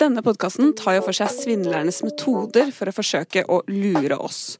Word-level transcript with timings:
Denne 0.00 0.22
podkasten 0.24 0.70
tar 0.78 0.94
jo 0.96 1.02
for 1.04 1.16
seg 1.16 1.28
svindlernes 1.34 1.98
metoder 2.06 2.70
for 2.72 2.88
å 2.88 2.94
forsøke 2.96 3.42
å 3.52 3.58
lure 3.68 4.16
oss. 4.16 4.56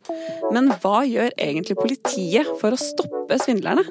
Men 0.53 0.69
hva 0.83 1.01
gjør 1.09 1.33
egentlig 1.41 1.79
politiet 1.79 2.51
for 2.61 2.77
å 2.77 2.81
stoppe 2.81 3.39
svindlerne? 3.41 3.87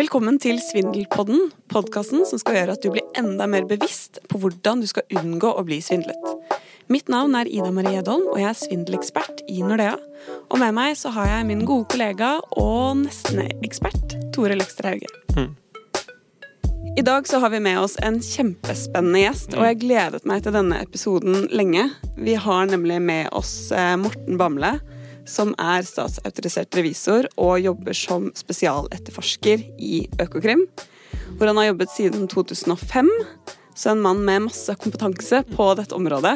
Velkommen 0.00 0.40
til 0.42 0.58
Svindelpodden, 0.58 1.52
podkasten 1.70 2.24
som 2.26 2.40
skal 2.42 2.58
gjøre 2.58 2.74
at 2.74 2.82
du 2.82 2.90
blir 2.90 3.06
enda 3.18 3.46
mer 3.46 3.68
bevisst 3.70 4.18
på 4.32 4.40
hvordan 4.42 4.82
du 4.82 4.88
skal 4.90 5.06
unngå 5.20 5.52
å 5.54 5.62
bli 5.68 5.78
svindlet. 5.84 6.58
Mitt 6.90 7.12
navn 7.12 7.36
er 7.38 7.46
Ida 7.46 7.70
Marie 7.70 8.00
Edholm, 8.02 8.26
og 8.32 8.40
jeg 8.40 8.50
er 8.50 8.58
svindelekspert 8.58 9.44
i 9.52 9.62
Nordea. 9.62 9.94
Og 10.50 10.58
med 10.58 10.74
meg 10.74 10.98
så 10.98 11.12
har 11.14 11.30
jeg 11.36 11.50
min 11.52 11.62
gode 11.68 11.86
kollega 11.92 12.34
og 12.58 13.04
nesten-ekspert 13.04 14.18
Tore 14.34 14.58
Løkster 14.58 14.90
Hauge. 14.90 15.12
Mm. 15.36 15.52
I 16.96 17.02
dag 17.02 17.28
så 17.28 17.38
har 17.38 17.50
vi 17.50 17.60
med 17.60 17.80
oss 17.80 17.94
en 18.04 18.18
kjempespennende 18.20 19.22
gjest, 19.22 19.54
og 19.56 19.64
jeg 19.64 19.78
gledet 19.80 20.26
meg 20.28 20.42
til 20.44 20.52
denne 20.52 20.76
episoden 20.84 21.46
lenge. 21.48 21.86
Vi 22.20 22.34
har 22.36 22.66
nemlig 22.68 22.98
med 23.00 23.30
oss 23.32 23.72
eh, 23.72 23.94
Morten 23.96 24.36
Bamble, 24.36 24.74
som 25.24 25.54
er 25.56 25.86
statsautorisert 25.88 26.76
revisor 26.76 27.30
og 27.40 27.62
jobber 27.64 27.96
som 27.96 28.28
spesialetterforsker 28.36 29.64
i 29.80 30.02
Økokrim, 30.20 30.66
hvor 31.38 31.48
han 31.48 31.62
har 31.62 31.70
jobbet 31.70 31.94
siden 31.96 32.28
2005. 32.28 33.08
Så 33.74 33.90
en 33.90 34.02
mann 34.04 34.20
med 34.24 34.44
masse 34.48 34.74
kompetanse 34.76 35.42
på 35.48 35.66
dette 35.78 35.96
området. 35.96 36.34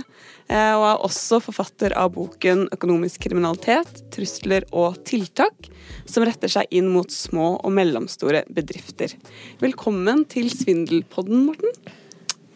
Eh, 0.48 0.72
og 0.72 0.84
er 0.88 1.04
også 1.04 1.40
forfatter 1.44 1.92
av 1.98 2.14
boken 2.14 2.68
'Økonomisk 2.72 3.26
kriminalitet, 3.26 4.00
trusler 4.14 4.64
og 4.72 4.96
tiltak', 5.04 5.68
som 6.08 6.24
retter 6.24 6.48
seg 6.48 6.70
inn 6.70 6.88
mot 6.88 7.10
små 7.12 7.56
og 7.60 7.72
mellomstore 7.76 8.44
bedrifter. 8.48 9.12
Velkommen 9.60 10.24
til 10.30 10.48
Svindelpodden, 10.48 11.44
Morten. 11.50 11.76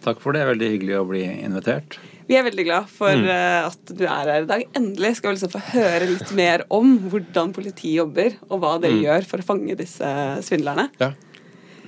Takk 0.00 0.22
for 0.22 0.32
det. 0.32 0.46
Veldig 0.48 0.72
hyggelig 0.72 0.96
å 0.96 1.04
bli 1.08 1.26
invitert. 1.28 1.98
Vi 2.30 2.36
er 2.38 2.44
veldig 2.46 2.64
glad 2.64 2.86
for 2.88 3.10
mm. 3.10 3.26
Eh, 3.26 3.66
at 3.66 3.90
du 3.90 4.04
er 4.06 4.28
her 4.30 4.44
i 4.44 4.48
dag. 4.48 4.62
Endelig 4.78 5.16
skal 5.18 5.32
vi 5.32 5.36
liksom 5.36 5.52
få 5.52 5.64
høre 5.74 6.06
litt 6.12 6.30
mer 6.38 6.64
om 6.72 6.94
hvordan 7.10 7.52
politiet 7.52 7.98
jobber, 7.98 8.36
og 8.48 8.62
hva 8.62 8.76
dere 8.78 8.96
mm. 8.96 9.02
gjør 9.02 9.26
for 9.28 9.42
å 9.42 9.48
fange 9.50 9.76
disse 9.76 10.12
svindlerne. 10.46 10.88
Ja. 11.02 11.10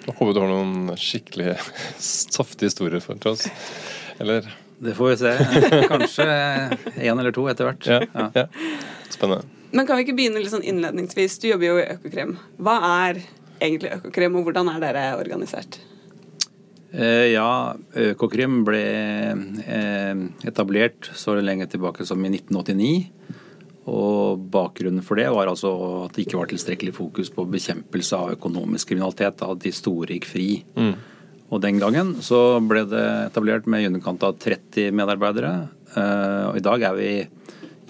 Jeg 0.02 0.16
håper 0.18 0.34
du 0.34 0.40
har 0.42 0.50
noen 0.50 0.96
skikkelig 0.98 1.54
saftige 2.02 2.70
historier 2.70 3.02
for 3.04 3.18
oss. 3.30 3.46
Eller? 4.22 4.48
Det 4.82 4.96
får 4.98 5.12
vi 5.12 5.16
se. 5.20 5.34
Kanskje 5.92 6.26
én 6.98 7.18
eller 7.18 7.34
to 7.34 7.46
etter 7.50 7.70
hvert. 7.70 7.86
Ja, 7.86 8.28
ja. 8.34 8.46
Spennende. 9.12 9.46
Men 9.72 9.86
kan 9.88 9.96
vi 9.96 10.04
ikke 10.04 10.16
begynne 10.18 10.42
litt 10.42 10.52
sånn 10.52 10.66
innledningsvis? 10.66 11.38
Du 11.40 11.46
jobber 11.48 11.70
jo 11.70 11.78
i 11.80 11.86
Økokrim. 11.94 12.34
Hva 12.60 12.74
er 13.06 13.22
egentlig 13.62 13.94
Økokrim, 13.94 14.34
og 14.36 14.48
hvordan 14.48 14.68
er 14.74 14.82
dere 14.82 15.04
organisert? 15.16 15.78
Eh, 16.92 17.30
ja, 17.32 17.72
Økokrim 18.10 18.60
ble 18.66 18.82
eh, 19.64 20.24
etablert 20.50 21.08
så 21.16 21.38
lenge 21.40 21.70
tilbake 21.72 22.04
som 22.08 22.20
i 22.26 22.34
1989. 22.34 23.38
Og 23.90 24.42
Bakgrunnen 24.52 25.02
for 25.02 25.18
det 25.18 25.26
var 25.34 25.50
altså 25.50 25.72
at 26.04 26.14
det 26.14 26.26
ikke 26.26 26.38
var 26.38 26.50
tilstrekkelig 26.50 26.94
fokus 26.94 27.32
på 27.34 27.46
bekjempelse 27.50 28.18
av 28.18 28.36
økonomisk 28.36 28.92
kriminalitet. 28.92 29.42
At 29.42 29.62
de 29.64 29.72
store 29.74 30.14
gikk 30.14 30.28
fri. 30.30 30.48
Mm. 30.78 30.94
Og 31.52 31.60
Den 31.60 31.80
gangen 31.82 32.14
så 32.24 32.62
ble 32.64 32.86
det 32.88 33.04
etablert 33.26 33.66
med 33.68 33.82
i 33.82 33.90
underkant 33.90 34.22
av 34.24 34.38
30 34.40 34.94
medarbeidere. 34.96 35.52
Eh, 35.92 36.44
og 36.48 36.56
I 36.56 36.64
dag 36.64 36.86
er 36.88 36.96
vi 36.96 37.12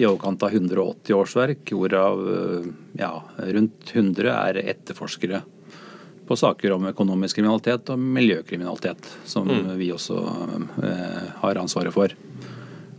i 0.01 0.07
overkant 0.09 0.43
av 0.43 0.55
180 0.57 1.15
årsverk, 1.15 1.75
hvorav 1.77 2.23
eh, 2.33 2.71
ja, 2.99 3.13
rundt 3.55 3.93
100 3.93 4.33
er 4.33 4.63
etterforskere 4.65 5.43
på 6.27 6.39
saker 6.39 6.75
om 6.75 6.89
økonomisk 6.91 7.39
kriminalitet 7.39 7.91
og 7.93 8.03
miljøkriminalitet, 8.03 9.09
som 9.29 9.47
mm. 9.47 9.73
vi 9.79 9.93
også 9.95 10.19
eh, 10.89 11.25
har 11.45 11.63
ansvaret 11.63 11.95
for. 11.95 12.15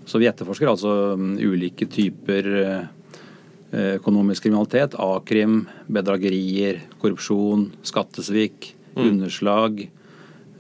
Så 0.06 0.20
vi 0.22 0.28
etterforsker 0.30 0.70
altså 0.70 0.94
mm, 1.20 1.38
ulike 1.40 1.88
typer 1.92 2.50
eh, 2.60 3.96
økonomisk 3.98 4.48
kriminalitet. 4.48 4.98
A-krim, 5.00 5.64
bedragerier, 5.88 6.84
korrupsjon, 7.02 7.70
skattesvik, 7.86 8.74
mm. 8.96 9.04
underslag. 9.08 9.86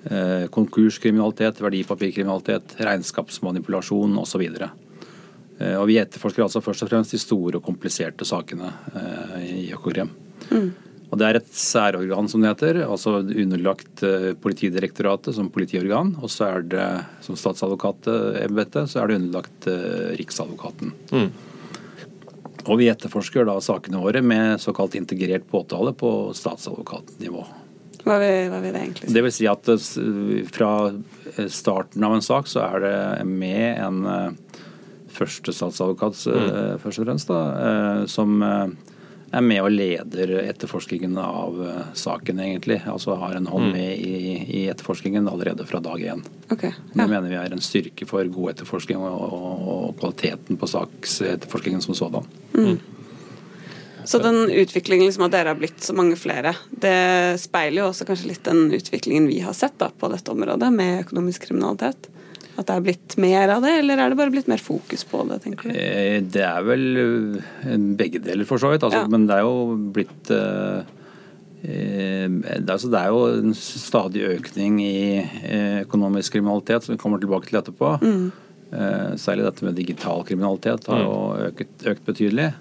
Eh, 0.03 0.47
konkurskriminalitet, 0.51 1.61
verdipapirkriminalitet, 1.63 2.75
regnskapsmanipulasjon 2.83 4.17
osv. 4.19 4.47
Eh, 4.51 5.75
og 5.77 5.85
vi 5.87 5.99
etterforsker 6.01 6.43
altså 6.43 6.63
først 6.63 6.83
og 6.83 6.91
fremst 6.91 7.15
de 7.15 7.21
store 7.21 7.59
og 7.59 7.63
kompliserte 7.63 8.27
sakene 8.27 8.71
eh, 8.99 9.37
i 9.47 9.69
Økokrim. 9.75 10.11
Mm. 10.49 10.71
Og 11.13 11.19
Det 11.21 11.27
er 11.27 11.37
et 11.37 11.49
særorgan, 11.53 12.27
som 12.29 12.41
det 12.41 12.49
heter, 12.55 12.81
altså 12.87 13.19
underlagt 13.21 14.01
eh, 14.01 14.31
Politidirektoratet 14.41 15.37
som 15.37 15.51
politiorgan. 15.53 16.15
Og 16.25 16.31
så 16.33 16.47
er 16.49 16.67
det 16.71 16.87
som 17.21 17.37
statsadvokatembetet, 17.37 18.89
så 18.89 19.03
er 19.03 19.11
det 19.11 19.19
underlagt 19.21 19.67
Riksadvokaten. 20.17 20.93
Mm. 21.13 21.29
Og 22.63 22.79
vi 22.79 22.87
etterforsker 22.89 23.45
da 23.45 23.59
sakene 23.61 24.01
våre 24.01 24.23
med 24.25 24.61
såkalt 24.63 24.95
integrert 24.97 25.45
påtale 25.51 25.93
på 25.93 26.31
statsadvokatnivå. 26.37 27.45
Hva 28.03 28.17
vil, 28.19 28.49
hva 28.51 28.59
vil, 28.63 28.73
det 28.73 28.81
egentlig 28.81 29.07
si? 29.07 29.13
Det 29.15 29.23
vil 29.23 29.35
si 29.35 29.45
at 29.47 29.69
fra 30.51 30.71
starten 31.51 32.03
av 32.03 32.17
en 32.17 32.25
sak 32.25 32.49
så 32.51 32.65
er 32.65 32.83
det 32.83 32.97
med 33.29 33.83
en 33.83 34.01
førstestatsadvokat 35.13 36.25
mm. 36.27 36.41
Eh, 36.43 36.73
først 36.81 37.01
og 37.01 37.07
fremst, 37.07 37.31
da, 37.31 37.41
eh, 37.67 38.01
som 38.11 38.41
eh, 38.43 38.67
er 39.33 39.43
med 39.45 39.61
og 39.63 39.71
leder 39.73 40.31
etterforskningen 40.43 41.17
av 41.17 41.59
saken, 41.97 42.39
egentlig. 42.43 42.79
Altså 42.89 43.17
har 43.17 43.35
en 43.37 43.49
hånd 43.49 43.71
mm. 43.71 43.75
med 43.75 43.97
i, 43.97 44.33
i 44.61 44.63
etterforskningen 44.71 45.29
allerede 45.29 45.65
fra 45.69 45.81
dag 45.83 46.03
én. 46.13 46.23
Okay, 46.53 46.69
ja. 46.69 46.93
Det 46.93 47.07
mener 47.09 47.29
vi 47.31 47.39
er 47.41 47.55
en 47.55 47.63
styrke 47.63 48.07
for 48.09 48.29
god 48.33 48.53
etterforskning 48.53 49.01
og, 49.01 49.21
og, 49.33 49.67
og 49.73 49.85
kvaliteten 50.01 50.59
på 50.61 50.69
saksetterforskningen 50.69 51.81
som 51.81 51.97
sådan. 51.97 52.29
Mm. 52.53 52.77
Så 54.05 54.19
den 54.19 54.49
utviklingen 54.51 55.07
liksom 55.07 55.23
at 55.27 55.31
dere 55.31 55.53
har 55.53 55.59
blitt 55.59 55.83
så 55.83 55.95
mange 55.95 56.17
flere, 56.19 56.53
det 56.69 57.39
speiler 57.39 57.83
jo 57.83 57.89
også 57.89 58.07
kanskje 58.07 58.33
litt 58.33 58.43
den 58.45 58.67
utviklingen 58.75 59.29
vi 59.31 59.39
har 59.45 59.55
sett 59.55 59.77
da, 59.79 59.89
på 59.89 60.09
dette 60.11 60.33
området 60.33 60.69
med 60.75 61.05
økonomisk 61.05 61.47
kriminalitet? 61.47 62.09
At 62.53 62.67
det 62.69 62.73
er 62.75 62.83
blitt 62.85 63.15
mer 63.21 63.49
av 63.55 63.63
det, 63.65 63.71
eller 63.81 63.97
er 63.97 64.11
det 64.11 64.17
bare 64.19 64.33
blitt 64.33 64.49
mer 64.51 64.61
fokus 64.61 65.05
på 65.09 65.23
det? 65.29 65.39
tenker 65.45 65.71
du? 65.71 65.77
Eh, 65.77 66.19
det 66.21 66.43
er 66.45 66.65
vel 66.67 66.83
eh, 67.01 67.77
begge 67.97 68.21
deler, 68.21 68.45
for 68.49 68.61
så 68.61 68.69
vidt. 68.73 68.85
Altså, 68.85 69.01
ja. 69.01 69.09
Men 69.09 69.25
det 69.29 69.39
er 69.39 69.47
jo 69.47 69.77
blitt 69.95 70.29
uh, 70.29 70.83
altså, 72.67 72.91
Det 72.93 72.99
er 72.99 73.09
jo 73.09 73.23
en 73.39 73.57
stadig 73.57 74.25
økning 74.35 74.77
i 74.83 74.97
økonomisk 75.81 76.37
kriminalitet, 76.37 76.85
som 76.85 76.93
vi 76.93 77.01
kommer 77.01 77.21
tilbake 77.21 77.49
til 77.49 77.61
etterpå. 77.61 77.95
Mm. 78.03 78.27
Særlig 79.21 79.45
dette 79.45 79.65
med 79.65 79.77
digital 79.77 80.23
kriminalitet 80.27 80.87
har 80.89 81.01
jo 81.01 81.17
mm. 81.33 81.43
økt, 81.49 81.87
økt 81.89 82.05
betydelig. 82.09 82.51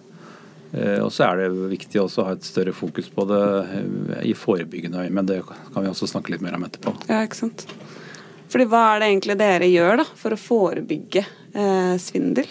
Og 1.03 1.11
så 1.13 1.27
er 1.27 1.41
det 1.41 1.71
viktig 1.73 2.01
også 2.01 2.23
å 2.23 2.27
ha 2.31 2.37
et 2.37 2.47
større 2.47 2.73
fokus 2.77 3.11
på 3.13 3.27
det 3.29 3.43
i 4.29 4.33
forebyggende 4.37 5.03
øye, 5.03 5.13
men 5.13 5.29
det 5.29 5.43
kan 5.45 5.83
vi 5.83 5.91
også 5.91 6.09
snakke 6.09 6.33
litt 6.33 6.45
mer 6.45 6.57
om 6.57 6.65
etterpå. 6.69 6.95
Ja, 7.11 7.25
ikke 7.27 7.43
sant. 7.43 7.67
Fordi 8.53 8.67
Hva 8.69 8.83
er 8.93 9.01
det 9.01 9.13
egentlig 9.13 9.39
dere 9.41 9.69
gjør 9.71 10.03
da, 10.03 10.09
for 10.19 10.35
å 10.35 10.41
forebygge 10.41 11.23
eh, 11.25 11.95
svindel? 12.03 12.51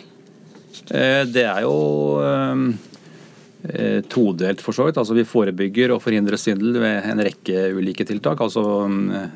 Eh, 0.89 1.23
det 1.29 1.43
er 1.45 1.61
jo 1.61 1.75
eh, 2.25 2.63
eh, 3.69 3.99
todelt, 4.09 4.63
for 4.65 4.75
så 4.75 4.87
vidt. 4.87 4.97
Altså, 4.97 5.15
vi 5.17 5.27
forebygger 5.27 5.93
og 5.93 6.01
forhindrer 6.01 6.41
svindel 6.41 6.79
ved 6.81 7.11
en 7.11 7.21
rekke 7.27 7.67
ulike 7.77 8.07
tiltak. 8.09 8.41
Altså, 8.41 8.63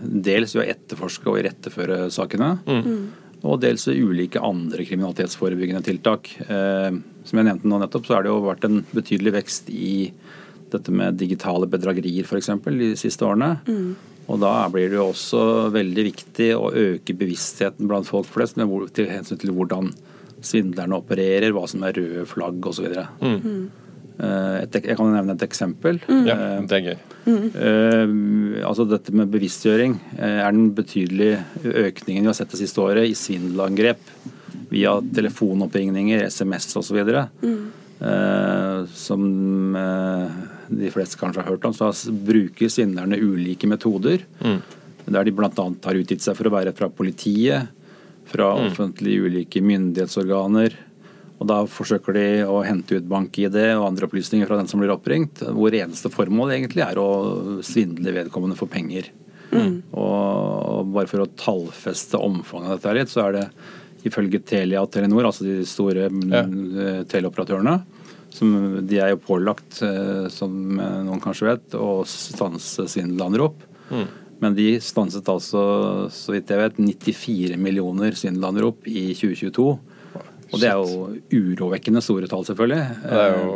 dels 0.02 0.56
ved 0.58 0.66
å 0.66 0.72
etterforske 0.74 1.30
og 1.30 1.38
iretteføre 1.44 2.08
sakene. 2.14 2.56
Mm. 2.66 2.98
Og 3.46 3.62
dels 3.62 3.86
ved 3.90 4.02
ulike 4.02 4.42
andre 4.42 4.88
kriminalitetsforebyggende 4.88 5.86
tiltak. 5.86 6.32
Eh, 6.48 6.90
som 7.26 7.42
jeg 7.42 7.50
nevnte 7.50 7.70
nå 7.70 7.80
nettopp, 7.82 8.10
så 8.10 8.18
har 8.18 8.26
det 8.26 8.34
jo 8.34 8.42
vært 8.48 8.66
en 8.66 8.82
betydelig 8.96 9.38
vekst 9.38 9.70
i 9.70 10.10
dette 10.74 10.92
med 10.92 11.18
digitale 11.20 11.70
bedragerier 11.70 12.26
f.eks. 12.26 12.50
de 12.66 12.92
siste 13.00 13.26
årene. 13.28 13.54
Mm. 13.70 14.15
Og 14.26 14.42
Da 14.42 14.54
blir 14.74 14.90
det 14.90 14.98
jo 14.98 15.10
også 15.12 15.72
veldig 15.76 16.06
viktig 16.10 16.50
å 16.58 16.72
øke 16.74 17.16
bevisstheten 17.18 17.90
blant 17.90 18.10
folk 18.10 18.30
flest 18.32 18.58
med 18.58 18.72
til 18.98 19.10
hensyn 19.12 19.40
til 19.42 19.54
hvordan 19.54 19.92
svindlerne 20.46 20.98
opererer, 20.98 21.54
hva 21.54 21.66
som 21.70 21.84
er 21.86 21.98
røde 21.98 22.26
flagg 22.30 22.66
osv. 22.70 22.90
Mm. 23.22 23.68
Eh, 24.16 24.60
jeg 24.72 24.96
kan 24.96 25.12
nevne 25.12 25.36
et 25.36 25.46
eksempel. 25.46 26.00
Mm. 26.08 26.24
Ja, 26.28 26.38
det 26.66 26.78
er 26.78 26.90
gøy. 26.90 26.98
Mm. 27.26 27.46
Uh, 27.58 28.68
altså 28.70 28.86
Dette 28.86 29.10
med 29.18 29.32
bevisstgjøring 29.34 29.96
er 30.22 30.52
den 30.54 30.68
betydelige 30.78 31.40
økningen 31.88 32.22
vi 32.22 32.30
har 32.30 32.38
sett 32.38 32.52
det 32.54 32.60
siste 32.60 32.84
året 32.84 33.10
i 33.10 33.16
svindelangrep 33.18 34.12
via 34.70 34.94
telefonoppringninger, 35.16 36.22
SMS 36.30 36.70
osv. 36.78 37.02
Mm. 37.42 37.58
Som 38.94 39.26
de 40.70 40.92
fleste 40.94 41.20
kanskje 41.20 41.44
har 41.44 41.54
hørt 41.54 41.66
om, 41.68 41.76
så 41.76 41.92
bruker 42.12 42.72
svindlerne 42.72 43.20
ulike 43.22 43.70
metoder. 43.70 44.26
Mm. 44.42 44.60
Der 45.06 45.28
de 45.28 45.34
bl.a. 45.38 45.50
har 45.52 46.00
utgitt 46.00 46.24
seg 46.26 46.38
for 46.38 46.50
å 46.50 46.56
være 46.56 46.74
fra 46.78 46.90
politiet, 46.90 47.70
fra 48.26 48.56
mm. 48.56 48.72
offentlige 48.72 49.28
ulike 49.30 49.62
myndighetsorganer. 49.62 50.78
Og 51.36 51.50
Da 51.52 51.60
forsøker 51.70 52.16
de 52.16 52.28
å 52.48 52.62
hente 52.66 52.98
ut 52.98 53.10
bank-ID 53.12 53.60
og 53.76 53.90
andre 53.90 54.08
opplysninger 54.08 54.48
fra 54.50 54.58
den 54.62 54.72
som 54.72 54.82
blir 54.82 54.94
oppringt, 54.94 55.44
hvor 55.44 55.76
eneste 55.76 56.10
formål 56.14 56.56
egentlig 56.56 56.86
er 56.86 57.02
å 57.02 57.10
svindle 57.66 58.16
vedkommende 58.16 58.58
for 58.58 58.72
penger. 58.72 59.12
Og 59.56 60.92
bare 60.96 61.10
for 61.12 61.24
å 61.24 61.32
tallfeste 61.40 62.20
omfanget 62.20 62.72
av 62.72 62.80
dette 62.80 62.96
litt, 62.98 63.12
så 63.12 63.28
er 63.28 63.38
det 63.38 63.46
ifølge 64.06 64.42
Telia 64.46 64.84
og 64.84 64.92
Telenor, 64.94 65.28
altså 65.30 65.46
de 65.48 65.64
store 65.68 66.08
Ja. 66.10 66.44
mm, 66.46 67.06
teleoperatørene, 67.10 67.76
som 68.36 68.52
de 68.88 69.00
er 69.02 69.14
jo 69.14 69.24
pålagt, 69.24 69.80
eh, 69.86 70.28
som 70.34 70.80
eh, 70.80 71.02
noen 71.08 71.24
kanskje 71.24 71.50
vet, 71.54 71.78
å 71.80 72.04
stanse 72.10 72.88
svindelanrop. 72.92 73.64
Men 74.44 74.56
de 74.58 74.76
stanset 74.84 75.28
altså, 75.32 75.62
så 76.12 76.34
vidt 76.36 76.52
jeg 76.52 76.60
vet, 76.60 76.80
94 76.82 77.60
millioner 77.62 78.18
svindelanrop 78.20 78.88
i 78.92 79.08
2022. 79.16 79.68
Og 80.54 80.62
det 80.62 80.70
er 80.70 80.78
jo 80.78 81.08
urovekkende 81.34 82.02
store 82.04 82.30
tall, 82.30 82.46
selvfølgelig. 82.48 82.84
Det 83.02 83.22
er 83.22 83.34
jo 83.36 83.56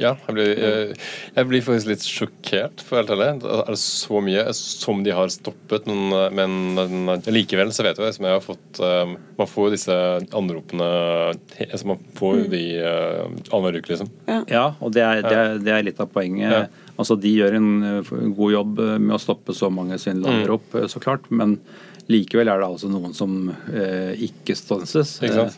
Ja, 0.00 0.12
jeg 0.26 0.34
blir, 0.36 0.50
jeg, 0.52 0.96
jeg 1.36 1.48
blir 1.48 1.64
faktisk 1.66 1.90
litt 1.90 2.04
sjokkert, 2.06 2.84
for 2.84 3.00
helt 3.00 3.12
ærlig. 3.14 3.28
Er 3.48 3.72
det 3.72 3.80
så 3.80 4.20
mye 4.24 4.44
som 4.56 5.02
de 5.06 5.14
har 5.16 5.32
stoppet? 5.32 5.88
Men, 5.88 6.36
men 6.76 7.16
likevel 7.32 7.72
så 7.74 7.86
vet 7.86 8.00
vi 8.00 8.12
som 8.16 8.28
jeg 8.28 8.36
har 8.36 8.44
fått 8.44 8.80
eh, 8.82 9.14
Man 9.38 9.50
får 9.50 9.68
jo 9.68 9.74
disse 9.74 9.98
anropene 10.36 10.88
altså 11.32 11.88
Man 11.92 12.00
får 12.18 12.38
jo 12.42 12.46
de 12.52 12.62
uh, 12.82 13.24
annenhver 13.50 13.80
uke, 13.80 13.92
liksom. 13.94 14.10
Ja, 14.50 14.66
og 14.80 14.94
det 14.94 15.04
er, 15.06 15.22
det 15.24 15.36
er, 15.36 15.60
det 15.62 15.74
er 15.74 15.86
litt 15.86 16.00
av 16.02 16.10
poenget. 16.12 16.48
Ja. 16.52 16.64
Altså, 16.98 17.16
De 17.20 17.30
gjør 17.34 17.54
en 17.56 17.68
eh, 17.88 18.10
god 18.36 18.52
jobb 18.52 18.78
eh, 18.84 18.98
med 18.98 19.14
å 19.16 19.20
stoppe 19.22 19.54
så 19.56 19.70
mange 19.72 19.96
svindlere 19.98 20.44
Mm. 20.44 20.60
eh, 20.82 20.86
så 20.92 21.00
klart. 21.00 21.30
Men 21.30 21.58
likevel 22.08 22.48
er 22.52 22.58
det 22.60 22.66
altså 22.68 22.90
noen 22.90 23.14
som 23.14 23.48
eh, 23.72 24.12
ikke 24.28 24.54
stanses. 24.58 25.16
Ikke 25.22 25.46
eh, 25.46 25.56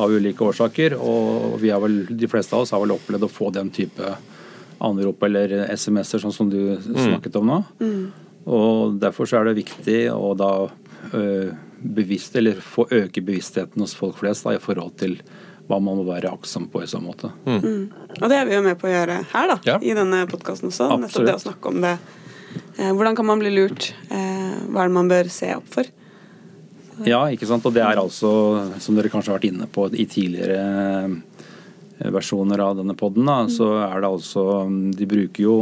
av 0.00 0.10
ulike 0.14 0.40
årsaker. 0.46 0.94
Og 0.98 1.58
vi 1.60 1.70
har 1.70 1.80
vel, 1.82 2.06
de 2.08 2.26
fleste 2.30 2.54
av 2.56 2.62
oss 2.64 2.70
har 2.72 2.80
vel 2.80 2.94
opplevd 2.96 3.26
å 3.26 3.30
få 3.30 3.50
den 3.52 3.70
type 3.70 4.14
anrop 4.80 5.22
eller 5.26 5.52
SMS-er, 5.74 6.22
sånn 6.22 6.32
som 6.32 6.48
du 6.48 6.78
snakket 6.80 7.36
om 7.36 7.46
nå. 7.50 7.58
Og 8.48 8.94
Derfor 9.02 9.28
så 9.28 9.40
er 9.40 9.50
det 9.50 9.58
viktig 9.60 9.98
å 10.14 10.30
da 10.38 10.52
eh, 11.12 11.50
bevisst, 11.80 12.34
eller 12.40 12.56
få 12.64 12.86
øke 12.88 13.20
bevisstheten 13.24 13.80
hos 13.84 13.92
folk 13.96 14.16
flest 14.22 14.44
da, 14.46 14.54
i 14.56 14.62
forhold 14.62 14.96
til 15.00 15.18
hva 15.70 15.78
man 15.78 16.00
må 16.00 16.04
være 16.08 16.32
aktsom 16.34 16.66
på 16.72 16.82
i 16.82 16.88
så 16.90 16.98
måte. 17.02 17.30
Og 17.46 18.26
det 18.30 18.36
er 18.40 18.48
vi 18.48 18.56
jo 18.56 18.64
med 18.64 18.78
på 18.80 18.88
å 18.88 18.92
gjøre 18.92 19.20
her, 19.30 19.52
da. 19.52 19.56
Ja. 19.68 19.78
I 19.78 19.94
denne 19.94 20.24
podkasten 20.30 20.72
også. 20.72 20.90
Nettopp 20.98 21.28
det 21.28 21.36
å 21.38 21.44
snakke 21.44 21.70
om 21.70 21.80
det. 21.84 21.94
Eh, 22.76 22.90
hvordan 22.90 23.16
kan 23.16 23.28
man 23.28 23.42
bli 23.42 23.52
lurt? 23.54 23.92
Eh, 24.10 24.66
hva 24.66 24.82
er 24.82 24.90
det 24.90 24.96
man 24.98 25.10
bør 25.10 25.30
se 25.30 25.52
opp 25.54 25.68
for? 25.70 25.88
Ja, 27.06 27.22
ikke 27.32 27.48
sant. 27.48 27.64
Og 27.66 27.74
det 27.76 27.84
er 27.84 28.00
altså, 28.00 28.30
som 28.82 28.96
dere 28.98 29.10
kanskje 29.12 29.32
har 29.32 29.38
vært 29.38 29.50
inne 29.50 29.68
på 29.70 29.86
i 29.94 30.06
tidligere 30.10 30.58
eh, 30.60 32.10
versjoner 32.12 32.62
av 32.64 32.80
denne 32.80 32.96
podden, 32.98 33.28
mm. 33.28 33.52
så 33.52 33.72
er 33.86 34.00
det 34.00 34.10
altså 34.10 34.44
De 34.96 35.08
bruker 35.08 35.44
jo 35.44 35.56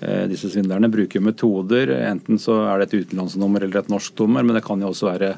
eh, 0.00 0.26
disse 0.30 0.50
svindlerne 0.52 0.90
bruker 0.92 1.24
metoder. 1.24 1.94
Enten 2.10 2.40
så 2.40 2.62
er 2.66 2.80
det 2.80 2.90
et 2.90 3.06
utenlandsnummer 3.06 3.66
eller 3.66 3.82
et 3.82 3.92
norsk 3.92 4.24
nummer, 4.24 4.46
men 4.46 4.58
det 4.58 4.64
kan 4.66 4.82
jo 4.82 4.92
også 4.92 5.12
være 5.12 5.34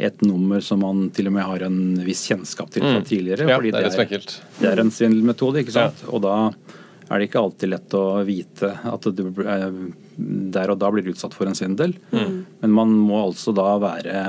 et 0.00 0.22
nummer 0.24 0.62
som 0.64 0.80
man 0.84 1.08
til 1.14 1.28
og 1.30 1.34
med 1.36 1.46
har 1.46 1.64
en 1.66 1.80
viss 2.04 2.24
kjennskap 2.30 2.70
til 2.72 2.86
fra 2.86 3.00
tidligere. 3.04 3.48
Ja, 3.48 3.58
fordi 3.60 3.72
det 3.74 3.84
er 3.84 3.90
det 3.90 4.20
er 4.20 4.28
det 4.60 4.70
er 4.70 4.82
en 4.84 4.92
svindelmetode, 4.94 5.62
ikke 5.62 5.76
sant. 5.76 6.04
Og 6.08 6.22
da 6.24 6.36
er 7.10 7.18
det 7.18 7.26
ikke 7.26 7.42
alltid 7.42 7.72
lett 7.72 7.96
å 7.98 8.04
vite 8.26 8.70
at 8.86 9.08
du 9.18 9.24
eh, 9.42 9.80
der 10.54 10.70
og 10.70 10.78
da 10.78 10.90
blir 10.94 11.10
utsatt 11.10 11.34
for 11.34 11.50
en 11.50 11.58
svindel. 11.58 11.96
Men 12.12 12.76
man 12.76 12.92
må 12.94 13.18
altså 13.24 13.54
da 13.56 13.72
være 13.82 14.20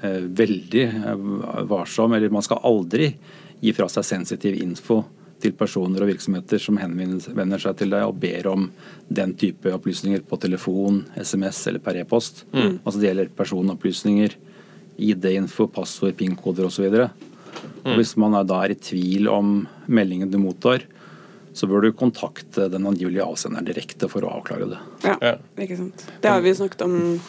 eh, 0.00 0.24
veldig 0.38 0.86
eh, 0.86 1.28
varsom, 1.68 2.16
eller 2.16 2.32
man 2.32 2.46
skal 2.46 2.64
aldri 2.64 3.10
gi 3.60 3.74
fra 3.76 3.88
seg 3.92 4.06
sensitiv 4.08 4.56
info 4.62 5.02
til 5.42 5.52
personer 5.56 6.00
og 6.00 6.08
virksomheter 6.08 6.60
som 6.62 6.78
henvender 6.80 7.60
seg 7.60 7.76
til 7.76 7.92
deg 7.92 8.08
og 8.08 8.16
ber 8.20 8.48
om 8.48 8.70
den 9.12 9.34
type 9.36 9.68
opplysninger 9.76 10.24
på 10.28 10.38
telefon, 10.40 11.02
SMS 11.20 11.60
eller 11.68 11.84
per 11.84 12.00
e-post. 12.00 12.46
Altså 12.56 12.96
det 12.96 13.10
gjelder 13.10 13.34
personopplysninger, 13.36 14.36
ID-info, 14.98 15.66
passord, 15.72 16.16
PIN-koder 16.18 16.68
osv. 16.68 16.86
Og 17.86 17.96
Hvis 17.96 18.16
man 18.20 18.34
er 18.34 18.44
da 18.48 18.62
er 18.64 18.74
i 18.74 18.78
tvil 18.78 19.28
om 19.30 19.56
meldingen 19.86 20.30
du 20.32 20.38
mottar, 20.42 20.82
så 21.56 21.68
bør 21.70 21.86
du 21.86 21.92
kontakte 21.96 22.66
den 22.68 22.84
angivelige 22.88 23.24
avsenderen 23.24 23.64
direkte 23.64 24.10
for 24.12 24.26
å 24.26 24.32
avklare 24.38 24.66
det. 24.74 24.78
Ja, 25.06 25.16
Ja. 25.22 25.36
ikke 25.56 25.76
sant. 25.78 26.04
Det 26.20 26.28
har 26.30 26.42
vi 26.44 26.52
snakket 26.54 26.82
om 26.84 27.20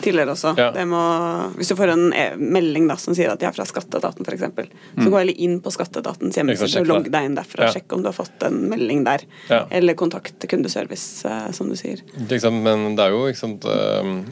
tidligere 0.00 0.32
også. 0.34 0.54
Ja. 0.58 0.70
Det 0.72 0.84
med, 0.88 1.56
hvis 1.56 1.68
du 1.68 1.76
får 1.76 1.92
en 1.92 2.12
e 2.12 2.26
melding 2.36 2.86
da, 2.88 2.96
som 2.96 3.14
sier 3.16 3.30
at 3.32 3.40
de 3.40 3.46
er 3.48 3.52
fra 3.52 3.64
Skatteetaten 3.68 4.24
f.eks., 4.26 4.70
så 5.04 5.10
gå 5.12 5.18
heller 5.18 5.36
inn 5.36 5.58
på 5.60 5.72
Skatteetatens 5.72 6.36
hjemmeside 6.36 6.80
og 6.80 6.86
logg 6.88 7.10
deg 7.12 7.24
inn 7.28 7.36
derfra. 7.36 7.68
Ja. 7.68 7.72
Sjekk 7.76 7.92
om 7.96 8.02
du 8.04 8.08
har 8.08 8.16
fått 8.16 8.42
en 8.48 8.62
melding 8.72 9.04
der. 9.04 9.24
Ja. 9.48 9.66
Eller 9.70 9.94
kontakt 9.94 10.46
kundeservice, 10.48 11.24
eh, 11.28 11.50
som 11.52 11.68
du 11.68 11.76
sier. 11.76 12.00
Ikke 12.20 12.40
sant, 12.40 12.62
men 12.64 12.96
det 12.96 13.04
er 13.06 13.10
jo 13.16 13.26
ikke 13.28 13.42
sant, 13.44 13.64
ehm, 13.64 14.24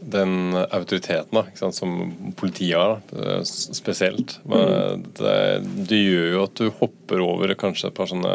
den 0.00 0.56
autoriteten 0.56 1.36
da, 1.36 1.42
sant, 1.58 1.76
som 1.76 1.92
politiet 2.38 2.78
har, 2.78 3.00
da, 3.10 3.24
eh, 3.36 3.42
spesielt. 3.44 4.38
Men 4.48 5.04
det, 5.18 5.34
det 5.90 6.00
gjør 6.00 6.28
jo 6.34 6.44
at 6.46 6.62
du 6.62 6.70
hopper 6.80 7.24
over 7.24 7.54
kanskje 7.60 7.90
et 7.90 7.96
par 7.96 8.10
sånne, 8.10 8.32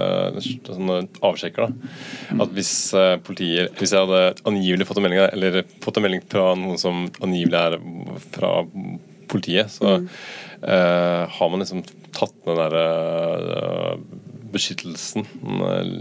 sånne 0.68 1.00
avsjekker. 1.26 1.66
Da. 1.66 1.92
At 2.46 2.56
hvis 2.56 2.76
eh, 2.94 3.18
Hvis 3.26 3.94
jeg 3.94 4.06
hadde 4.06 4.36
angivelig 4.48 4.88
fått 4.88 5.02
en 5.02 5.08
melding, 5.08 5.26
eller 5.26 5.64
fått 5.84 6.00
en 6.00 6.06
melding 6.06 6.24
fra 6.32 6.52
noen 6.60 6.80
som 6.82 7.06
angivelig 7.24 7.62
er 7.62 7.80
fra 8.36 8.54
politiet, 9.32 9.72
så 9.74 9.98
eh, 9.98 11.24
har 11.38 11.52
man 11.52 11.64
liksom 11.64 11.84
tatt 12.16 12.36
den 12.46 12.60
derre 12.60 12.86
eh, 13.58 13.98
beskyttelsen 14.56 15.26
eh, 15.26 15.92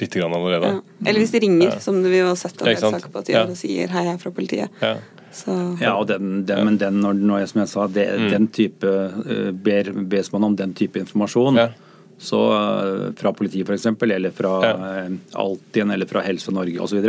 litt 0.00 0.14
grann 0.18 0.34
allerede. 0.36 0.74
Ja. 0.76 0.80
Eller 1.08 1.20
hvis 1.24 1.32
de 1.34 1.40
ringer, 1.46 1.78
som 1.82 1.98
vi 2.04 2.20
har 2.22 2.36
sett 2.38 2.60
en 2.62 2.68
Ja, 2.70 2.76
del 2.76 2.90
saker 2.96 3.10
på, 3.12 3.18
at 3.24 3.26
de 3.30 3.32
gjør 3.36 3.46
Ja. 3.46 3.50
og 3.56 3.56
sier 3.60 3.88
'hei, 3.88 4.04
jeg 4.06 4.14
er 4.14 4.18
fra 4.22 4.30
politiet'. 4.30 4.68
Ja. 4.82 4.96
Så 5.32 5.80
Ja, 5.80 5.94
og 5.96 6.06
den, 6.08 6.44
den, 6.44 6.64
men 6.66 6.76
den, 6.78 7.00
når, 7.00 7.14
når 7.16 7.38
jeg, 7.40 7.48
som 7.48 7.60
jeg 7.62 7.68
sa, 7.68 7.86
det, 7.88 8.30
den 8.30 8.48
type 8.48 8.84
eh, 8.84 9.50
ber, 9.50 9.92
bes 10.04 10.30
man 10.32 10.44
om 10.44 10.56
den 10.56 10.74
type 10.74 11.00
informasjon, 11.00 11.56
Ja. 11.56 11.68
så 12.20 12.38
eh, 12.52 13.12
fra 13.16 13.32
politiet 13.32 13.66
f.eks., 13.66 13.86
eller 14.02 14.30
fra 14.30 14.52
Ja. 14.62 15.08
Altinn 15.34 15.90
eller 15.90 16.06
fra 16.06 16.20
Helse 16.22 16.52
Norge 16.52 16.78
osv., 16.78 17.00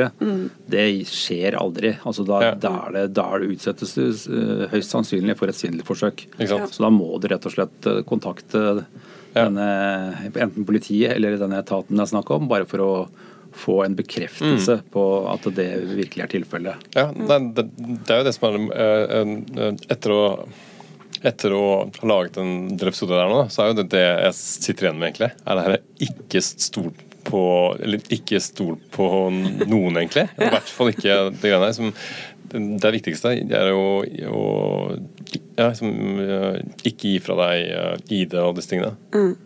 det 0.69 1.05
skjer 1.05 1.53
aldri. 1.59 1.97
Altså 2.05 2.25
da, 2.25 2.39
Ja. 2.41 2.53
da, 2.55 2.71
er 2.87 2.91
det, 2.93 3.13
da 3.13 3.27
er 3.35 3.39
det 3.43 3.51
utsettes 3.57 3.93
du 3.93 4.67
høyst 4.71 4.89
sannsynlig 4.95 5.35
for 5.37 5.47
et 5.49 5.55
svindelforsøk. 5.55 6.25
Ja. 6.39 6.65
Så 6.67 6.79
da 6.79 6.89
må 6.89 7.19
du 7.19 7.27
rett 7.27 7.45
og 7.45 7.51
slett 7.51 8.05
kontakte 8.07 8.63
Ja. 8.63 8.83
Denne, 9.35 9.67
enten 10.35 10.65
politiet 10.67 11.15
eller 11.15 11.37
denne 11.41 11.59
etaten 11.63 11.97
det 11.97 12.05
er 12.05 12.11
snakk 12.13 12.29
om, 12.35 12.47
bare 12.51 12.67
for 12.69 12.83
å 12.85 12.91
få 13.53 13.79
en 13.85 13.93
bekreftelse 13.97 14.79
Mm. 14.79 14.85
på 14.93 15.01
at 15.29 15.43
det 15.53 15.67
virkelig 15.93 16.23
er 16.23 16.31
tilfellet. 16.31 16.87
Ja, 16.97 17.07
det, 17.13 17.39
det, 17.53 17.65
det 18.07 18.13
er 18.15 18.21
jo 18.23 18.25
det 18.25 18.33
som 18.33 18.69
er 18.73 19.11
eh, 19.19 19.73
Etter 19.93 20.13
å 20.15 20.21
etter 21.23 21.53
å 21.55 21.67
ha 21.87 22.07
laget 22.09 22.35
en 22.41 22.73
del 22.75 22.89
episoder 22.89 23.15
der 23.21 23.29
nå, 23.31 23.43
så 23.53 23.61
er 23.63 23.69
jo 23.69 23.75
det 23.77 23.85
det 23.93 24.01
jeg 24.03 24.33
sitter 24.35 24.89
igjen 24.89 24.97
med, 24.99 25.13
egentlig. 25.13 25.29
Er 25.47 25.55
det 25.55 25.63
her 25.63 25.75
ikke 26.09 26.41
stort 26.43 27.03
på 27.23 27.43
Eller 27.79 28.01
ikke 28.11 28.41
stol 28.43 28.73
på 28.91 29.05
noen, 29.31 29.95
egentlig. 30.01 30.25
I 30.35 30.49
hvert 30.51 30.67
fall 30.67 30.89
ikke 30.91 31.13
det 31.31 31.45
greiene 31.53 31.69
der. 31.69 31.77
Som, 31.77 31.93
det 32.51 32.91
viktigste 32.93 33.31
er 33.33 33.69
jo 33.71 34.03
å 34.29 34.43
ja, 35.57 35.69
liksom, 35.69 35.91
ikke 36.85 37.11
gi 37.13 37.19
fra 37.23 37.35
deg 37.39 38.09
ID 38.11 38.35
og 38.41 38.55
disse 38.57 38.69
tingene. 38.73 38.95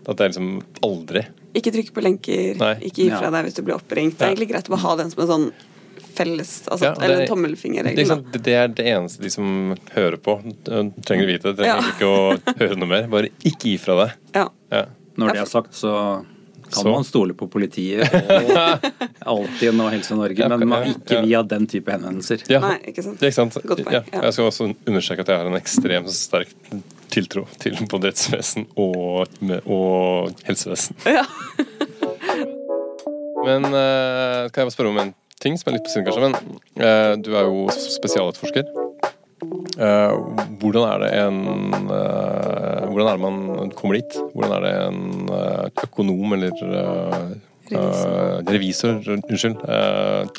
At 0.07 0.17
det 0.17 0.25
er 0.25 0.31
liksom 0.33 0.61
aldri 0.87 1.25
ikke 1.57 1.71
trykke 1.73 1.93
på 1.95 2.01
lenker, 2.05 2.57
Nei. 2.59 2.73
ikke 2.85 3.01
gi 3.01 3.09
fra 3.09 3.23
Ja. 3.27 3.31
deg 3.33 3.45
hvis 3.47 3.55
du 3.57 3.63
blir 3.63 3.73
oppringt. 3.79 4.17
Det 4.19 4.21
er 4.21 4.29
Ja. 4.29 4.35
egentlig 4.35 4.49
greit 4.51 4.67
å 4.69 4.75
bare 4.75 4.83
ha 4.83 4.95
den 4.97 5.09
som 5.09 5.23
en 5.23 5.27
sånn 5.27 5.51
felles 6.13 6.51
altså, 6.69 6.83
Ja, 6.83 6.93
det- 6.93 7.03
Eller 7.03 7.27
tommelfingerregel. 7.27 7.97
Liksom, 7.97 8.31
det 8.43 8.47
er 8.53 8.67
det 8.67 8.85
eneste 8.85 9.21
de 9.21 9.29
som 9.29 9.75
hører 9.95 10.17
på, 10.17 10.37
trenger 10.65 11.25
å 11.25 11.31
vite. 11.31 11.55
Trenger 11.55 11.65
Ja. 11.65 11.81
ikke 11.81 12.05
å 12.05 12.55
høre 12.59 12.75
noe 12.77 12.87
mer. 12.87 13.07
Bare 13.07 13.29
ikke 13.43 13.59
gi 13.71 13.77
fra 13.77 13.95
deg. 14.05 14.13
Ja. 14.35 14.49
Ja. 14.71 14.85
Når 15.17 15.33
det 15.33 15.37
er 15.41 15.45
sagt, 15.45 15.71
så 15.73 16.25
kan 16.71 16.83
Så. 16.83 16.91
man 16.91 17.03
stole 17.07 17.33
på 17.37 17.47
politiet 17.51 18.03
og 18.11 18.51
Altinn 19.33 19.79
og 19.83 19.89
Helse 19.93 20.15
Norge, 20.19 20.39
Ja, 20.43 20.47
men 20.57 20.67
man, 20.71 20.81
ikke 20.91 21.17
ja. 21.17 21.21
via 21.25 21.41
den 21.43 21.67
type 21.71 21.91
henvendelser. 21.95 22.43
Ja. 22.51 22.59
Nei, 22.63 22.75
ikke 22.91 23.03
sant. 23.05 23.19
Det 23.21 23.25
ikke 23.31 23.39
sant? 23.41 23.53
Godt 23.63 23.83
poeng, 23.87 23.95
Ja. 23.97 24.01
Jeg 24.27 24.35
skal 24.37 24.49
også 24.51 24.63
understreke 24.87 25.21
at 25.25 25.29
jeg 25.33 25.37
har 25.41 25.47
en 25.51 25.59
ekstremt 25.59 26.11
sterk 26.15 26.51
tiltro 27.13 27.45
til 27.63 27.73
både 27.89 28.03
rettsvesen 28.11 28.63
og, 28.75 29.27
og 29.63 30.33
helsevesen. 30.47 30.93
Ja. 31.07 31.23
Men 33.47 33.63
eh, 33.69 34.43
kan 34.51 34.59
jeg 34.63 34.67
bare 34.67 34.75
spørre 34.75 34.91
om 34.91 34.97
en 35.05 35.13
ting 35.39 35.53
som 35.59 35.69
er 35.71 35.77
litt 35.77 35.85
på 35.87 35.91
siden, 35.93 36.05
kanskje. 36.07 36.23
Men 36.25 36.33
eh, 36.83 37.13
du 37.23 37.29
er 37.37 37.43
jo 37.47 37.67
spesialetterforsker. 37.71 38.65
Eh, 39.77 40.13
hvordan 40.57 40.87
er 40.89 41.03
det 41.03 41.09
en 41.21 41.37
eh, 41.93 42.87
Hvordan 42.89 43.07
er 43.11 43.17
det 43.17 43.21
man 43.21 43.69
kommer 43.77 43.99
dit? 43.99 44.15
Hvordan 44.33 44.55
er 44.57 44.65
det 44.65 44.73
en 44.87 45.29
eh, 45.29 45.83
økonom 45.85 46.33
eller 46.33 46.51
revisor, 47.67 47.77
eh, 47.77 48.41
revisor, 48.47 48.99
unnskyld, 49.13 49.61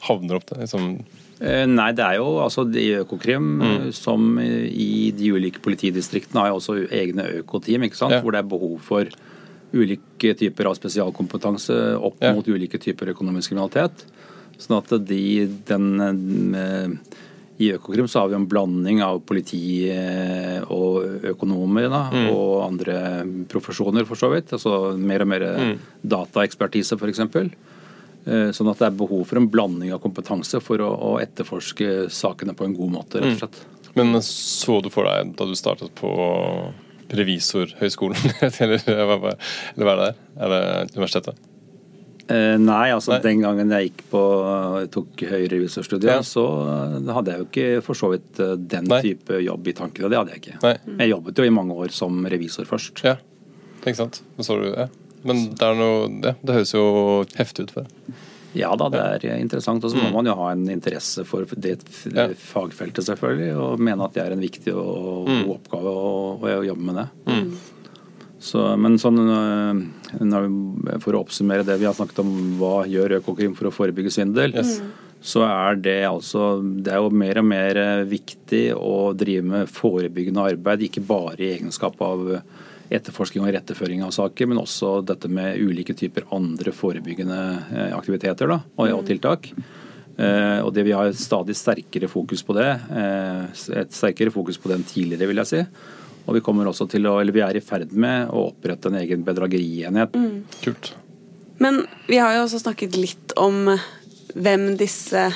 havner 0.09 0.41
opp 0.41 0.47
til? 0.51 0.63
Liksom, 0.65 0.91
Eh, 1.39 1.67
Nei, 1.71 1.93
det 1.95 2.03
er 2.03 2.17
jo 2.19 2.41
altså 2.43 2.65
de 2.67 2.97
Økokrim 3.05 3.45
Mm. 3.63 3.93
som 3.95 4.41
i 4.41 5.13
de 5.15 5.29
ulike 5.31 5.61
politidistriktene 5.63 6.41
har 6.41 6.49
jo 6.49 6.57
også 6.59 6.91
egne 6.91 7.29
økoteam, 7.45 7.85
ikke 7.87 7.95
sant? 7.95 8.11
Ja. 8.11 8.21
hvor 8.23 8.33
det 8.33 8.41
er 8.41 8.49
behov 8.51 8.81
for 8.83 9.07
ulike 9.73 10.35
typer 10.35 10.67
av 10.67 10.75
spesialkompetanse 10.75 11.95
opp 12.03 12.17
Ja. 12.21 12.33
mot 12.35 12.45
ulike 12.45 12.81
typer 12.83 13.15
økonomisk 13.15 13.51
kriminalitet. 13.53 14.03
Sånn 14.59 14.79
at 14.83 15.07
de, 15.07 15.47
den 15.65 16.57
I 17.59 17.73
Økokrim 17.75 18.07
så 18.11 18.23
har 18.23 18.31
vi 18.31 18.37
en 18.39 18.47
blanding 18.49 19.01
av 19.03 19.21
politi 19.27 19.89
eh, 19.91 20.61
og 20.71 21.25
økonomer 21.33 21.89
da, 21.91 22.05
og 22.31 22.53
andre 22.69 22.99
profesjoner, 23.51 24.07
for 24.07 24.21
så 24.21 24.31
vidt. 24.31 24.53
Altså 24.55 24.93
mer 24.95 25.25
og 25.25 25.33
mer 25.33 25.47
dataekspertise, 26.07 26.99
f.eks. 26.99 27.25
Sånn 28.55 28.71
at 28.71 28.83
det 28.83 28.87
er 28.91 29.01
behov 29.01 29.25
for 29.27 29.41
en 29.41 29.49
blanding 29.51 29.91
av 29.97 30.03
kompetanse 30.05 30.61
for 30.63 30.85
å, 30.85 30.93
å 31.11 31.13
etterforske 31.23 32.07
sakene 32.13 32.55
på 32.55 32.69
en 32.69 32.77
god 32.77 32.95
måte, 32.95 33.23
rett 33.25 33.39
og 33.39 33.43
slett. 33.43 33.61
Men 33.99 34.21
så 34.23 34.79
du 34.85 34.91
for 34.95 35.09
deg 35.09 35.35
da 35.39 35.47
du 35.49 35.57
startet 35.59 35.95
på 35.99 36.11
Revisorhøgskolen, 37.19 38.35
eller 38.63 38.83
eller 38.85 39.07
hva 39.09 39.33
er 39.35 39.39
det 39.79 39.95
der? 40.03 40.19
Er 40.37 40.53
det 40.53 40.65
universitetet? 40.95 41.47
Eh, 42.29 42.59
nei, 42.61 42.91
altså 42.93 43.15
Nei. 43.15 43.21
den 43.25 43.41
gangen 43.41 43.71
jeg 43.73 43.89
gikk 43.91 44.03
på, 44.11 44.21
tok 44.93 45.23
høyere 45.31 45.49
revisorstudiet, 45.55 46.11
Ja. 46.11 46.21
så 46.21 46.43
eh, 46.69 47.13
hadde 47.17 47.33
jeg 47.33 47.39
jo 47.41 47.47
ikke 47.49 47.83
for 47.87 47.95
så 47.97 48.11
vidt 48.13 48.39
eh, 48.45 48.55
den 48.57 48.85
Nei. 48.85 49.01
type 49.03 49.39
jobb 49.41 49.67
i 49.69 49.73
tankene. 49.73 50.11
Det 50.13 50.19
hadde 50.19 50.35
jeg 50.35 50.43
ikke. 50.43 50.59
Nei. 50.63 50.75
Jeg 51.07 51.11
jobbet 51.15 51.39
jo 51.41 51.45
i 51.49 51.55
mange 51.57 51.73
år 51.75 51.91
som 51.91 52.21
revisor 52.29 52.69
først. 52.69 53.01
Ja, 53.05 53.17
ikke 53.81 53.97
sant. 53.97 54.21
Du, 54.37 54.75
ja. 54.77 54.89
Men 55.25 55.47
det, 55.57 55.71
noe, 55.81 56.09
ja, 56.23 56.35
det 56.45 56.55
høres 56.59 56.75
jo 56.77 56.85
heftig 57.39 57.65
ut. 57.69 57.71
for 57.73 57.83
deg. 57.89 58.19
Ja 58.57 58.71
da, 58.81 58.89
det 58.89 59.01
er 59.29 59.39
interessant. 59.39 59.83
Og 59.85 59.91
så 59.93 59.97
må 60.01 60.11
man 60.13 60.27
jo 60.27 60.35
ha 60.39 60.51
en 60.53 60.67
interesse 60.73 61.25
for 61.29 61.45
det 61.57 61.79
Mm. 62.09 62.35
Fagfeltet, 62.37 63.05
selvfølgelig, 63.05 63.51
og 63.57 63.81
mene 63.81 64.05
at 64.05 64.15
det 64.15 64.23
er 64.27 64.33
en 64.33 64.41
viktig 64.41 64.73
og 64.75 65.29
Mm. 65.29 65.43
god 65.47 65.57
oppgave 65.59 65.91
å, 65.93 66.41
å 66.41 66.65
jobbe 66.65 66.85
med 66.85 66.95
det. 66.97 67.09
Så, 68.41 68.77
men 68.79 68.95
sånn, 68.99 69.19
vi- 69.19 69.89
for 71.03 71.17
å 71.17 71.21
oppsummere 71.25 71.67
det 71.67 71.79
vi 71.81 71.89
har 71.89 71.97
snakket 71.97 72.23
om, 72.23 72.33
hva 72.61 72.87
gjør 72.89 73.19
Økokrim 73.19 73.55
for 73.59 73.71
å 73.71 73.75
forebygge 73.75 74.13
svindel? 74.15 74.57
Yes. 74.57 74.79
Så 75.19 75.43
er 75.43 75.79
det 75.83 76.01
altså 76.07 76.61
Det 76.63 76.93
er 76.95 77.03
jo 77.03 77.11
mer 77.11 77.41
og 77.41 77.47
mer 77.51 77.79
eh, 77.81 78.05
viktig 78.07 78.65
å 78.77 79.11
drive 79.19 79.43
med 79.47 79.73
forebyggende 79.73 80.45
arbeid, 80.55 80.87
ikke 80.87 81.03
bare 81.07 81.43
i 81.43 81.53
egenskap 81.57 81.99
av 82.07 82.23
eh, 82.37 82.45
etterforsking 82.95 83.43
og 83.45 83.51
retteføring 83.53 84.05
av 84.07 84.15
saker, 84.15 84.49
men 84.49 84.63
også 84.63 85.01
dette 85.05 85.29
med 85.29 85.59
ulike 85.61 85.97
typer 85.99 86.29
andre 86.35 86.73
forebyggende 86.73 87.41
eh, 87.75 87.91
aktiviteter 87.99 88.55
da, 88.55 88.63
og, 88.77 88.95
og 89.01 89.05
tiltak. 89.11 89.51
Uh, 90.19 90.67
og 90.67 90.73
det 90.75 90.83
Vi 90.83 90.91
har 90.97 91.07
et 91.07 91.15
stadig 91.15 91.55
sterkere 91.55 92.09
fokus 92.11 92.41
på 92.43 92.57
det. 92.57 92.67
Uh, 92.91 93.47
Et 93.79 93.93
sterkere 93.95 94.33
fokus 94.35 94.59
på 94.59 94.67
det 94.67 94.81
enn 94.81 94.87
tidligere, 94.89 95.29
vil 95.31 95.39
jeg 95.45 95.51
si. 95.53 95.61
Og 96.29 96.37
vi 96.37 96.43
kommer 96.45 96.69
også 96.69 96.85
til 96.93 97.07
å, 97.09 97.17
eller 97.23 97.33
vi 97.33 97.41
er 97.41 97.57
i 97.57 97.63
ferd 97.65 97.93
med 97.97 98.29
å 98.29 98.51
opprette 98.51 98.91
en 98.91 98.99
egen 99.01 99.23
bedragerienhet. 99.25 100.13
Kult. 100.63 100.91
Men 101.59 101.81
vi 102.07 102.19
har 102.21 102.37
jo 102.37 102.45
også 102.45 102.61
snakket 102.63 102.95
litt 103.01 103.33
om 103.41 103.65
hvem 104.37 104.75
disse 104.79 105.31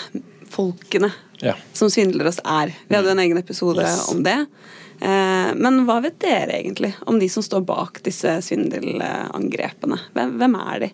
folkene 0.53 1.09
Ja. 1.43 1.55
som 1.75 1.89
svindler 1.91 2.29
oss 2.29 2.39
er. 2.45 2.75
Vi 2.89 2.95
hadde 2.95 3.11
en 3.17 3.19
egen 3.25 3.39
episode 3.41 3.81
Yes. 3.83 4.11
om 4.13 4.23
det. 4.23 4.37
Eh, 5.01 5.55
Men 5.59 5.85
hva 5.87 6.01
vet 6.05 6.19
dere 6.21 6.61
egentlig 6.61 6.93
om 7.07 7.19
de 7.19 7.27
som 7.29 7.43
står 7.43 7.65
bak 7.67 8.03
disse 8.05 8.37
svindelangrepene? 8.45 9.99
Hvem, 10.15 10.37
hvem 10.39 10.55
er 10.61 10.79
de? 10.85 10.91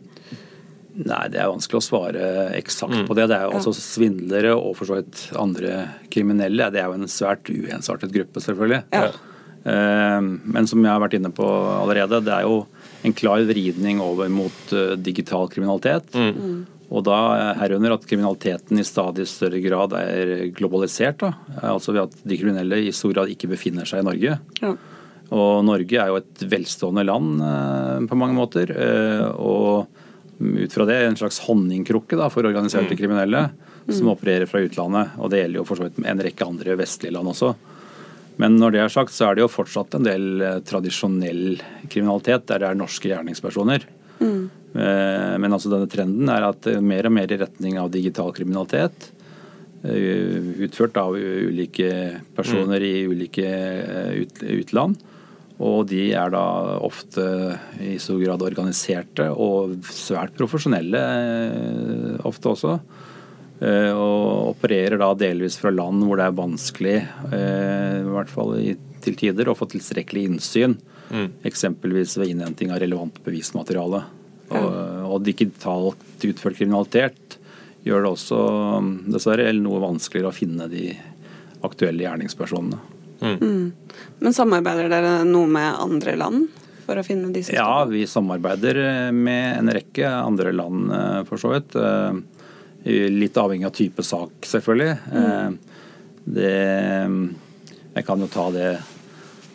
Nei, 0.99 1.29
det 1.31 1.39
er 1.39 1.47
vanskelig 1.53 1.79
å 1.79 1.85
svare 1.85 2.23
eksakt 2.59 3.05
på 3.07 3.15
det. 3.15 3.29
Det 3.31 3.37
er 3.37 3.45
jo 3.51 3.59
også 3.61 3.75
svindlere 3.77 4.55
og 4.57 4.73
for 4.79 4.89
så 4.89 4.97
vidt 4.99 5.21
andre 5.39 5.85
kriminelle. 6.11 6.71
Det 6.75 6.81
er 6.83 6.87
jo 6.91 6.97
en 6.97 7.07
svært 7.07 7.47
uensartet 7.53 8.11
gruppe, 8.15 8.41
selvfølgelig. 8.43 8.81
Ja. 8.93 9.13
Eh, 9.65 10.21
Men 10.21 10.67
som 10.71 10.83
jeg 10.85 10.93
har 10.93 11.03
vært 11.03 11.19
inne 11.19 11.33
på 11.35 11.47
allerede, 11.47 12.23
det 12.25 12.35
er 12.35 12.47
jo 12.47 12.67
en 13.07 13.15
klar 13.15 13.45
vridning 13.47 14.01
over 14.03 14.29
mot 14.33 14.73
eh, 14.75 14.97
digital 14.97 15.49
kriminalitet. 15.53 16.15
Og 16.89 17.05
da 17.05 17.19
eh, 17.37 17.59
herunder 17.61 17.95
at 17.99 18.07
kriminaliteten 18.09 18.81
i 18.81 18.87
stadig 18.87 19.27
større 19.29 19.61
grad 19.65 19.93
er 19.99 20.49
globalisert. 20.57 21.21
Da. 21.21 21.35
Altså 21.75 21.93
ved 21.93 22.07
at 22.07 22.17
de 22.25 22.39
kriminelle 22.41 22.81
i 22.87 22.95
stor 22.97 23.13
grad 23.13 23.29
ikke 23.35 23.51
befinner 23.53 23.89
seg 23.89 24.03
i 24.03 24.09
Norge. 24.09 24.39
Ja. 24.63 24.75
Og 25.29 25.65
Norge 25.69 25.99
er 26.01 26.09
jo 26.09 26.21
et 26.23 26.45
velstående 26.49 27.05
land 27.05 28.09
på 28.09 28.17
mange 28.17 28.37
måter. 28.39 28.73
eh, 28.73 29.27
og 29.37 29.87
ut 30.39 30.73
fra 30.73 30.85
det 30.87 30.97
en 31.03 31.17
slags 31.19 31.41
honningkrukke 31.49 32.17
da, 32.17 32.29
for 32.31 32.47
organiserte 32.47 32.95
kriminelle 32.97 33.49
som 33.91 34.11
opererer 34.13 34.47
fra 34.47 34.61
utlandet. 34.63 35.17
Og 35.19 35.33
det 35.33 35.41
gjelder 35.43 35.59
jo 35.61 35.65
for 35.67 35.81
så 35.81 35.89
vidt 35.89 35.99
en 36.07 36.23
rekke 36.23 36.47
andre 36.47 36.77
vestlige 36.79 37.13
land 37.17 37.33
også. 37.33 37.55
Men 38.39 38.57
når 38.61 38.75
det 38.75 38.83
er 38.85 38.95
sagt, 38.95 39.15
så 39.15 39.29
er 39.29 39.37
det 39.39 39.45
jo 39.45 39.51
fortsatt 39.51 39.97
en 39.99 40.07
del 40.07 40.45
eh, 40.45 40.61
tradisjonell 40.67 41.59
kriminalitet 41.91 42.47
der 42.51 42.63
det 42.63 42.71
er 42.71 42.79
norske 42.79 43.11
gjerningspersoner. 43.11 43.87
Mm. 44.19 44.49
Men 44.75 45.55
altså 45.55 45.71
denne 45.73 45.89
trenden 45.91 46.29
er 46.31 46.45
at 46.49 46.67
eh, 46.71 46.83
mer 46.85 47.09
og 47.09 47.15
mer 47.17 47.31
i 47.33 47.39
retning 47.41 47.79
av 47.81 47.91
digital 47.95 48.35
kriminalitet. 48.37 49.11
eh, 49.83 50.65
Utført 50.67 50.99
av 51.01 51.17
ulike 51.19 51.91
personer 52.37 52.85
i 52.85 53.07
ulike 53.09 53.47
eh, 53.49 54.27
utland. 54.59 54.99
Og 55.59 55.89
de 55.91 56.13
er 56.15 56.31
da 56.31 56.45
ofte 56.87 57.25
i 57.83 57.97
stor 57.99 58.21
grad 58.23 58.45
organiserte 58.47 59.27
og 59.35 59.75
svært 59.91 60.37
profesjonelle 60.39 61.01
eh, 61.03 62.19
ofte 62.29 62.53
også. 62.55 62.79
Eh, 63.61 63.91
Og 63.91 64.55
opererer 64.55 65.01
da 65.01 65.13
delvis 65.19 65.57
fra 65.59 65.73
land 65.75 66.05
hvor 66.07 66.21
det 66.21 66.29
er 66.29 66.37
vanskelig, 66.39 66.99
eh, 67.33 67.97
i 68.05 68.13
hvert 68.13 68.31
fall 68.31 68.55
til 69.03 69.17
tider, 69.19 69.51
å 69.51 69.57
få 69.59 69.67
tilstrekkelig 69.71 70.29
innsyn. 70.29 70.77
Eksempelvis 71.49 72.19
ved 72.21 72.35
innhenting 72.35 72.71
av 72.71 72.83
relevant 72.83 73.17
bevismateriale. 73.25 74.05
Og, 74.49 74.69
og 75.09 75.25
digitalt 75.25 76.25
utført 76.25 76.57
kriminalitet 76.57 77.39
gjør 77.85 78.05
det 78.05 78.13
også 78.13 78.39
dessverre 79.13 79.51
noe 79.57 79.81
vanskeligere 79.83 80.31
å 80.31 80.37
finne 80.37 80.69
de 80.73 80.91
aktuelle 81.65 82.05
gjerningspersonene. 82.07 82.79
Men 83.21 84.37
samarbeider 84.37 84.89
dere 84.93 85.13
noe 85.27 85.49
med 85.51 85.81
andre 85.83 86.15
land 86.21 86.47
for 86.87 87.01
å 87.01 87.05
finne 87.05 87.33
disse? 87.35 87.53
Ja, 87.57 87.85
vi 87.89 88.05
samarbeider 88.09 89.11
med 89.13 89.59
en 89.59 89.73
rekke 89.75 90.09
andre 90.09 90.53
land, 90.57 90.93
eh, 90.93 91.23
for 91.29 91.41
så 91.41 91.53
vidt. 91.57 91.77
Litt 92.87 93.37
avhengig 93.37 93.67
av 93.67 93.75
type 93.75 94.05
sak, 94.07 94.47
selvfølgelig. 94.47 94.95
Eh, 95.13 95.51
Det 96.29 96.53
Jeg 97.97 98.05
kan 98.07 98.21
jo 98.21 98.27
ta 98.29 98.51
det 98.51 98.79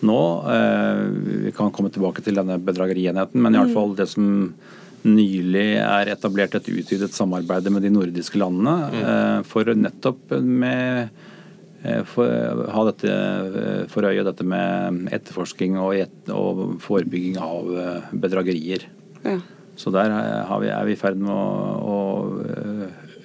nå. 0.04 0.22
Eh, 0.52 1.46
Vi 1.46 1.52
kan 1.52 1.72
komme 1.72 1.90
tilbake 1.90 2.22
til 2.24 2.36
denne 2.36 2.58
bedragerienheten, 2.60 3.40
men 3.40 3.56
i 3.56 3.58
alle 3.58 3.74
fall 3.74 3.96
det 3.96 4.10
som 4.10 4.54
nylig 5.04 5.78
er 5.84 6.08
etablert 6.08 6.56
et 6.56 6.68
utvidet 6.68 7.12
samarbeid 7.12 7.70
med 7.72 7.84
de 7.84 7.90
nordiske 7.90 8.40
landene 8.40 8.92
eh, 8.94 9.42
for 9.44 9.64
nettopp 9.66 10.32
med 10.42 11.10
for, 12.08 12.24
ha 12.72 12.84
dette 12.88 13.88
for 13.92 14.08
øye, 14.08 14.24
dette 14.24 14.46
med 14.48 15.10
etterforsking 15.12 15.76
og, 15.76 15.92
et, 16.00 16.30
og 16.32 16.80
forebygging 16.80 17.36
av 17.44 17.68
bedragerier. 18.16 18.86
Ja. 19.26 19.42
Så 19.76 19.92
der 19.92 20.08
er 20.08 20.46
har 20.48 20.62
vi, 20.62 20.70
er 20.72 20.86
vi 20.86 20.94
i 20.96 21.00
ferd 21.00 21.20
med 21.20 21.34
å, 21.34 21.44
å 21.84 21.98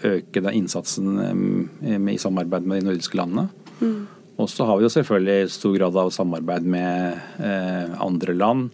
øke 0.07 0.43
den 0.43 0.63
innsatsen 0.63 1.19
eh, 1.23 1.99
med, 1.99 2.15
i 2.15 2.21
samarbeid 2.23 2.67
med 2.67 2.83
de 2.83 2.91
nordiske 2.91 3.19
landene. 3.19 3.49
Og 4.39 4.47
så 4.51 4.67
har 4.69 4.79
vi 4.79 4.87
jo 4.87 4.93
selvfølgelig 4.93 5.51
stor 5.51 5.75
grad 5.75 5.97
av 5.99 6.13
samarbeid 6.15 6.67
med 6.71 7.19
eh, 7.43 7.97
andre 8.05 8.35
land. 8.37 8.69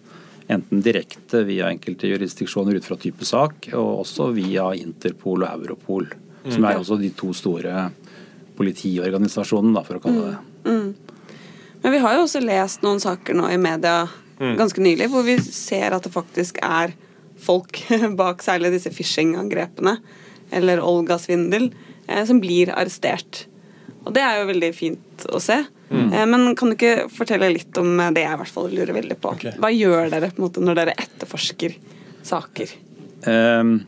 Enten 0.53 0.83
direkte 0.85 1.41
via 1.49 1.71
enkelte 1.73 2.11
jurisdiksjoner 2.11 2.77
ut 2.77 2.85
fra 2.85 2.99
type 3.01 3.25
sak, 3.25 3.71
og 3.73 4.03
også 4.03 4.29
via 4.37 4.69
Interpol 4.77 5.47
og 5.47 5.55
Europol. 5.55 6.11
Som 6.45 6.67
er 6.69 6.77
også 6.77 6.99
de 7.01 7.09
to 7.17 7.31
store 7.33 7.87
politiorganisasjonene, 8.59 9.81
for 9.87 9.97
å 9.97 10.03
kalle 10.05 10.35
det 10.35 10.75
Men 11.81 11.95
vi 11.95 12.03
har 12.05 12.19
jo 12.19 12.27
også 12.27 12.45
lest 12.45 12.85
noen 12.85 13.01
saker 13.01 13.37
nå 13.39 13.49
i 13.55 13.57
media 13.61 14.03
ganske 14.39 14.83
nylig 14.83 15.09
hvor 15.13 15.25
vi 15.27 15.39
ser 15.41 15.95
at 15.95 16.05
det 16.05 16.13
faktisk 16.13 16.59
er 16.65 16.93
folk 17.41 17.81
bak 18.21 18.43
særlig 18.45 18.75
disse 18.75 18.93
phishing-angrepene 18.93 19.97
eller 20.55 20.81
Olga-svindel 20.85 21.71
eh, 22.07 22.25
som 22.29 22.41
blir 22.43 22.71
arrestert. 22.75 23.45
Og 24.05 24.13
det 24.17 24.23
er 24.25 24.43
jo 24.43 24.51
veldig 24.53 24.73
fint 24.77 25.25
å 25.33 25.41
se. 25.41 25.63
Eh, 25.95 26.25
Men 26.29 26.51
kan 26.59 26.71
du 26.73 26.77
ikke 26.77 27.09
fortelle 27.13 27.49
litt 27.55 27.77
om 27.81 27.97
det 28.15 28.25
jeg 28.25 28.35
i 28.37 28.41
hvert 28.43 28.55
fall 28.57 28.71
lurer 28.73 28.95
veldig 28.97 29.17
på? 29.23 29.35
Okay. 29.39 29.55
Hva 29.63 29.71
gjør 29.73 30.11
dere 30.13 30.31
på 30.33 30.41
en 30.43 30.47
måte 30.49 30.65
når 30.65 30.81
dere 30.83 30.97
etterforsker 31.01 31.77
saker? 32.25 32.73
Um, 33.29 33.79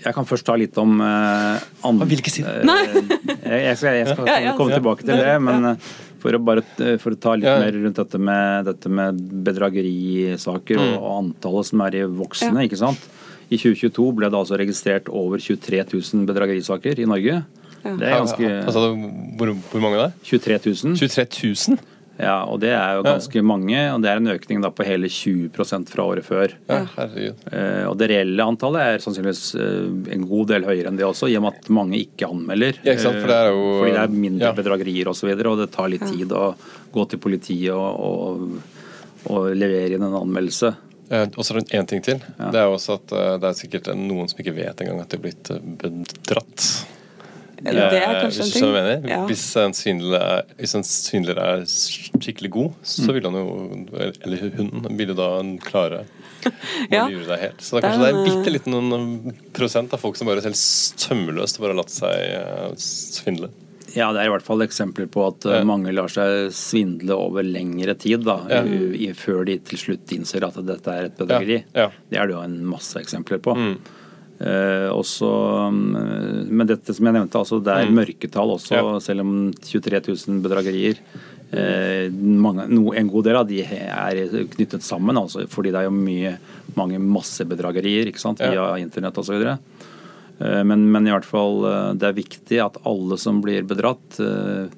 Jeg 0.00 0.14
kan 0.16 0.24
først 0.28 0.46
ta 0.48 0.54
litt 0.56 0.76
om 0.80 1.00
uh, 1.02 1.58
andre 1.84 2.06
vil 2.08 2.22
ikke 2.22 2.30
Uh, 2.40 2.62
jeg, 3.50 3.58
jeg 3.66 3.76
skal, 3.76 3.96
jeg 3.98 4.06
skal 4.14 4.28
Ja, 4.30 4.36
ja. 4.46 4.52
komme 4.56 4.72
tilbake 4.78 5.04
til 5.04 5.18
det, 5.18 5.34
men 5.42 5.66
eh, 5.74 5.90
for 6.22 6.36
å, 6.36 6.40
bare, 6.44 6.62
eh, 6.84 6.94
for 7.02 7.12
å 7.16 7.18
ta 7.20 7.34
litt 7.36 7.48
Ja. 7.48 7.56
mer 7.60 7.74
rundt 7.74 7.98
dette 7.98 8.18
med, 8.20 8.64
dette 8.70 8.88
med 8.92 9.18
bedragerisaker 9.48 10.78
og, 10.80 10.94
og 11.00 11.10
antallet 11.18 11.68
som 11.70 11.82
er 11.86 11.98
i 12.00 12.04
voksne. 12.06 12.54
Ja. 12.62 12.66
ikke 12.68 12.78
sant? 12.80 13.02
I 13.50 13.58
2022 13.58 14.08
ble 14.14 14.28
det 14.30 14.38
altså 14.38 14.58
registrert 14.60 15.08
over 15.10 15.38
23 15.42 15.82
000 15.92 16.26
bedragerisaker 16.28 17.00
i 17.02 17.06
Norge. 17.10 17.40
Ja. 17.80 17.94
Det 17.96 18.06
er 18.06 18.18
ganske 18.20 18.50
Altså, 18.66 18.82
hvor, 19.40 19.54
hvor 19.72 19.80
mange 19.82 19.96
da? 19.98 20.10
23 20.22 20.60
000. 20.84 20.96
23 21.00 21.54
000? 21.70 21.80
Ja, 22.20 22.42
og 22.44 22.58
det 22.60 22.68
er 22.76 22.98
jo 22.98 23.02
ganske 23.06 23.40
mange, 23.42 23.78
og 23.94 24.02
det 24.04 24.10
er 24.10 24.18
en 24.20 24.28
økning 24.28 24.58
da 24.60 24.68
på 24.76 24.84
hele 24.84 25.08
20% 25.08 25.88
fra 25.88 26.04
året 26.04 26.26
før. 26.26 26.52
Ja, 26.68 26.82
herregud. 26.98 27.38
Eh, 27.48 27.86
Og 27.88 27.94
det 27.96 28.10
reelle 28.12 28.44
antallet 28.44 28.82
er 28.84 29.00
sannsynligvis 29.00 29.54
eh, 29.56 29.86
en 30.18 30.26
god 30.28 30.50
del 30.52 30.66
høyere 30.68 30.90
enn 30.92 30.98
det 31.00 31.06
også, 31.08 31.30
i 31.32 31.38
og 31.40 31.46
med 31.46 31.56
at 31.56 31.70
mange 31.72 31.96
ikke 31.96 32.28
anmelder. 32.28 32.76
Ja, 32.84 32.92
ikke 32.92 33.06
sant, 33.06 33.22
for 33.22 33.32
det 33.32 33.38
er 33.38 33.48
jo- 33.54 33.64
Eh, 33.70 33.78
Fordi 33.80 33.94
det 33.96 34.02
er 34.04 34.20
mindre 34.26 34.50
ja. 34.50 34.52
bedragerier 34.52 35.08
osv., 35.08 35.16
og, 35.16 35.16
så 35.16 35.30
videre, 35.32 35.48
og 35.54 35.58
det 35.64 35.70
tar 35.72 35.88
litt 35.88 36.04
tid 36.12 36.28
å 36.36 36.44
gå 36.92 37.08
til 37.08 37.18
politiet 37.24 37.72
og, 37.72 38.04
og, 38.04 39.32
og 39.32 39.56
levere 39.56 39.96
inn 39.96 40.04
en 40.04 40.20
anmeldelse. 40.20 40.74
Eh, 41.10 41.26
Og 41.36 41.42
så 41.44 41.54
er 41.56 41.60
det 41.60 41.74
én 41.74 41.86
ting 41.90 42.02
til. 42.06 42.20
Det 42.38 42.54
er 42.60 42.68
jo 42.68 42.76
også 42.78 42.94
at 43.00 43.12
eh, 43.12 43.34
det 43.42 43.48
er 43.50 43.58
sikkert 43.58 43.90
noen 43.98 44.28
som 44.30 44.38
ikke 44.42 44.54
vet 44.54 44.80
engang 44.84 45.00
at 45.02 45.10
de 45.10 45.18
er 45.18 45.24
blitt 45.26 45.50
bedratt. 45.82 46.66
Eller 47.60 47.90
Det 47.92 47.98
er 48.00 48.14
Eh, 48.16 48.22
kanskje 48.22 48.44
en 48.46 48.52
ting. 48.54 48.72
mener? 48.72 49.08
Ja. 49.10 49.18
Hvis, 49.28 49.42
en 49.60 49.74
svindler 49.76 50.22
er, 50.22 50.42
hvis 50.56 50.74
en 50.78 50.84
svindler 50.86 51.36
er 51.42 51.64
skikkelig 51.68 52.50
god, 52.54 52.70
så 52.82 53.12
vil 53.12 53.26
han 53.28 53.34
jo, 53.36 53.86
eller 54.24 54.46
hun, 54.56 54.86
vil 54.96 55.08
jo 55.12 55.14
da 55.18 55.28
klare 55.66 56.04
Ja. 56.90 57.04
helt. 57.06 57.60
Så 57.60 57.76
det 57.76 57.84
er 57.84 57.90
Det 57.90 57.90
kanskje 57.90 58.06
det 58.06 58.14
er 58.14 58.24
bitte 58.30 58.52
liten 58.54 59.34
prosent 59.52 59.92
av 59.92 60.00
folk 60.00 60.16
som 60.16 60.26
bare 60.30 60.40
helt 60.40 60.56
sømmeløst 60.56 61.60
bare 61.60 61.74
har 61.74 61.80
latt 61.82 61.92
seg 61.92 62.16
eh, 62.38 62.70
svindle. 62.80 63.50
Ja, 63.96 64.12
det 64.12 64.20
er 64.22 64.28
i 64.28 64.32
hvert 64.34 64.46
fall 64.46 64.60
eksempler 64.62 65.08
på 65.10 65.24
at 65.26 65.46
eh, 65.46 65.58
Ja. 65.60 65.64
mange 65.66 65.92
lar 65.94 66.08
seg 66.12 66.50
svindle 66.54 67.16
over 67.16 67.42
lengre 67.42 67.96
tid, 67.98 68.22
da, 68.24 68.38
Ja. 68.48 68.62
i, 68.64 69.08
før 69.12 69.44
de 69.46 69.58
til 69.58 69.78
slutt 69.78 70.06
innser 70.14 70.44
at 70.46 70.54
dette 70.64 70.86
er 70.94 71.04
et 71.08 71.16
bedrageri. 71.18 71.64
Ja. 71.74 71.88
Det 72.10 72.18
er 72.18 72.26
det 72.28 72.36
jo 72.36 72.42
en 72.44 72.60
masse 72.66 72.94
eksempler 73.00 73.38
på. 73.42 73.56
Mm. 73.56 73.74
Eh, 74.40 74.88
også, 74.88 75.28
mm, 75.70 76.46
men 76.48 76.66
dette 76.66 76.94
som 76.96 77.04
jeg 77.04 77.12
nevnte, 77.18 77.36
altså 77.36 77.58
det 77.62 77.74
er 77.76 77.86
Mm. 77.90 77.94
mørketall 77.98 78.54
også, 78.56 79.02
selv 79.02 79.20
om 79.20 79.52
23 79.52 80.00
000 80.00 80.40
bedragerier. 80.40 80.96
Eh, 81.52 82.08
mange, 82.14 82.68
no, 82.70 82.92
en 82.92 83.08
god 83.10 83.24
del 83.24 83.36
av 83.36 83.48
de 83.48 83.60
er 83.60 84.46
knyttet 84.54 84.82
sammen, 84.86 85.16
altså, 85.18 85.48
fordi 85.50 85.72
det 85.72 85.80
er 85.80 85.88
jo 85.90 85.90
mye, 85.90 86.38
mange 86.76 86.98
massebedragerier 87.00 88.06
ikke 88.06 88.20
sant, 88.22 88.38
via 88.38 88.76
internett 88.78 89.18
osv. 89.18 89.34
Eh, 89.42 89.56
Men, 90.40 90.86
men 90.92 91.06
i 91.06 91.12
hvert 91.12 91.28
fall 91.28 91.64
eh, 91.68 91.92
det 92.00 92.08
er 92.08 92.16
viktig 92.16 92.60
at 92.64 92.80
alle 92.88 93.18
som 93.20 93.42
blir 93.44 93.66
bedratt, 93.68 94.16
eh, 94.24 94.72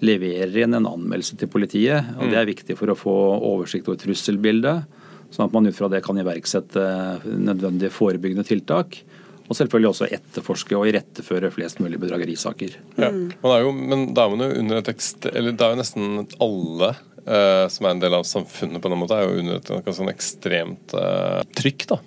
leverer 0.00 0.62
inn 0.64 0.78
en 0.78 0.88
anmeldelse 0.88 1.36
til 1.40 1.50
politiet. 1.52 2.14
og 2.16 2.30
Det 2.30 2.38
er 2.40 2.48
viktig 2.48 2.76
for 2.78 2.92
å 2.92 2.98
få 2.98 3.16
oversikt 3.36 3.90
over 3.90 4.00
trusselbildet, 4.00 5.00
sånn 5.30 5.48
at 5.48 5.54
man 5.54 5.68
ut 5.68 5.76
fra 5.76 5.90
det 5.92 6.02
kan 6.06 6.18
iverksette 6.18 6.84
nødvendige 7.26 7.92
forebyggende 7.94 8.46
tiltak. 8.48 9.02
Og 9.50 9.58
selvfølgelig 9.58 9.90
også 9.90 10.08
etterforske 10.14 10.76
og 10.78 10.86
iretteføre 10.92 11.50
flest 11.50 11.82
mulig 11.82 11.98
bedragerisaker. 12.00 12.76
Ja. 13.02 13.10
Man 13.10 13.54
er 13.54 13.64
jo, 13.64 13.72
men 13.74 14.04
da 14.14 14.24
er 14.24 14.34
man 14.36 14.46
jo 14.46 14.60
under 14.62 14.78
et 14.78 14.90
ekst... 14.92 15.26
eller 15.26 15.56
det 15.58 15.66
er 15.66 15.74
jo 15.74 15.80
nesten 15.80 16.20
alle 16.38 16.92
eh, 17.26 17.66
som 17.74 17.88
er 17.88 17.96
en 17.96 18.02
del 18.04 18.14
av 18.14 18.28
samfunnet 18.30 18.82
på 18.82 18.92
den 18.92 19.02
måten, 19.02 19.18
er 19.18 19.26
jo 19.26 19.42
under 19.42 19.58
et 19.58 19.98
sånn 19.98 20.12
ekstremt 20.12 20.94
eh, 20.94 21.40
trykk. 21.58 21.88
da. 21.90 21.98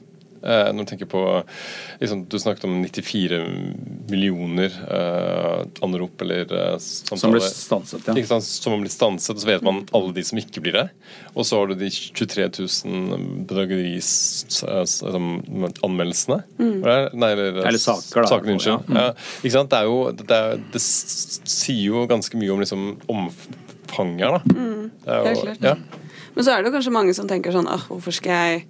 Eh, 0.43 0.73
når 0.75 0.83
du 0.83 0.89
tenker 0.89 1.07
på 1.07 1.43
liksom, 2.01 2.25
Du 2.27 2.39
snakket 2.39 2.65
om 2.67 2.83
94 2.83 3.37
millioner 4.11 4.71
eh, 4.91 5.63
anrop 5.85 6.21
eller 6.25 6.43
eh, 6.51 6.77
Som 6.79 7.31
blir 7.31 7.41
stanset, 7.47 8.07
ja. 8.09 8.13
Ikke 8.17 8.27
sant? 8.27 8.43
Som 8.43 8.81
blir 8.81 8.91
stanset, 8.91 9.35
og 9.37 9.39
så 9.39 9.47
vet 9.47 9.61
man 9.63 9.85
alle 9.95 10.11
de 10.15 10.23
som 10.27 10.37
ikke 10.41 10.61
blir 10.65 10.73
det. 10.75 10.89
Og 11.31 11.45
så 11.47 11.59
har 11.61 11.67
du 11.71 11.75
de 11.79 11.89
23 11.93 12.49
000 12.59 12.67
bedragerianmeldelsene. 13.47 16.39
Nei, 16.59 17.31
eller, 17.31 17.63
Eller 17.63 17.79
saker, 17.79 18.21
da. 18.21 18.27
Sakene, 18.33 18.51
unnskyld. 18.57 18.79
Ja. 18.91 18.95
Ja. 18.99 19.13
Ikke 19.41 19.55
sant? 19.55 19.69
Det, 19.71 19.77
er 19.79 19.85
jo, 19.87 20.11
det, 20.19 20.35
er, 20.35 20.59
det 20.73 20.81
sier 20.83 21.87
jo 21.87 22.03
ganske 22.09 22.37
mye 22.39 22.51
om 22.53 22.59
liksom, 22.63 22.81
omfanget 23.07 24.23
her, 24.27 24.33
da. 24.35 24.41
Det 24.43 25.07
er 25.07 25.25
helt 25.31 25.43
klart. 25.47 25.63
ja. 25.71 25.75
Men 26.33 26.45
så 26.45 26.51
er 26.51 26.57
det 26.63 26.67
jo 26.71 26.75
kanskje 26.75 26.93
mange 26.95 27.13
som 27.13 27.27
tenker 27.29 27.51
sånn 27.53 27.67
ah, 27.69 27.83
hvorfor 27.89 28.11
skal 28.15 28.33
jeg 28.33 28.65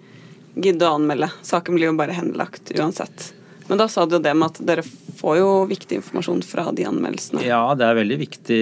gidde 0.55 0.85
å 0.89 0.97
anmelde? 0.99 1.29
Saken 1.45 1.75
blir 1.77 1.89
jo 1.91 1.95
bare 1.97 2.15
henlagt 2.17 2.71
uansett. 2.77 3.31
Men 3.69 3.79
da 3.79 3.87
sa 3.87 4.03
du 4.05 4.17
jo 4.17 4.21
det 4.23 4.33
med 4.35 4.51
at 4.51 4.59
dere 4.67 4.83
får 4.83 5.37
jo 5.39 5.49
viktig 5.69 5.95
informasjon 6.01 6.41
fra 6.43 6.65
de 6.75 6.83
anmeldelsene. 6.89 7.45
Ja, 7.47 7.61
det 7.79 7.85
er 7.87 7.95
veldig 8.01 8.17
viktig 8.19 8.59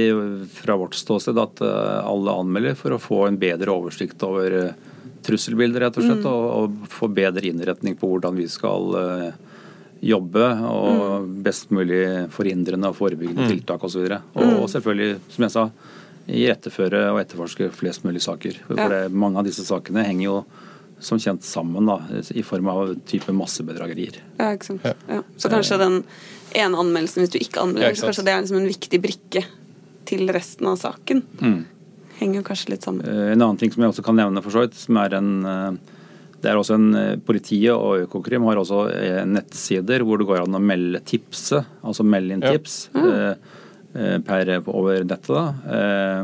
fra 0.60 0.76
vårt 0.78 0.94
ståsted 1.00 1.40
at 1.42 1.62
eh, 1.66 2.00
alle 2.06 2.36
anmelder 2.44 2.78
for 2.78 2.94
å 2.94 3.00
få 3.02 3.24
en 3.28 3.40
bedre 3.42 3.74
oversikt 3.74 4.22
over 4.28 4.52
trusselbilder, 4.52 4.90
trusselbildet, 5.26 5.82
rett 5.84 5.98
og 5.98 6.06
slett, 6.06 6.28
og, 6.30 6.46
og 6.58 6.92
få 6.94 7.10
bedre 7.14 7.50
innretning 7.50 7.98
på 7.98 8.08
hvordan 8.10 8.38
vi 8.38 8.48
skal 8.50 8.96
eh, 9.02 9.28
jobbe 10.02 10.48
og 10.70 11.28
best 11.46 11.70
mulig 11.74 12.04
forhindrende 12.34 12.90
og 12.90 12.98
forebyggende 12.98 13.50
tiltak 13.52 13.84
osv. 13.86 14.06
Og, 14.06 14.38
og, 14.38 14.54
og 14.64 14.70
selvfølgelig, 14.74 15.20
som 15.34 15.46
jeg 15.46 15.54
sa, 15.58 15.66
iretteføre 16.32 17.04
og 17.12 17.20
etterforske 17.22 17.70
flest 17.74 18.06
mulig 18.06 18.22
saker. 18.26 18.58
For 18.68 18.78
Ja. 18.82 18.90
det, 18.90 19.02
mange 19.14 19.42
av 19.42 19.46
disse 19.50 19.66
sakene 19.66 20.06
henger 20.08 20.26
jo 20.26 20.38
som 21.02 21.20
kjent 21.22 21.46
sammen 21.46 21.90
da, 21.90 21.98
i 22.38 22.44
form 22.46 22.70
av 22.72 22.94
type 23.10 23.34
massebedragerier. 23.36 24.22
Ja, 24.38 24.52
ikke 24.54 24.72
sant? 24.72 24.86
Ja. 24.86 25.22
Så 25.38 25.50
kanskje 25.52 25.80
den 25.82 26.02
ene 26.58 26.82
anmeldelsen, 26.82 27.24
hvis 27.24 27.34
du 27.34 27.40
ikke 27.42 27.64
anmelder, 27.64 27.98
så 27.98 28.10
kanskje 28.10 28.26
det 28.28 28.34
er 28.34 28.44
liksom 28.44 28.60
en 28.62 28.70
viktig 28.70 29.02
brikke 29.04 29.46
til 30.10 30.30
resten 30.34 30.70
av 30.72 30.78
saken. 30.82 31.24
Mm. 31.42 31.62
Henger 32.20 32.42
jo 32.42 32.46
kanskje 32.46 32.76
litt 32.76 32.86
sammen. 32.86 33.08
Eh, 33.08 33.32
En 33.34 33.42
annen 33.42 33.58
ting 33.58 33.74
som 33.74 33.84
jeg 33.84 33.94
også 33.94 34.06
kan 34.06 34.20
nevne, 34.20 34.44
for 34.46 34.54
så 34.54 34.66
vidt, 34.66 34.78
som 34.78 35.00
er 35.02 35.18
en 35.18 35.34
eh, 35.46 35.98
det 36.42 36.50
er 36.50 36.58
også 36.58 36.74
en, 36.74 36.88
eh, 36.98 37.18
Politiet 37.22 37.74
og 37.74 38.08
Økokrim 38.08 38.48
har 38.50 38.58
også 38.58 38.84
nettsider 39.30 40.02
hvor 40.06 40.18
det 40.18 40.26
går 40.30 40.44
an 40.44 40.58
å 40.58 40.62
melde 40.62 41.04
tipse, 41.06 41.62
altså 41.86 42.06
melde 42.06 42.38
inn 42.38 42.46
tips 42.46 42.78
ja. 42.96 43.36
mm. 43.94 44.24
per, 44.26 44.56
over 44.66 45.06
nettet. 45.06 45.30
da. 45.30 46.24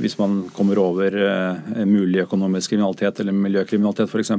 Hvis 0.00 0.16
man 0.18 0.44
kommer 0.54 0.78
over 0.82 1.14
eh, 1.14 1.84
mulig 1.86 2.22
økonomisk 2.24 2.72
kriminalitet 2.74 3.20
eller 3.22 3.32
miljøkriminalitet 3.36 4.10
f.eks. 4.10 4.32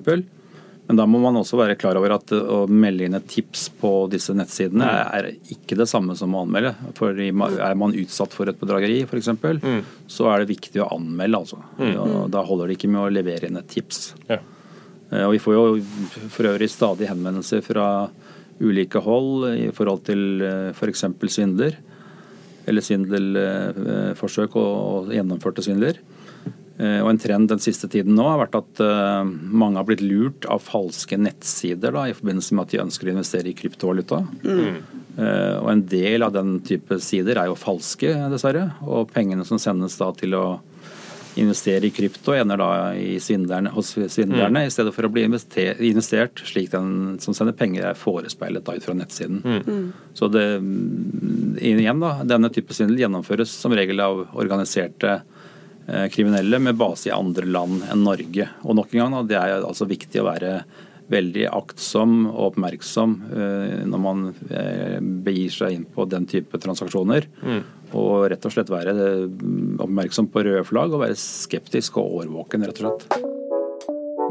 Men 0.85 0.99
da 0.99 1.05
må 1.09 1.17
man 1.17 1.33
også 1.39 1.57
være 1.57 1.77
klar 1.81 1.97
over 1.97 2.13
at 2.17 2.29
eh, 2.35 2.41
å 2.55 2.65
melde 2.69 3.07
inn 3.07 3.17
et 3.17 3.25
tips 3.31 3.67
på 3.81 3.91
disse 4.11 4.35
nettsidene 4.37 4.85
er 5.17 5.29
ikke 5.53 5.77
det 5.79 5.87
samme 5.89 6.13
som 6.19 6.35
å 6.37 6.43
anmelde. 6.45 6.75
For 6.99 7.17
er 7.17 7.77
man 7.79 7.95
utsatt 7.97 8.35
for 8.37 8.51
et 8.51 8.59
bedrageri 8.61 8.99
f.eks., 9.07 9.31
så 10.13 10.27
er 10.33 10.43
det 10.43 10.51
viktig 10.53 10.83
å 10.83 10.91
anmelde. 10.97 11.39
altså. 11.41 11.61
Og 12.03 12.29
da 12.35 12.43
holder 12.45 12.69
det 12.69 12.77
ikke 12.77 12.91
med 12.93 13.01
å 13.07 13.13
levere 13.15 13.49
inn 13.49 13.57
et 13.61 13.71
tips. 13.73 14.11
Ja. 14.29 14.37
Eh, 15.11 15.25
Og 15.25 15.33
vi 15.37 15.41
får 15.41 15.57
jo 15.57 15.65
for 16.35 16.51
øvrig 16.51 16.69
stadig 16.73 17.09
henvendelser 17.09 17.65
fra 17.65 17.87
ulike 18.61 19.01
hold 19.03 19.49
i 19.57 19.71
forhold 19.75 20.05
til 20.07 20.39
f.eks. 20.71 21.01
svindler. 21.27 21.75
Eller 22.65 22.81
svindelforsøk 22.85 24.55
og, 24.57 24.73
og 25.07 25.13
gjennomførte 25.13 25.63
svindler. 25.65 25.99
Eh, 26.77 26.99
Og 27.03 27.09
En 27.13 27.21
trend 27.21 27.47
den 27.51 27.61
siste 27.63 27.87
tiden 27.91 28.17
nå 28.17 28.25
har 28.27 28.41
vært 28.41 28.57
at 28.59 28.83
eh, 28.83 29.23
mange 29.25 29.79
har 29.79 29.87
blitt 29.87 30.03
lurt 30.03 30.47
av 30.51 30.63
falske 30.65 31.17
nettsider 31.19 31.95
da, 31.95 32.07
i 32.09 32.15
forbindelse 32.17 32.55
med 32.57 32.65
at 32.65 32.75
de 32.75 32.83
ønsker 32.83 33.07
å 33.09 33.15
investere 33.15 33.51
i 33.51 33.57
kryptovaluta. 33.57 34.23
Mm. 34.43 34.83
Og 35.15 35.69
En 35.71 35.81
del 35.87 36.25
av 36.25 36.33
den 36.35 36.57
type 36.67 36.97
sider 36.99 37.37
er 37.39 37.47
jo 37.47 37.55
falske, 37.55 38.09
dessverre. 38.33 38.65
Og 38.83 39.07
pengene 39.15 39.45
som 39.47 39.61
sendes 39.61 39.95
da 39.95 40.09
til 40.17 40.35
å 40.35 40.45
investere 41.39 41.87
i 41.87 41.91
krypto, 41.91 42.33
ender 42.35 42.59
da 42.59 42.69
i 42.95 43.19
svindlerne, 43.19 43.71
hos 43.75 43.93
svindlerne, 43.95 44.65
i 44.65 44.71
stedet 44.73 44.93
for 44.95 45.07
å 45.07 45.11
bli 45.11 45.25
investert 45.25 46.41
slik 46.47 46.71
den 46.71 47.17
som 47.23 47.35
sender 47.35 47.55
penger 47.57 47.89
er 47.89 47.99
forespeilet 47.99 48.65
da 48.65 48.75
ut 48.77 48.85
fra 48.85 48.95
nettsiden. 48.97 49.41
Så 50.15 50.29
det, 50.31 50.45
mm, 50.61 51.57
igjen 51.59 52.03
da, 52.03 52.13
denne 52.23 52.51
type 52.53 52.75
svindel 52.75 53.03
gjennomføres 53.03 53.51
som 53.51 53.75
regel 53.75 53.99
av 54.03 54.25
organiserte 54.33 55.17
eh, 55.87 56.07
kriminelle 56.13 56.59
med 56.59 56.79
base 56.79 57.09
i 57.09 57.15
andre 57.15 57.47
land 57.49 57.83
enn 57.91 58.05
Norge. 58.07 58.49
Og 58.63 58.79
nok 58.79 58.93
en 58.93 59.03
gang, 59.03 59.17
da, 59.19 59.23
det 59.29 59.39
er 59.41 59.57
altså 59.61 59.89
viktig 59.89 60.23
å 60.23 60.29
være 60.29 60.57
veldig 61.11 61.45
aktsom 61.53 62.25
og 62.31 62.51
oppmerksom 62.51 63.15
eh, 63.29 63.83
når 63.85 64.01
man 64.01 64.23
eh, 64.49 64.97
begir 65.25 65.53
seg 65.53 65.75
inn 65.77 65.85
på 65.85 66.07
den 66.09 66.25
type 66.29 66.57
transaksjoner. 66.61 67.27
Og 67.95 68.25
rett 68.31 68.45
og 68.47 68.55
slett 68.55 68.71
være 68.73 68.95
eh, 68.95 69.25
oppmerksom 69.85 70.31
på 70.33 70.45
røde 70.47 70.65
flagg 70.67 70.95
og 70.95 71.03
være 71.05 71.17
skeptisk 71.19 72.01
og 72.01 72.21
årvåken, 72.23 72.65
rett 72.65 72.81
og 72.81 72.87
slett. 72.89 73.31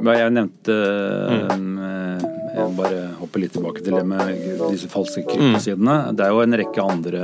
Jeg 0.05 0.33
nevnte 0.35 0.75
eh, 0.75 2.24
Jeg 2.55 2.75
bare 2.79 2.99
hoppe 3.19 3.41
litt 3.43 3.53
tilbake 3.57 3.83
til 3.83 3.97
det 3.99 4.05
med 4.07 4.29
disse 4.71 4.87
falske 4.93 5.25
kryptosidene. 5.27 5.97
Det 6.15 6.23
er 6.23 6.31
jo 6.31 6.43
en 6.45 6.57
rekke 6.61 6.85
andre 6.85 7.23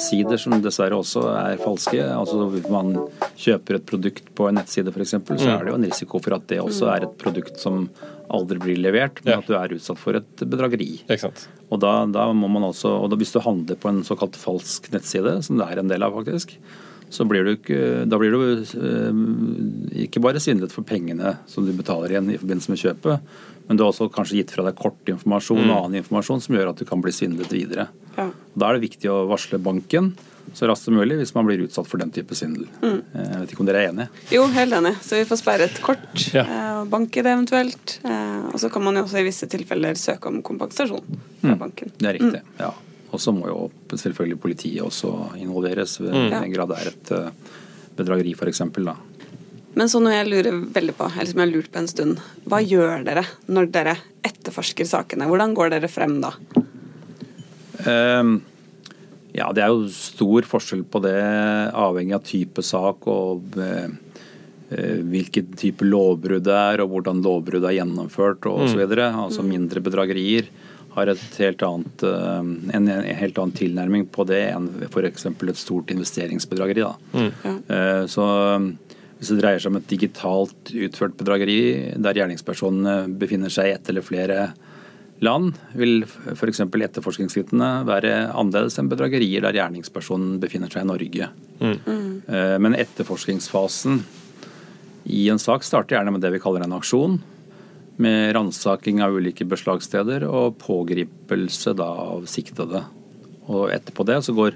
sider 0.00 0.40
som 0.42 0.56
dessverre 0.64 0.98
også 0.98 1.22
er 1.38 1.60
falske. 1.62 2.00
Altså 2.02 2.48
Hvis 2.50 2.66
man 2.72 2.90
kjøper 3.38 3.78
et 3.78 3.86
produkt 3.86 4.32
på 4.34 4.48
en 4.50 4.58
nettside 4.58 4.90
f.eks., 4.90 5.14
så 5.14 5.52
er 5.54 5.62
det 5.62 5.70
jo 5.70 5.78
en 5.78 5.86
risiko 5.86 6.18
for 6.24 6.34
at 6.34 6.48
det 6.50 6.58
også 6.64 6.90
er 6.96 7.06
et 7.06 7.14
produkt 7.20 7.60
som 7.62 7.86
aldri 8.32 8.58
blir 8.58 8.78
levert, 8.82 9.20
men 9.24 9.34
Ja. 9.34 9.38
at 9.38 9.46
du 9.46 9.54
er 9.54 9.74
utsatt 9.76 9.98
for 10.00 10.16
et 10.18 10.36
bedrageri. 10.42 11.02
Og 11.70 11.78
da, 11.80 12.04
da 12.06 12.26
må 12.32 12.48
man 12.50 12.62
også, 12.72 12.88
og 13.04 13.10
da, 13.12 13.16
Hvis 13.16 13.32
du 13.32 13.40
handler 13.44 13.76
på 13.76 13.88
en 13.92 14.02
såkalt 14.02 14.34
falsk 14.34 14.90
nettside, 14.90 15.42
som 15.44 15.58
det 15.58 15.68
er 15.70 15.78
en 15.78 15.88
del 15.88 16.02
av 16.02 16.12
faktisk, 16.16 16.56
så 17.12 17.26
blir 17.28 17.44
du 17.44 17.50
ikke, 17.56 17.78
da 18.08 18.16
blir 18.20 18.32
du 18.32 18.42
eh, 18.64 20.02
ikke 20.06 20.22
bare 20.24 20.40
svindlet 20.42 20.72
for 20.72 20.86
pengene 20.88 21.36
som 21.50 21.66
du 21.66 21.72
betaler 21.76 22.14
igjen 22.14 22.30
i 22.32 22.38
forbindelse 22.40 22.72
med 22.72 22.80
kjøpet, 22.80 23.32
men 23.68 23.78
du 23.78 23.84
har 23.84 23.92
også 23.92 24.08
kanskje 24.12 24.40
gitt 24.40 24.50
fra 24.54 24.64
deg 24.66 24.76
kortinformasjon 24.80 25.62
og 25.68 25.76
annen 25.84 26.00
informasjon 26.02 26.40
som 26.42 26.56
gjør 26.56 26.72
at 26.72 26.80
du 26.82 26.86
kan 26.88 27.02
bli 27.04 27.12
svindlet 27.14 27.52
videre. 27.54 27.88
Ja. 28.16 28.30
Da 28.58 28.68
er 28.72 28.78
det 28.78 28.88
viktig 28.88 29.10
å 29.12 29.22
varsle 29.30 29.60
banken 29.62 30.14
så 30.58 30.66
raskt 30.66 30.88
som 30.88 30.96
mulig 30.98 31.14
hvis 31.20 31.30
man 31.36 31.46
blir 31.46 31.60
utsatt 31.64 31.86
for 31.86 32.02
den 32.02 32.10
type 32.12 32.34
svindel. 32.36 32.64
Jeg 32.82 33.38
vet 33.44 33.52
ikke 33.54 33.62
om 33.62 33.68
dere 33.68 33.84
er 33.84 33.92
enige? 33.92 34.08
Jo, 34.34 34.42
helt 34.52 34.74
enig. 34.74 34.96
Så 35.06 35.20
vi 35.20 35.28
får 35.30 35.38
sperre 35.40 35.68
et 35.70 35.78
kort, 35.84 36.08
Ja. 36.34 36.42
eh, 36.42 36.80
og 36.82 36.90
banke 36.92 37.22
det 37.22 37.30
eventuelt. 37.36 37.98
Eh, 38.04 38.30
Og 38.52 38.58
så 38.60 38.68
kan 38.68 38.82
man 38.84 38.98
jo 38.98 39.04
også 39.06 39.20
i 39.22 39.24
visse 39.28 39.46
tilfeller 39.48 39.94
søke 39.96 40.28
om 40.28 40.42
kompensasjon 40.44 41.06
fra 41.40 41.54
banken. 41.56 41.92
Det 41.96 42.08
er 42.10 42.18
riktig, 42.18 42.42
ja. 42.58 42.72
Og 43.12 43.20
så 43.20 43.34
må 43.36 43.48
jo 43.50 43.70
selvfølgelig 43.92 44.40
politiet 44.40 44.84
også 44.84 45.12
involveres, 45.40 45.98
ved 46.00 46.14
mm. 46.16 46.36
en 46.40 46.54
grad 46.54 46.72
det 46.72 46.78
er 46.80 46.92
et 46.92 47.12
eh, 47.16 47.56
bedrageri 47.98 48.32
f.eks. 48.36 48.62
da. 48.80 48.96
Men 49.72 49.88
så 49.88 50.00
noe 50.04 50.14
jeg 50.14 50.28
lurer 50.28 50.62
veldig 50.72 50.94
på, 50.98 51.08
eller 51.12 51.30
som 51.30 51.40
jeg 51.40 51.46
har 51.46 51.52
lurt 51.52 51.72
på 51.72 51.80
en 51.80 51.90
stund. 51.90 52.22
Hva 52.48 52.60
gjør 52.60 53.04
dere 53.06 53.24
når 53.48 53.68
dere 53.72 53.96
etterforsker 54.24 54.88
sakene? 54.88 55.28
Hvordan 55.30 55.54
går 55.56 55.72
dere 55.76 55.92
frem 55.92 56.18
da? 56.24 56.32
Um, 57.82 58.40
Ja, 59.32 59.48
det 59.56 59.62
er 59.64 59.72
jo 59.72 59.86
stor 59.92 60.44
forskjell 60.44 60.82
på 60.92 61.00
det, 61.06 61.16
avhengig 61.72 62.16
av 62.18 62.24
type 62.26 62.64
sak 62.64 63.06
og 63.08 63.56
uh, 63.56 63.88
eh, 64.68 64.98
hvilken 65.08 65.54
type 65.56 65.86
lovbrudd 65.88 66.44
det 66.44 66.58
er, 66.58 66.82
og 66.84 66.92
hvordan 66.92 67.22
lovbruddet 67.24 67.70
er 67.70 67.78
gjennomført 67.78 68.44
og 68.50 68.66
osv. 68.66 68.82
Altså 68.92 69.44
mindre 69.46 69.80
bedragerier 69.84 70.50
har 70.94 71.08
et 71.12 71.36
helt 71.40 71.62
annet, 71.66 72.04
eh, 72.04 72.48
en, 72.76 72.88
helt 72.88 73.38
annen 73.38 73.56
tilnærming 73.56 74.08
på 74.12 74.26
det 74.28 74.42
enn 74.52 74.68
f.eks. 74.88 75.26
et 75.26 75.60
stort 75.60 75.92
investeringsbedrageri. 75.94 76.84
Da. 76.84 77.28
Ja. 77.46 77.54
Så 78.10 78.26
hvis 79.18 79.30
det 79.30 79.38
dreier 79.38 79.62
seg 79.62 79.72
om 79.72 79.78
et 79.78 79.88
digitalt 79.90 80.72
utført 80.74 81.16
bedrageri 81.18 81.94
der 81.94 82.18
gjerningspersonene 82.18 83.06
befinner 83.20 83.52
seg 83.52 83.70
i 83.70 83.74
ett 83.76 83.90
eller 83.92 84.04
flere 84.04 84.38
land, 85.22 85.54
vil 85.78 86.02
f.eks. 86.04 86.64
etterforskningsskrittene 86.66 87.70
være 87.86 88.16
annerledes 88.32 88.80
enn 88.82 88.90
bedragerier 88.90 89.44
der 89.46 89.60
gjerningspersonen 89.60 90.40
befinner 90.42 90.72
seg 90.72 90.82
i 90.82 90.90
Norge. 90.90 91.28
Mm. 91.62 91.78
Men 92.64 92.74
etterforskningsfasen 92.74 94.02
i 95.04 95.28
en 95.30 95.38
sak 95.38 95.64
starter 95.66 95.96
gjerne 95.96 96.14
med 96.14 96.22
det 96.22 96.32
vi 96.34 96.42
kaller 96.42 96.64
en 96.64 96.74
aksjon. 96.76 97.20
Med 98.00 98.34
ransaking 98.34 99.02
av 99.04 99.14
ulike 99.18 99.44
beslagssteder 99.44 100.24
og 100.28 100.56
pågripelse 100.62 101.74
da 101.76 101.88
av 102.06 102.24
siktede. 102.30 102.84
Og 103.52 103.72
etterpå 103.74 104.06
det 104.08 104.20
så 104.24 104.34
går 104.36 104.54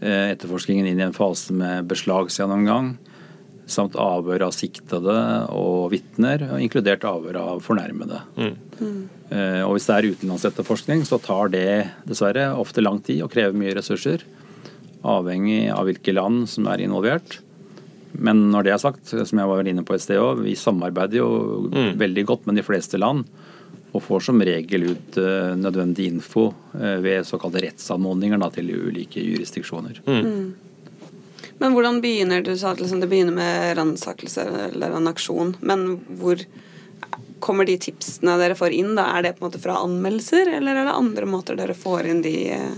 eh, 0.00 0.30
etterforskningen 0.32 0.88
inn 0.88 1.02
i 1.02 1.06
en 1.08 1.16
fase 1.16 1.52
med 1.52 1.90
beslagsgjennomgang 1.90 2.94
samt 3.70 3.96
avhør 3.96 4.46
av 4.48 4.52
siktede 4.52 5.14
og 5.54 5.88
vitner, 5.94 6.42
inkludert 6.60 7.04
avhør 7.08 7.38
av 7.40 7.62
fornærmede. 7.64 8.20
Eh, 8.36 9.62
Og 9.64 9.74
hvis 9.76 9.88
det 9.88 9.94
er 9.96 10.08
utenlandsetterforskning, 10.12 11.04
så 11.08 11.18
tar 11.22 11.48
det 11.54 11.90
dessverre 12.06 12.50
ofte 12.60 12.84
lang 12.84 13.00
tid 13.02 13.22
og 13.24 13.32
krever 13.32 13.56
mye 13.56 13.74
ressurser. 13.78 14.24
Avhengig 15.04 15.68
av 15.72 15.88
hvilke 15.88 16.14
land 16.14 16.48
som 16.48 16.68
er 16.68 16.84
involvert. 16.84 17.40
Men 18.18 18.44
når 18.52 18.66
det 18.66 18.74
er 18.74 18.82
sagt, 18.82 19.10
som 19.10 19.40
jeg 19.40 19.50
var 19.50 19.68
inne 19.68 19.84
på 19.86 19.96
et 19.96 20.04
sted 20.04 20.20
òg, 20.22 20.44
vi 20.46 20.54
samarbeider 20.58 21.18
jo 21.18 21.30
veldig 21.98 22.24
godt 22.28 22.46
med 22.48 22.60
de 22.60 22.66
fleste 22.66 23.00
land. 23.00 23.24
Og 23.94 24.02
får 24.02 24.24
som 24.26 24.42
regel 24.42 24.88
ut 24.90 25.18
uh, 25.22 25.54
nødvendig 25.54 26.08
info 26.10 26.48
uh, 26.74 26.96
ved 27.02 27.26
såkalte 27.26 27.62
rettsanmodninger 27.62 28.40
da, 28.42 28.50
til 28.54 28.72
ulike 28.74 29.22
jurisdiksjoner. 29.22 30.00
Men 31.58 31.74
hvordan 31.74 32.00
begynner 32.02 32.42
du 32.42 32.56
sa 32.58 32.72
at 32.74 32.82
liksom 32.82 33.00
det 33.02 33.08
begynner 33.10 33.36
med 33.36 33.76
ransakelse 33.78 34.46
eller 34.72 34.96
en 34.96 35.10
aksjon, 35.10 35.54
men 35.62 35.86
hvor 36.18 36.42
kommer 37.44 37.68
de 37.68 37.76
tipsene 37.78 38.38
dere 38.40 38.56
får 38.58 38.74
inn? 38.74 38.94
da? 38.96 39.06
Er 39.14 39.22
det 39.26 39.36
på 39.36 39.44
en 39.44 39.50
måte 39.50 39.62
fra 39.62 39.78
anmeldelser, 39.84 40.50
eller 40.56 40.80
er 40.80 40.88
det 40.88 40.98
andre 40.98 41.28
måter 41.28 41.58
dere 41.58 41.76
får 41.76 42.08
inn 42.10 42.22
de 42.24 42.36
eh, 42.56 42.76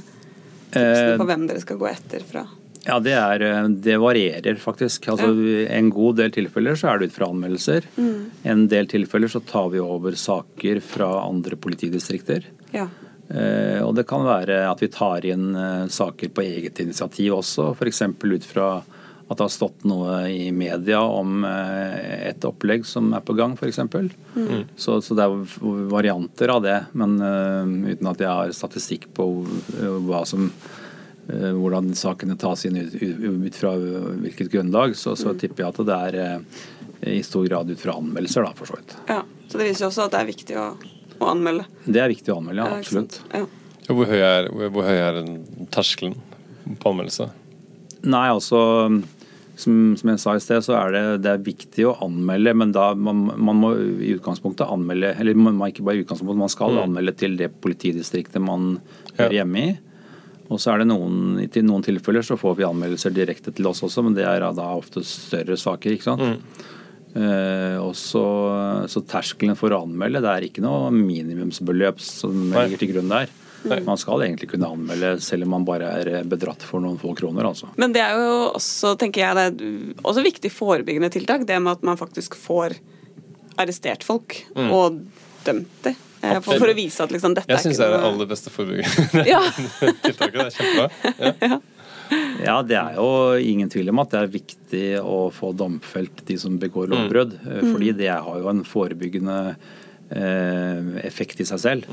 tipsene 0.75 1.17
på 1.21 1.29
hvem 1.29 1.47
dere 1.49 1.63
skal 1.63 1.81
gå 1.81 1.89
etter 1.91 2.27
fra? 2.27 2.43
Ja, 2.87 3.01
det, 3.03 3.17
er, 3.19 3.43
eh, 3.43 3.71
det 3.87 3.97
varierer 4.03 4.61
faktisk. 4.63 5.09
Altså, 5.13 5.33
En 5.67 5.91
god 5.91 6.21
del 6.23 6.35
tilfeller 6.35 6.79
så 6.79 6.93
er 6.93 7.01
det 7.01 7.11
ut 7.11 7.17
fra 7.17 7.31
anmeldelser. 7.33 7.89
En 8.47 8.69
del 8.71 8.87
tilfeller 8.91 9.33
så 9.33 9.43
tar 9.45 9.73
vi 9.75 9.83
over 9.83 10.15
saker 10.19 10.81
fra 10.85 11.11
andre 11.27 11.59
politidistrikter. 11.59 12.47
Ja. 12.75 12.89
Eh, 13.29 13.81
og 13.83 13.97
det 13.99 14.07
kan 14.07 14.23
være 14.27 14.61
at 14.69 14.83
vi 14.83 14.91
tar 14.93 15.25
inn 15.27 15.51
eh, 15.59 15.89
saker 15.91 16.31
på 16.35 16.45
eget 16.45 16.79
initiativ 16.83 17.41
også, 17.41 17.73
f.eks. 17.75 18.05
ut 18.07 18.47
fra 18.47 18.69
at 19.27 19.41
det 19.41 19.43
har 19.43 19.51
stått 19.51 19.83
noe 19.91 20.21
i 20.31 20.53
media 20.55 21.01
om 21.03 21.43
eh, 21.49 22.29
et 22.31 22.47
opplegg 22.47 22.87
som 22.87 23.11
er 23.19 23.25
på 23.27 23.35
gang, 23.35 23.57
f.eks. 23.59 23.81
Mm. 23.91 24.69
Så, 24.79 25.01
så 25.03 25.19
det 25.19 25.27
er 25.27 25.65
varianter 25.91 26.55
av 26.55 26.63
det, 26.63 26.79
men 26.95 27.19
uten 27.19 28.13
at 28.13 28.23
jeg 28.23 28.31
har 28.31 28.55
statistikk 28.55 29.09
på 29.17 29.27
hva 30.07 30.23
som 30.29 30.53
hvordan 31.27 31.93
sakene 31.99 32.37
tas 32.39 32.65
inn 32.69 32.77
ut, 32.79 33.57
fra 33.59 33.73
hvilket 33.77 34.51
grunnlag, 34.53 34.95
så, 34.99 35.17
så 35.19 35.35
tipper 35.39 35.65
jeg 35.65 35.73
at 35.75 35.81
det 35.89 35.97
er 36.11 36.19
eh, 36.23 37.17
i 37.17 37.23
stor 37.27 37.47
grad 37.49 37.71
ut 37.71 37.81
fra 37.83 37.97
anmeldelser, 37.99 38.47
da, 38.47 38.53
for 38.59 38.71
så 38.71 38.79
vidt. 38.81 38.97
ja. 39.11 39.23
Så 39.47 39.61
det 39.61 39.69
viser 39.69 39.85
jo 39.85 39.89
også 39.93 40.07
at 40.09 40.15
det 40.15 40.21
er 40.21 40.27
viktig 40.27 40.55
å, 40.59 40.63
å 41.23 41.27
anmelde. 41.31 41.69
Det 41.87 42.01
er 42.03 42.11
viktig 42.11 42.33
å 42.35 42.41
anmelde, 42.41 42.65
ja, 42.65 42.79
absolutt. 42.81 43.21
Ja. 43.31 43.45
Hvor 43.87 44.09
høy 44.11 44.19
er, 44.19 44.49
hvor 44.75 44.83
høy 44.89 44.97
er 44.99 45.21
terskelen 45.71 46.17
på 46.83 46.91
anmeldelse? 46.91 47.29
Nei, 48.07 48.25
altså 48.33 48.59
som, 49.57 49.77
som 49.97 50.11
jeg 50.11 50.21
sa 50.21 50.35
i 50.37 50.43
sted, 50.43 50.65
så 50.67 50.75
er 50.77 50.93
det, 50.93 51.03
det 51.25 51.31
er 51.33 51.45
viktig 51.47 51.87
å 51.89 51.95
anmelde, 52.05 52.53
men 52.59 52.75
da 52.75 52.91
man, 52.99 53.23
man 53.39 53.61
må 53.63 53.71
i 53.79 54.13
utgangspunktet 54.17 54.69
anmelde 54.69 55.15
Eller 55.17 55.39
man 55.39 55.63
ikke 55.71 55.87
bare 55.87 56.01
i 56.01 56.05
utgangspunktet, 56.05 56.43
man 56.43 56.53
skal 56.53 56.81
anmelde 56.83 57.15
til 57.17 57.39
det 57.41 57.53
politidistriktet 57.65 58.43
man 58.43 58.77
hører 59.17 59.33
Ja. 59.33 59.45
hjemme 59.45 59.63
i. 59.63 59.71
Og 60.47 60.61
så 60.63 60.73
er 60.73 60.83
det 60.83 60.89
noen, 60.93 61.41
I 61.43 61.63
noen 61.67 61.85
tilfeller 61.85 62.25
så 62.27 62.39
får 62.39 62.59
vi 62.61 62.67
anmeldelser 62.69 63.15
direkte 63.15 63.53
til 63.55 63.67
oss 63.67 63.83
også, 63.87 64.05
men 64.07 64.15
det 64.17 64.27
er 64.29 64.45
da 64.55 64.69
ofte 64.77 65.03
større 65.07 65.57
saker. 65.59 65.97
ikke 65.97 66.07
sant? 66.07 66.67
Eh, 67.17 67.79
og 67.81 67.95
så, 67.99 68.23
så 68.93 69.03
terskelen 69.09 69.57
for 69.59 69.73
å 69.73 69.83
anmelde, 69.87 70.23
det 70.23 70.33
er 70.33 70.47
ikke 70.51 70.65
noe 70.65 70.93
minimumsbeløp 70.95 72.03
som 72.05 72.51
ligger 72.53 72.83
til 72.83 72.93
grunn 72.93 73.13
der. 73.15 73.33
Nei. 73.67 73.81
Man 73.83 73.99
skal 73.99 74.23
egentlig 74.23 74.51
kunne 74.53 74.69
anmelde 74.71 75.17
selv 75.25 75.47
om 75.47 75.57
man 75.57 75.65
bare 75.67 75.89
er 75.99 76.29
bedratt 76.29 76.63
for 76.63 76.83
noen 76.85 77.01
få 77.01 77.17
kroner. 77.19 77.49
altså. 77.49 77.73
Men 77.81 77.95
det 77.97 78.05
er 78.05 78.15
jo 78.21 78.37
også, 78.53 78.95
tenker 79.01 79.25
jeg, 79.25 79.35
det 79.35 79.47
er 79.49 80.05
også 80.07 80.23
viktig 80.27 80.53
forebyggende 80.55 81.11
tiltak. 81.15 81.47
Det 81.49 81.59
med 81.59 81.75
at 81.75 81.87
man 81.89 81.99
faktisk 81.99 82.37
får 82.39 82.77
arrestert 83.59 84.05
folk 84.07 84.39
og 84.55 85.01
dømt 85.47 85.87
dem. 85.87 85.97
Eh, 86.27 86.43
For, 86.43 86.59
for 86.63 86.73
å 86.73 86.77
vise 86.77 87.07
at 87.07 87.15
liksom 87.15 87.37
dette 87.37 87.53
Jeg 87.55 87.65
syns 87.65 87.81
er 87.81 87.93
det 87.93 87.97
er 87.97 88.05
det 88.05 88.11
aller 88.11 88.29
beste 88.31 88.53
forebyggende 88.55 89.25
ja. 89.29 89.41
tiltaket. 90.05 90.37
Det 90.37 90.47
er 90.47 90.55
kjempebra. 90.59 90.91
Ja. 91.51 91.63
Ja, 92.39 92.61
det 92.63 92.77
er 92.79 92.99
jo 93.01 93.07
ingen 93.43 93.71
tvil 93.73 93.89
om 93.91 93.99
at 93.99 94.13
det 94.13 94.19
er 94.21 94.29
viktig 94.31 94.85
å 95.03 95.25
få 95.35 95.49
domfelt 95.59 96.21
de 96.29 96.37
som 96.39 96.55
begår 96.63 96.87
lovbrudd. 96.93 97.33
Mm. 97.43 97.73
Fordi 97.73 97.89
det 97.99 98.13
har 98.13 98.37
jo 98.45 98.51
en 98.53 98.63
forebyggende 98.67 99.39
eh, 100.15 100.93
effekt 101.03 101.43
i 101.43 101.49
seg 101.49 101.63
selv. 101.65 101.89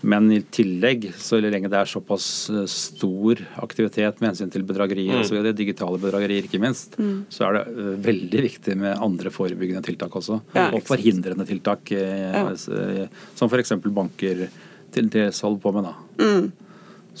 Men 0.00 0.30
i 0.32 0.40
tillegg, 0.40 1.10
så 1.20 1.38
lenge 1.42 1.68
det 1.68 1.76
er 1.76 1.88
såpass 1.88 2.26
eh, 2.52 2.64
stor 2.70 3.42
aktivitet 3.60 4.20
med 4.20 4.30
hensyn 4.30 4.52
til 4.52 4.64
bedragerier 4.68 5.18
mm. 5.18 5.20
altså 5.20 5.52
digitale 5.56 6.00
bedragerier 6.00 6.46
ikke 6.48 6.60
minst, 6.62 6.96
så 7.32 7.48
er 7.48 7.58
det 7.58 7.64
eh, 7.74 7.90
veldig 8.08 8.44
viktig 8.46 8.78
med 8.80 8.96
andre 8.96 9.32
forebyggende 9.34 9.84
tiltak 9.84 10.16
også. 10.16 10.40
Ja, 10.56 10.70
og 10.72 10.86
forhindrende 10.88 11.46
tiltak, 11.48 11.92
eh, 11.92 12.30
Ja. 12.30 13.06
som 13.36 13.50
f.eks. 13.50 13.74
banker 13.92 14.46
til 14.94 15.12
dels 15.12 15.40
holder 15.44 15.60
på 15.62 15.72
med. 15.76 15.90
da. 15.90 16.24
Mm. 16.24 16.50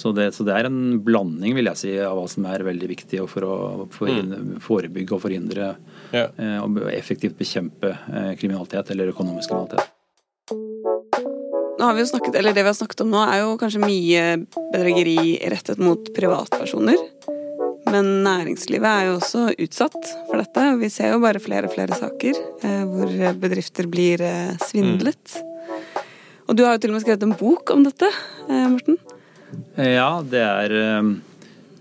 Så 0.00 0.14
det, 0.16 0.30
så 0.32 0.46
det 0.46 0.54
er 0.56 0.68
en 0.70 1.00
blanding 1.04 1.54
vil 1.58 1.68
jeg 1.68 1.80
si, 1.80 1.92
av 2.00 2.16
hva 2.16 2.26
som 2.30 2.46
er 2.48 2.64
veldig 2.64 2.88
viktig 2.94 3.20
for 3.28 3.44
å 3.44 3.54
forebygge 3.92 5.16
og 5.18 5.24
forhindre 5.26 5.74
Ja. 6.14 6.26
og 6.62 6.80
effektivt 6.94 7.36
bekjempe 7.38 7.92
kriminalitet 8.40 8.94
eller 8.94 9.12
økonomisk 9.12 9.52
kriminalitet. 9.52 9.90
Nå 11.80 11.86
har 11.88 11.94
vi 11.96 12.02
jo 12.04 12.10
snakket, 12.10 12.34
eller 12.36 12.52
Det 12.52 12.62
vi 12.62 12.68
har 12.68 12.76
snakket 12.76 13.00
om 13.06 13.10
nå, 13.14 13.20
er 13.24 13.38
jo 13.40 13.54
kanskje 13.60 13.80
mye 13.80 14.24
bedrageri 14.72 15.38
rettet 15.48 15.78
mot 15.80 16.10
privatpersoner. 16.16 16.98
Men 17.90 18.10
næringslivet 18.26 18.86
er 18.86 19.06
jo 19.08 19.14
også 19.16 19.46
utsatt 19.64 19.96
for 20.28 20.36
dette. 20.42 20.66
Vi 20.82 20.90
ser 20.92 21.14
jo 21.14 21.22
bare 21.24 21.40
flere 21.42 21.66
og 21.70 21.72
flere 21.74 21.96
saker 21.96 22.36
eh, 22.36 22.82
hvor 22.86 23.14
bedrifter 23.40 23.88
blir 23.90 24.20
eh, 24.22 24.52
svindlet. 24.62 25.38
Og 26.50 26.54
du 26.58 26.64
har 26.66 26.76
jo 26.76 26.82
til 26.84 26.92
og 26.92 26.98
med 26.98 27.04
skrevet 27.06 27.24
en 27.26 27.34
bok 27.40 27.72
om 27.74 27.82
dette, 27.88 28.12
eh, 28.50 28.68
Morten. 28.70 29.00
Eh, 29.80 29.94
Ja, 29.96 30.10
det 30.22 30.44
er 30.44 30.76
eh, 30.76 31.10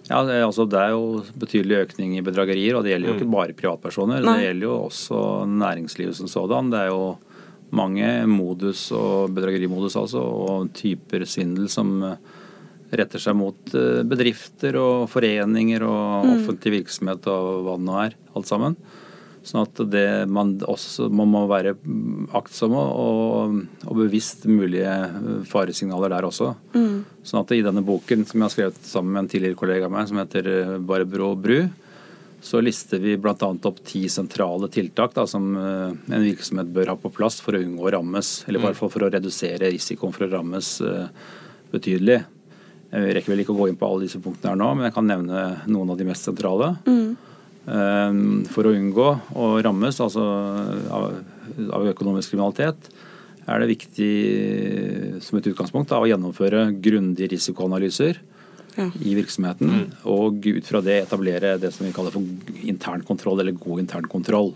ja, 0.09 0.23
det 0.25 0.39
er- 0.39 0.47
altså 0.47 0.65
det 0.71 0.79
er 0.81 0.95
jo 0.95 1.23
betydelig 1.37 1.83
økning 1.83 2.15
i 2.17 2.23
bedragerier, 2.25 2.77
og 2.79 2.83
det 2.87 2.95
gjelder 2.95 3.11
jo 3.11 3.17
ikke 3.19 3.31
bare 3.35 3.53
privatpersoner. 3.59 4.23
Nei. 4.25 4.37
Det 4.39 4.47
gjelder 4.47 4.65
jo 4.71 4.77
også 4.87 5.19
næringslivet 5.45 6.15
som 6.17 6.31
sådan. 6.31 6.71
Det 6.71 6.79
er 6.87 6.93
jo 6.95 7.03
mange 7.75 8.07
modus 8.29 8.87
og 8.95 9.33
bedragerimodus 9.35 9.97
altså, 9.99 10.21
og 10.21 10.71
typer 10.77 11.25
svindel 11.29 11.69
som 11.71 11.91
eh, 12.05 12.15
retter 12.99 13.21
seg 13.21 13.37
mot 13.37 13.75
eh, 13.77 14.01
bedrifter 14.07 14.77
og 14.79 15.09
foreninger 15.11 15.85
og 15.85 16.31
offentlig 16.33 16.79
virksomhet 16.79 17.29
og 17.29 17.67
hva 17.67 17.77
det 17.77 17.87
nå 17.89 17.99
er, 18.05 18.17
alt 18.35 18.49
sammen. 18.49 18.79
Sånn 19.45 19.63
at 19.63 19.79
det 19.87 20.07
man 20.29 20.57
også 20.67 21.07
man 21.15 21.29
må 21.31 21.45
være 21.49 21.71
aktsomme 22.35 22.79
og, 22.79 23.59
og 23.87 23.99
bevisst 24.01 24.43
mulige 24.49 24.91
faresignaler 25.49 26.11
der 26.11 26.27
også. 26.27 26.51
Mm. 26.75 27.05
Sånn 27.23 27.45
at 27.45 27.53
i 27.55 27.63
denne 27.65 27.85
boken 27.85 28.25
som 28.27 28.41
jeg 28.41 28.45
har 28.45 28.55
skrevet 28.55 28.81
sammen 28.89 29.15
med 29.15 29.23
en 29.23 29.31
tidligere 29.31 29.59
kollega 29.59 29.87
av 29.87 29.95
meg, 29.95 30.09
som 30.09 30.19
heter 30.19 30.49
Barbro 30.83 31.31
Bru, 31.39 31.61
så 32.41 32.61
lister 32.63 33.01
vi 33.03 33.17
bl.a. 33.19 33.35
opp 33.51 33.79
ti 33.83 34.05
sentrale 34.09 34.69
tiltak 34.71 35.13
da, 35.15 35.25
som 35.27 35.51
en 35.57 36.23
virksomhet 36.23 36.69
bør 36.71 36.93
ha 36.93 36.97
på 36.99 37.11
plass 37.11 37.41
for 37.43 37.57
å 37.57 37.61
unngå 37.61 37.87
å 37.87 37.93
rammes, 37.97 38.33
eller 38.47 38.61
i 38.61 38.67
hvert 38.67 38.79
fall 38.79 38.91
for 38.93 39.05
å 39.05 39.09
redusere 39.11 39.71
risikoen 39.73 40.15
for 40.15 40.27
å 40.27 40.31
rammes 40.37 40.77
betydelig. 41.73 42.21
Jeg 42.89 43.17
rekker 43.17 43.33
vel 43.33 43.43
ikke 43.43 43.53
å 43.53 43.59
gå 43.59 43.67
inn 43.69 43.77
på 43.77 43.89
alle 43.89 44.07
disse 44.07 44.21
punktene 44.23 44.55
her 44.55 44.61
nå, 44.61 44.69
men 44.77 44.87
jeg 44.87 44.95
kan 44.95 45.09
nevne 45.09 45.43
noen 45.69 45.91
av 45.93 45.99
de 45.99 46.07
mest 46.07 46.25
sentrale. 46.25 46.71
Mm. 46.89 47.11
For 48.49 48.65
å 48.65 48.73
unngå 48.73 49.09
å 49.37 49.51
rammes 49.61 49.99
altså 50.01 50.23
av, 50.95 51.85
økonomisk 51.91 52.33
kriminalitet 52.33 52.89
er 53.49 53.61
det 53.61 53.69
viktig 53.69 54.13
som 55.25 55.37
et 55.37 55.51
utgangspunkt 55.51 55.91
da, 55.91 55.99
å 56.01 56.09
gjennomføre 56.09 56.69
grundige 56.81 57.33
risikoanalyser 57.35 58.17
ja. 58.79 58.87
i 59.03 59.13
virksomheten, 59.17 59.75
mm. 59.75 59.85
og 60.09 60.47
ut 60.47 60.71
fra 60.71 60.81
det 60.85 61.01
etablere 61.03 61.57
det 61.61 61.73
som 61.75 61.85
vi 61.87 61.93
kaller 61.95 62.15
for 62.15 62.57
internkontroll, 62.63 63.43
eller 63.43 63.59
god 63.59 63.83
internkontroll. 63.85 64.53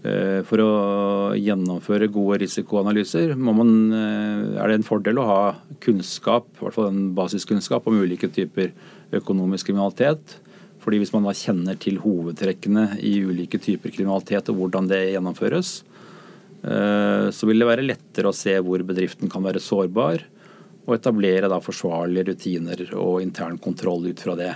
Eh, 0.00 0.40
for 0.48 0.62
å 0.64 0.70
gjennomføre 1.36 2.08
gode 2.08 2.38
risikoanalyser 2.40 3.34
man, 3.36 3.92
eh, 3.92 4.56
er 4.56 4.68
det 4.68 4.78
en 4.78 4.86
fordel 4.86 5.20
å 5.20 5.26
ha 5.28 5.42
kunnskap, 5.84 6.46
i 6.56 6.64
hvert 6.64 6.76
fall 6.78 6.88
en 6.88 7.14
basiskunnskap 7.14 7.86
om 7.86 7.98
ulike 8.00 8.30
typer 8.32 8.72
økonomisk 9.12 9.68
kriminalitet. 9.68 10.38
Fordi 10.80 10.98
Hvis 10.98 11.12
man 11.12 11.24
da 11.24 11.36
kjenner 11.36 11.78
til 11.78 11.98
hovedtrekkene 11.98 13.02
i 13.04 13.20
ulike 13.20 13.60
typer 13.60 13.92
kriminalitet 13.92 14.48
og 14.48 14.56
hvordan 14.56 14.88
det 14.88 15.12
gjennomføres, 15.12 15.82
eh, 16.64 17.28
så 17.28 17.46
vil 17.46 17.58
det 17.58 17.68
være 17.68 17.84
lettere 17.84 18.32
å 18.32 18.34
se 18.34 18.56
hvor 18.56 18.80
bedriften 18.80 19.28
kan 19.28 19.42
være 19.42 19.60
sårbar, 19.60 20.24
og 20.86 20.96
etablere 20.96 21.50
da 21.50 21.60
forsvarlige 21.62 22.32
rutiner 22.32 22.84
og 22.98 23.20
intern 23.22 23.58
kontroll 23.62 24.08
ut 24.10 24.22
fra 24.24 24.36
det. 24.38 24.54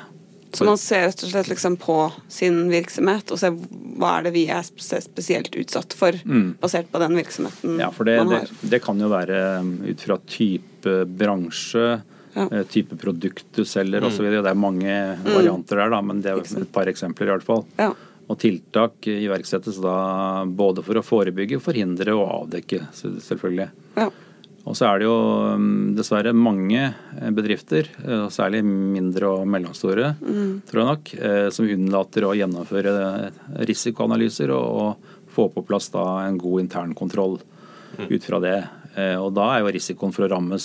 Så 0.55 0.65
man 0.65 0.79
ser 0.79 1.09
rett 1.09 1.23
og 1.27 1.31
slett 1.33 1.49
liksom 1.51 1.77
på 1.83 1.97
sin 2.31 2.69
virksomhet 2.71 3.33
og 3.35 3.41
ser 3.41 3.57
hva 3.99 4.13
er 4.19 4.29
det 4.29 4.35
vi 4.37 4.45
er 4.53 4.63
spesielt 4.63 5.57
utsatt 5.59 5.97
for, 5.99 6.15
mm. 6.15 6.57
basert 6.63 6.91
på 6.93 7.01
den 7.03 7.17
virksomheten 7.19 7.81
ja, 7.83 7.91
for 7.95 8.07
det, 8.07 8.17
man 8.23 8.37
har. 8.37 8.51
Det, 8.51 8.71
det, 8.77 8.81
kan 8.85 9.01
jo 9.03 9.11
være 9.11 9.41
um, 9.65 9.73
ut 9.83 10.05
fra 10.07 10.19
type 10.31 10.97
bransje, 11.11 11.89
ja. 12.35 12.49
Eh, 12.51 12.65
type 12.71 12.97
produkt 12.99 13.47
du 13.55 13.63
selger 13.67 14.03
mm. 14.03 14.09
osv. 14.09 14.31
Det 14.31 14.51
er 14.51 14.59
mange 14.59 14.95
mm. 15.21 15.29
varianter 15.37 15.83
der, 15.83 15.93
da, 15.95 16.03
men 16.03 16.23
det 16.23 16.33
er 16.33 16.43
et 16.43 16.73
par 16.75 16.91
eksempler 16.91 17.31
i 17.31 17.35
hvert 17.37 17.47
fall. 17.47 17.63
Ja. 17.79 17.93
Og 18.25 18.39
tiltak 18.41 19.07
iverksettes 19.11 19.79
da 19.85 19.97
både 20.49 20.83
for 20.87 20.99
å 20.99 21.05
forebygge, 21.05 21.61
forhindre 21.63 22.15
og 22.17 22.27
avdekke, 22.41 22.81
selvfølgelig. 22.95 23.69
Ja. 23.99 24.09
Og 24.65 24.77
så 24.77 24.87
er 24.89 25.01
det 25.01 25.09
jo 25.09 25.17
um, 25.59 25.93
dessverre 25.97 26.33
mange 26.37 26.81
eh, 26.87 27.33
bedrifter, 27.37 27.91
eh, 28.01 28.25
særlig 28.33 28.63
mindre 28.65 29.29
og 29.35 29.49
mellomstore, 29.51 30.15
mm. 30.17 30.63
tror 30.71 30.81
jeg 30.81 30.91
nok, 30.91 31.13
eh, 31.19 31.49
som 31.53 31.69
unnlater 31.69 32.25
å 32.25 32.33
gjennomføre 32.39 32.95
risikoanalyser 33.69 34.55
og 34.57 35.11
få 35.35 35.51
på 35.53 35.67
plass 35.69 35.91
da 35.93 36.07
en 36.25 36.41
god 36.41 36.65
internkontroll 36.65 37.37
mm. 37.99 38.09
ut 38.09 38.25
fra 38.25 38.41
det. 38.45 38.57
Og 38.95 39.33
da 39.35 39.49
er 39.51 39.65
jo 39.65 39.71
risikoen 39.75 40.13
for 40.15 40.23
å 40.23 40.29
rammes 40.31 40.65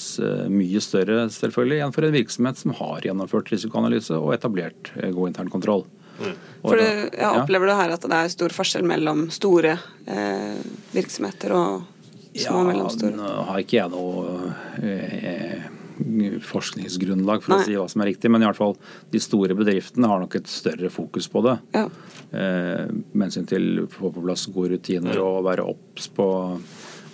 mye 0.53 0.77
større 0.85 1.23
selvfølgelig 1.33 1.79
enn 1.81 1.93
for 1.95 2.05
en 2.05 2.13
virksomhet 2.13 2.59
som 2.59 2.75
har 2.77 3.07
gjennomført 3.07 3.49
risikoanalyse 3.49 4.13
og 4.13 4.35
etablert 4.35 4.91
god 4.93 5.31
internkontroll. 5.31 5.81
Mm. 6.19 6.35
For 6.61 6.77
du, 6.77 6.83
jeg 6.83 7.29
opplever 7.41 7.71
det 7.71 7.77
her 7.79 7.95
at 7.95 8.05
det 8.05 8.19
er 8.19 8.33
stor 8.35 8.53
forskjell 8.53 8.85
mellom 8.85 9.25
store 9.33 9.77
eh, 10.05 10.59
virksomheter 10.93 11.55
og 11.55 11.87
små 12.35 12.61
og 12.61 12.69
mellomstore? 12.69 13.11
Ja, 13.15 13.19
nå 13.19 13.49
har 13.49 13.63
ikke 13.63 13.77
jeg 13.79 13.93
noe 13.93 14.53
eh, 14.83 15.67
forskningsgrunnlag 16.45 17.43
for 17.43 17.53
Nei. 17.53 17.59
å 17.59 17.67
si 17.67 17.75
hva 17.77 17.87
som 17.91 18.03
er 18.03 18.11
riktig, 18.11 18.31
men 18.31 18.43
i 18.43 18.47
hvert 18.47 18.59
fall 18.59 18.75
de 19.11 19.21
store 19.23 19.57
bedriftene 19.57 20.09
har 20.09 20.21
nok 20.21 20.39
et 20.39 20.51
større 20.51 20.91
fokus 20.93 21.27
på 21.31 21.43
det. 21.47 21.57
Ja. 21.75 21.85
Eh, 22.29 22.85
med 23.11 23.27
hensyn 23.27 23.49
til 23.49 23.83
å 23.83 23.89
få 23.91 24.13
på 24.15 24.23
plass 24.23 24.47
gode 24.53 24.75
rutiner 24.75 25.19
og 25.23 25.43
være 25.47 25.65
obs 25.67 26.09
på 26.15 26.29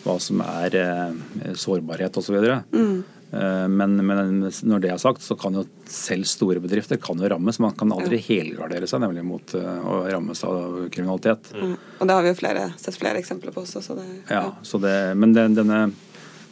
hva 0.06 0.16
som 0.22 0.44
er 0.46 0.78
eh, 0.78 1.54
sårbarhet 1.58 2.22
osv. 2.22 2.38
Mm. 2.76 2.98
Eh, 3.36 3.68
men, 3.68 3.98
men, 4.06 4.40
når 4.64 4.84
det 4.84 4.92
er 4.94 5.02
sagt, 5.02 5.24
så 5.26 5.36
kan 5.40 5.58
jo 5.58 5.66
selv 5.92 6.28
store 6.30 6.62
bedrifter 6.64 7.00
kan 7.02 7.20
jo 7.20 7.30
rammes. 7.32 7.60
Man 7.64 7.76
kan 7.78 7.92
aldri 7.96 8.20
helgardere 8.24 8.88
seg 8.90 9.04
nemlig 9.04 9.26
mot 9.28 9.56
eh, 9.58 9.80
å 9.84 10.02
rammes 10.08 10.44
av 10.48 10.78
kriminalitet. 10.94 11.52
Mm. 11.56 11.76
Og 12.00 12.08
det 12.08 12.18
har 12.18 12.26
vi 12.26 12.32
jo 12.32 12.40
flere, 12.40 12.66
sett 12.82 13.00
flere 13.00 13.20
eksempler 13.22 13.56
på 13.56 13.66
også. 13.66 13.84
Det, 14.00 14.08
ja. 14.32 14.46
ja 14.48 14.82
det, 14.86 14.98
men 15.20 15.36
det, 15.36 15.48
denne, 15.58 15.82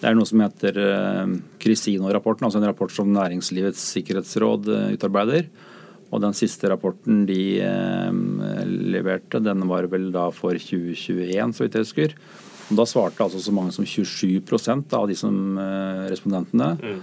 det 0.02 0.10
er 0.10 0.17
noe 0.17 0.28
som 0.28 0.43
heter 0.43 0.80
uh, 0.84 1.36
Crisino-rapporten, 1.63 2.50
altså 2.50 2.60
en 2.60 2.67
rapport 2.67 2.91
som 2.91 3.13
Næringslivets 3.15 3.86
sikkerhetsråd 3.96 4.67
utarbeider. 4.98 5.48
Og 6.13 6.22
den 6.22 6.36
siste 6.38 6.69
rapporten 6.69 7.24
de 7.26 7.39
leverte, 8.93 9.39
den 9.41 9.63
var 9.65 9.88
vel 9.89 10.12
da 10.13 10.28
for 10.36 10.54
2021, 10.54 11.56
så 11.58 11.63
vidt 11.63 11.78
jeg 11.80 11.88
husker. 11.88 12.13
Da 12.71 12.86
svarte 12.88 13.26
altså 13.26 13.41
så 13.43 13.54
mange 13.56 13.73
som 13.76 13.86
27% 13.86 14.93
av 14.95 15.10
de 15.10 15.17
som 15.19 15.58
eh, 15.60 16.06
respondentene 16.12 16.69
mm. 16.80 17.02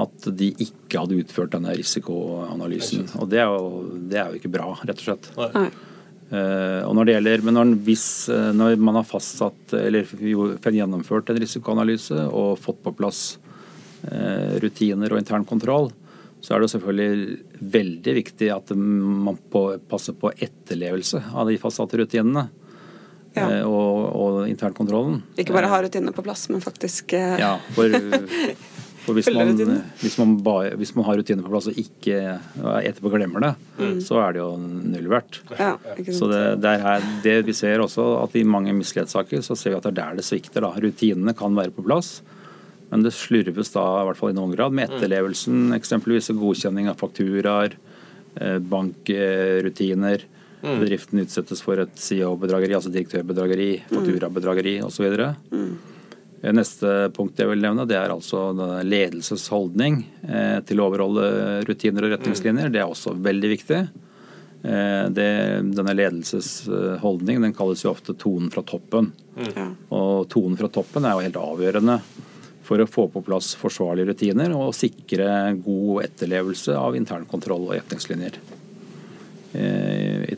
at 0.00 0.28
de 0.38 0.52
ikke 0.64 1.02
hadde 1.02 1.18
utført 1.20 1.52
denne 1.52 1.74
risikoanalysen. 1.76 3.10
Og 3.20 3.28
det 3.32 3.42
er, 3.42 3.52
jo, 3.52 3.82
det 4.08 4.20
er 4.20 4.30
jo 4.30 4.40
ikke 4.40 4.54
bra, 4.56 4.70
rett 4.82 5.02
og 5.02 5.10
slett. 5.10 5.30
Nei. 5.36 5.68
Uh, 6.26 6.82
og 6.82 6.96
når 6.98 7.06
det 7.06 7.12
gjelder, 7.14 7.42
men 7.46 7.54
når, 7.54 7.72
hvis, 7.86 8.04
uh, 8.34 8.48
når, 8.50 8.72
man 8.82 8.96
har 8.98 9.04
fastsatt 9.06 9.76
eller 9.78 10.08
gjennomført 10.74 11.28
en 11.30 11.38
risikoanalyse 11.38 12.24
og 12.34 12.56
fått 12.58 12.80
på 12.82 12.92
plass 12.98 13.20
uh, 14.10 14.56
rutiner 14.58 15.14
og 15.14 15.20
intern 15.20 15.46
kontroll, 15.46 15.92
så 16.42 16.56
er 16.56 16.64
det 16.64 16.72
selvfølgelig 16.72 17.60
veldig 17.76 18.16
viktig 18.18 18.50
at 18.50 18.74
man 18.74 19.38
på, 19.52 19.68
passer 19.86 20.18
på 20.18 20.32
etterlevelse 20.34 21.22
av 21.30 21.46
de 21.46 21.60
fastsatte 21.62 22.02
rutinene 22.02 22.48
ja. 23.36 23.46
Eh, 23.58 23.66
og, 23.68 24.06
og 24.16 24.40
internkontrollen. 24.50 25.20
Ikke 25.40 25.54
bare 25.56 25.70
ha 25.70 25.82
rutinene 25.84 26.14
på 26.16 26.24
plass, 26.26 26.48
men 26.52 26.64
faktisk 26.64 27.14
eh, 27.16 27.36
Ja, 27.42 27.56
for, 27.76 27.92
for 29.04 29.18
hvis, 29.18 29.28
man, 29.34 29.52
hvis, 30.00 30.16
man 30.20 30.36
bare, 30.44 30.74
hvis, 30.80 30.94
man, 30.96 31.06
har 31.08 31.20
rutinene 31.20 31.46
på 31.46 31.52
plass 31.52 31.68
og 31.70 31.80
ikke 31.80 32.38
etterpå 32.82 33.12
glemmer 33.14 33.44
det, 33.44 33.52
mm. 33.78 33.98
så 34.06 34.22
er 34.24 34.36
det 34.36 34.42
jo 34.42 34.52
null 34.60 35.10
verdt. 35.12 35.42
Ja, 35.58 35.74
så 36.08 36.30
det, 36.32 36.44
det, 36.64 36.72
er 36.72 36.86
her, 36.86 37.10
det 37.26 37.36
vi 37.48 37.56
ser 37.56 37.84
også, 37.84 38.08
at 38.22 38.38
i 38.38 38.46
mange 38.46 38.74
mislighetssaker 38.76 39.44
så 39.44 39.58
ser 39.58 39.74
vi 39.74 39.80
at 39.80 39.90
det 39.90 39.94
er 39.94 40.00
der 40.00 40.22
det 40.22 40.26
svikter. 40.26 40.64
Da. 40.64 40.72
Rutinene 40.82 41.36
kan 41.36 41.56
være 41.58 41.74
på 41.76 41.84
plass. 41.86 42.18
Men 42.88 43.02
det 43.02 43.16
slurves 43.16 43.72
da, 43.74 43.82
i 44.00 44.06
hvert 44.06 44.18
fall 44.18 44.30
i 44.30 44.36
noen 44.36 44.54
grad, 44.54 44.74
med 44.74 44.88
mm. 44.88 44.96
etterlevelsen. 44.96 45.62
Eksempelvis 45.76 46.30
godkjenning 46.38 46.86
av 46.90 47.00
fakturaer, 47.00 47.74
eh, 48.38 48.58
bankrutiner. 48.62 50.26
Mm. 50.66 50.80
Bedriften 50.82 51.22
utsettes 51.22 51.60
for 51.62 51.78
et 51.78 51.92
CEO-bedrageri, 52.00 52.74
altså 52.74 52.90
direktørbedrageri, 52.94 53.68
fakturabedrageri 53.92 54.80
osv. 54.82 55.12
Mm. 55.52 55.76
Neste 56.56 56.90
punkt 57.16 57.38
jeg 57.40 57.48
vil 57.48 57.62
nevne, 57.62 57.86
det 57.88 57.96
er 57.98 58.12
altså 58.12 58.50
ledelsesholdning 58.84 60.02
eh, 60.28 60.58
til 60.66 60.82
å 60.82 60.88
overholde 60.90 61.62
rutiner 61.66 62.06
og 62.06 62.12
retningslinjer. 62.16 62.70
Det 62.74 62.82
er 62.82 62.90
også 62.90 63.14
veldig 63.24 63.52
viktig. 63.54 63.80
Eh, 64.66 65.04
det, 65.16 65.30
denne 65.78 65.94
ledelsesholdning 65.96 67.40
den 67.46 67.56
kalles 67.56 67.86
jo 67.86 67.92
ofte 67.94 68.16
tonen 68.18 68.50
fra 68.52 68.64
toppen. 68.66 69.12
Mm. 69.38 69.72
Og 69.94 70.26
tonen 70.32 70.58
fra 70.58 70.70
toppen 70.72 71.06
er 71.06 71.16
jo 71.16 71.26
helt 71.28 71.40
avgjørende 71.40 72.00
for 72.66 72.82
å 72.82 72.88
få 72.90 73.06
på 73.14 73.22
plass 73.26 73.52
forsvarlige 73.58 74.10
rutiner 74.10 74.54
og 74.56 74.74
sikre 74.74 75.54
god 75.62 76.08
etterlevelse 76.08 76.74
av 76.74 76.98
internkontroll 76.98 77.68
og 77.70 77.76
retningslinjer. 77.78 78.40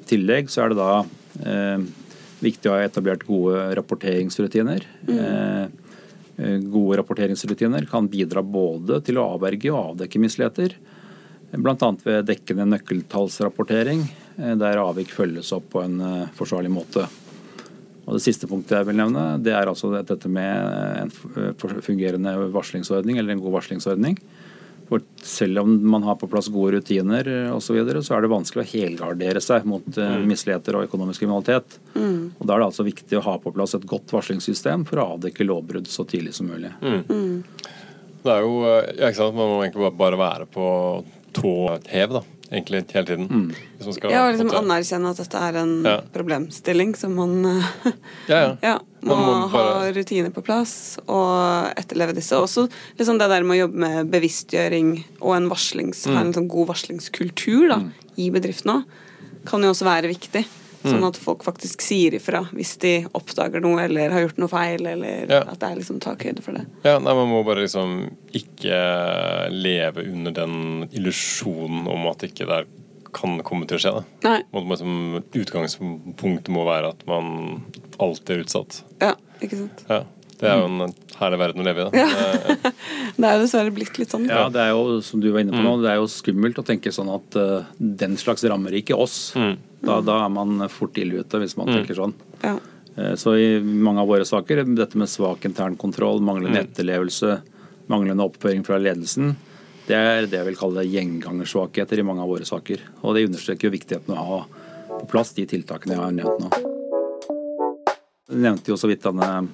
Eh, 0.08 0.16
tillegg 0.16 0.48
så 0.50 0.64
er 0.64 0.72
det 0.72 0.78
da 0.78 1.04
eh, 1.44 1.84
viktig 2.40 2.70
å 2.70 2.76
ha 2.76 2.84
etablert 2.84 3.26
gode 3.26 3.74
rapporteringsrutiner. 3.76 4.84
Mm. 5.06 5.18
Eh, 6.38 6.58
gode 6.70 6.98
rapporteringsrutiner 7.00 7.86
kan 7.90 8.08
bidra 8.08 8.42
både 8.42 9.02
til 9.04 9.18
å 9.18 9.34
avverge 9.34 9.72
og 9.72 9.94
avdekke 9.94 10.20
misligheter. 10.20 10.76
Bl.a. 11.50 11.94
ved 12.04 12.26
dekkende 12.28 12.66
nøkkeltallsrapportering, 12.74 14.02
der 14.36 14.78
avvik 14.82 15.08
følges 15.16 15.48
opp 15.56 15.70
på 15.72 15.80
en 15.80 15.96
forsvarlig 16.36 16.68
måte. 16.70 17.06
Og 18.04 18.18
Det 18.18 18.20
siste 18.20 18.46
punktet 18.46 18.76
jeg 18.76 18.88
vil 18.90 18.98
nevne, 19.00 19.40
det 19.40 19.54
er 19.56 19.66
altså 19.66 19.88
dette 19.96 20.28
med 20.28 21.08
en 21.08 21.10
fungerende 21.56 22.34
varslingsordning, 22.52 23.16
eller 23.16 23.32
en 23.32 23.40
god 23.40 23.56
varslingsordning. 23.56 24.20
For 24.88 25.04
selv 25.22 25.62
om 25.62 25.74
man 25.90 26.06
har 26.06 26.16
på 26.16 26.28
plass 26.30 26.48
gode 26.52 26.78
rutiner 26.78 27.28
osv., 27.52 27.66
så, 27.68 27.74
videre, 27.76 28.02
så 28.04 28.16
er 28.16 28.24
det 28.24 28.30
vanskelig 28.32 28.64
å 28.64 28.70
helgardere 28.70 29.42
seg 29.44 29.66
mot 29.68 29.84
eh, 29.92 30.14
mm. 30.16 30.24
misligheter 30.30 30.78
og 30.78 30.86
økonomisk 30.88 31.24
kriminalitet. 31.24 31.76
Mm. 31.92 32.30
Og 32.38 32.46
Da 32.48 32.54
er 32.54 32.62
det 32.62 32.70
altså 32.70 32.86
viktig 32.86 33.18
å 33.18 33.24
ha 33.26 33.36
på 33.42 33.52
plass 33.52 33.76
et 33.76 33.84
godt 33.88 34.14
varslingssystem 34.16 34.86
for 34.88 35.02
å 35.02 35.10
avdekke 35.18 35.44
lovbrudd 35.44 35.90
så 35.92 36.06
tidlig 36.08 36.32
som 36.38 36.48
mulig. 36.48 36.72
Mm. 36.80 37.02
mm. 37.04 37.76
Det 38.18 38.32
er 38.34 38.42
jo, 38.42 38.56
eh, 38.66 38.88
ja, 38.98 39.10
ikke 39.10 39.20
sant, 39.20 39.36
Man 39.36 39.52
må 39.52 39.60
egentlig 39.62 39.92
bare 40.00 40.18
være 40.18 40.48
på 40.50 40.66
tå 41.36 41.52
hev 41.92 42.16
da, 42.16 42.24
egentlig 42.52 42.84
hele 42.94 43.06
tiden. 43.06 43.54
Hvis 43.78 43.86
man 43.86 43.94
skal 43.96 44.10
Ja, 44.14 44.20
og 44.26 44.34
liksom 44.34 44.50
anerkjenne 44.56 45.10
at 45.10 45.16
dette 45.20 45.40
er 45.48 45.56
en 45.62 45.74
Ja. 45.84 45.96
problemstilling 46.14 46.94
som 46.96 47.14
man 47.14 47.62
Ja, 48.28 48.38
ja. 48.40 48.56
ja, 48.62 48.78
må, 49.02 49.14
Man 49.16 49.42
må 49.42 49.48
ha 49.52 49.90
rutiner 49.92 50.30
på 50.34 50.42
plass 50.44 50.98
og 51.06 51.72
etterleve 51.76 52.14
disse. 52.16 52.32
Også 52.36 52.68
liksom 52.98 53.18
det 53.18 53.28
der 53.28 53.42
med 53.44 53.56
å 53.58 53.60
jobbe 53.66 53.78
med 53.84 54.10
bevisstgjøring 54.10 55.04
og 55.20 55.36
en 55.36 55.48
varslings, 55.50 56.06
Mm. 56.08 56.16
en 56.20 56.32
sånn 56.34 56.48
god 56.48 56.68
varslingskultur 56.68 57.68
da, 57.68 57.82
i 58.16 58.30
bedriften 58.30 58.72
òg, 58.72 58.84
kan 59.46 59.62
jo 59.62 59.70
også 59.70 59.84
være 59.86 60.08
viktig. 60.10 60.44
Mm. 60.88 60.94
Sånn 60.96 61.06
at 61.08 61.16
folk 61.20 61.44
faktisk 61.44 61.82
sier 61.84 62.14
ifra 62.18 62.40
hvis 62.52 62.76
de 62.82 62.92
oppdager 63.14 63.60
noe 63.64 63.84
eller 63.84 64.10
har 64.14 64.24
gjort 64.26 64.38
noe 64.42 64.48
feil, 64.48 64.86
eller 64.86 65.26
Ja. 65.28 65.40
at 65.44 65.58
det 65.60 65.68
er 65.70 65.76
liksom 65.76 66.00
takhøyde 66.00 66.42
for 66.42 66.52
det. 66.58 66.64
Ja, 66.84 66.98
nei, 66.98 67.14
Man 67.14 67.28
må 67.28 67.44
bare 67.44 67.62
liksom 67.66 68.10
ikke 68.32 69.50
leve 69.52 70.04
under 70.08 70.30
den 70.32 70.88
illusjonen 70.92 71.86
om 71.88 72.06
at 72.10 72.24
ikke 72.28 72.46
det 72.48 72.66
kan 73.14 73.38
komme 73.40 73.66
til 73.66 73.78
å 73.78 73.80
skje. 73.80 73.92
Da. 74.22 74.28
Nei. 74.28 74.42
Utgangspunktet 75.38 76.48
må 76.52 76.64
være 76.68 76.90
at 76.94 77.06
man 77.08 77.62
alltid 77.98 78.34
er 78.36 78.44
utsatt. 78.44 78.82
Ja, 79.00 79.14
ikke 79.42 79.58
sant. 79.62 79.84
Ja. 79.88 80.02
Det 80.38 80.46
er 80.46 80.60
jo 80.60 80.68
en 80.68 80.92
herlig 81.18 81.38
verden 81.40 81.62
å 81.62 81.66
leve 81.66 81.82
i. 81.82 81.88
Da. 81.88 81.98
Ja. 81.98 82.72
Det 83.18 83.26
er 83.26 83.32
jo 83.34 83.42
dessverre 83.42 83.72
blitt 83.74 83.96
litt 83.98 84.12
sånn. 84.14 84.28
Ja, 84.30 84.44
det 84.54 84.62
er 84.62 84.70
jo, 84.70 85.00
som 85.02 85.18
du 85.22 85.32
var 85.34 85.42
inne 85.42 85.56
på 85.56 85.64
nå, 85.64 85.72
det 85.82 85.90
er 85.90 85.98
jo 85.98 86.06
skummelt 86.12 86.60
å 86.62 86.64
tenke 86.66 86.92
sånn 86.94 87.10
at 87.10 87.38
uh, 87.40 87.66
den 87.78 88.14
slags 88.20 88.46
rammer 88.46 88.76
ikke 88.78 88.94
oss. 88.94 89.32
Da, 89.34 89.98
da 90.06 90.20
er 90.24 90.30
man 90.30 90.62
fort 90.70 90.98
ille 91.02 91.24
ute, 91.24 91.40
hvis 91.42 91.56
man 91.58 91.72
tenker 91.74 91.98
sånn. 91.98 92.14
Ja. 92.44 92.54
Uh, 92.94 93.14
Så 93.18 93.34
i 93.34 93.50
mange 93.58 94.04
av 94.04 94.12
våre 94.12 94.28
saker, 94.28 94.62
dette 94.78 95.00
med 95.00 95.10
svak 95.10 95.42
internkontroll, 95.50 96.22
manglende 96.22 96.62
etterlevelse, 96.68 97.40
manglende 97.90 98.26
oppføring 98.30 98.62
fra 98.66 98.78
ledelsen, 98.78 99.34
det 99.88 99.96
er 99.96 100.26
det 100.28 100.36
jeg 100.36 100.50
vil 100.52 100.58
kalle 100.60 100.84
gjengangersvakheter 100.84 101.98
i 101.98 102.06
mange 102.06 102.22
av 102.22 102.30
våre 102.30 102.46
saker. 102.46 102.82
Og 103.02 103.14
det 103.16 103.26
understreker 103.26 103.66
jo 103.66 103.74
viktigheten 103.74 104.14
av 104.14 104.20
å 104.20 104.26
ha 104.36 104.98
på 104.98 105.06
plass 105.08 105.32
de 105.36 105.46
tiltakene 105.48 105.94
jeg 105.96 106.02
har 106.02 106.12
nevnt 106.12 106.42
nå. 106.44 106.50
Jeg 108.28 108.42
nevnte 108.44 108.68
jo 108.70 108.76
så 108.76 108.90
vidt 108.90 109.06
denne 109.06 109.48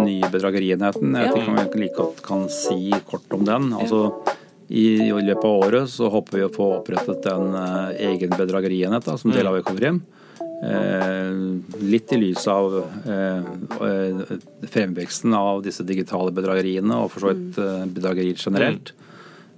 nye 0.00 0.30
bedragerienheten. 0.32 1.14
Jeg 1.14 1.30
vet 1.30 1.38
ikke 1.40 1.52
om 1.52 1.60
jeg 1.60 1.82
like 1.84 1.98
godt 1.98 2.24
kan 2.26 2.48
si 2.52 2.90
kort 3.08 3.36
om 3.36 3.44
den. 3.46 3.70
Altså, 3.76 4.08
i, 4.68 4.86
I 5.06 5.12
løpet 5.12 5.44
av 5.44 5.64
året 5.68 5.92
så 5.92 6.08
håper 6.12 6.40
vi 6.40 6.46
å 6.46 6.52
få 6.52 6.70
opprettet 6.80 7.26
en 7.30 7.52
uh, 7.52 7.92
egen 8.12 8.32
bedragerienhet 8.32 9.06
da, 9.06 9.18
som 9.20 9.34
del 9.34 9.50
av 9.50 9.60
Økokrim. 9.60 10.00
Eh, 10.64 11.32
litt 11.82 12.12
i 12.12 12.16
lys 12.16 12.46
av 12.48 12.76
eh, 13.06 13.38
eh, 13.88 14.20
fremveksten 14.70 15.34
av 15.36 15.60
disse 15.64 15.84
digitale 15.84 16.32
bedrageriene 16.32 16.96
og 17.02 17.10
for 17.12 17.24
så 17.24 17.32
vidt 17.32 17.58
eh, 17.60 17.82
bedragerier 17.98 18.38
generelt. 18.38 18.94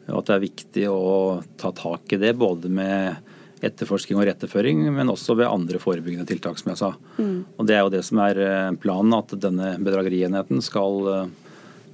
Og 0.08 0.20
at 0.20 0.30
det 0.30 0.34
er 0.34 0.42
viktig 0.42 0.86
å 0.90 1.12
ta 1.60 1.70
tak 1.76 2.16
i 2.16 2.18
det 2.22 2.32
både 2.38 2.70
med 2.72 3.35
etterforsking 3.66 4.18
og 4.18 4.26
retteføring, 4.28 4.84
men 4.94 5.10
også 5.12 5.36
ved 5.38 5.48
andre 5.50 5.80
forebyggende 5.82 6.26
tiltak, 6.28 6.58
som 6.60 6.72
jeg 6.72 6.80
sa. 6.80 6.92
Og 7.58 7.66
Det 7.66 7.76
er 7.76 7.84
jo 7.84 7.92
det 7.92 8.04
som 8.06 8.22
er 8.24 8.40
eh, 8.42 8.70
planen, 8.82 9.14
at 9.16 9.34
denne 9.42 9.74
bedragerienheten 9.82 10.62
skal 10.64 11.12
eh, 11.12 11.28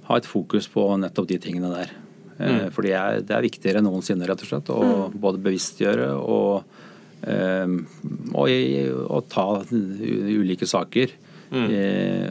ha 0.08 0.20
et 0.20 0.28
fokus 0.28 0.68
på 0.72 0.86
nettopp 1.02 1.28
de 1.30 1.40
tingene 1.42 1.72
der. 1.72 1.92
Mm. 2.42 2.70
For 2.74 2.82
det 2.82 2.94
er, 2.98 3.20
det 3.22 3.34
er 3.36 3.44
viktigere 3.44 3.78
enn 3.82 3.86
noensinne, 3.86 4.26
rett 4.26 4.40
og 4.42 4.48
slett, 4.48 4.70
å 4.72 5.10
både 5.12 5.42
bevisstgjøre 5.44 6.08
og, 6.16 6.64
eh, 7.28 7.76
og, 8.32 8.54
og 9.06 9.28
ta 9.30 9.46
ulike 9.68 10.66
saker. 10.66 11.18
Mm. 11.52 11.68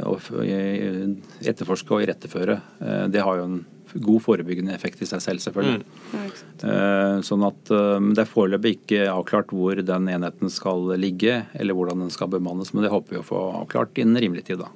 Og 0.09 0.31
eh, 0.41 1.03
etterforske 1.45 1.93
og 1.93 2.01
iretteføre. 2.01 2.55
Eh, 2.81 3.03
Det 3.13 3.21
har 3.21 3.37
jo 3.37 3.43
en 3.45 3.59
god 3.93 4.21
forebyggende 4.23 4.73
effekt 4.75 5.01
i 5.01 5.07
seg 5.09 5.21
selv, 5.23 5.39
selvfølgelig. 5.43 5.83
Mm. 6.13 6.27
Eh, 6.63 7.15
Sånn 7.25 7.45
at 7.47 7.71
eh, 7.73 7.99
Det 8.15 8.23
er 8.23 8.29
foreløpig 8.29 8.75
ikke 8.79 9.01
avklart 9.11 9.51
hvor 9.55 9.75
den 9.85 10.07
enheten 10.11 10.49
skal 10.53 10.91
ligge, 10.99 11.45
eller 11.53 11.73
hvordan 11.77 12.05
den 12.05 12.13
skal 12.13 12.27
bemannes, 12.33 12.73
men 12.73 12.83
det 12.85 12.91
håper 12.93 13.17
vi 13.17 13.21
å 13.21 13.25
få 13.27 13.41
avklart 13.63 13.97
innen 14.01 14.21
rimelig 14.21 14.45
tid. 14.51 14.59
da. 14.63 14.69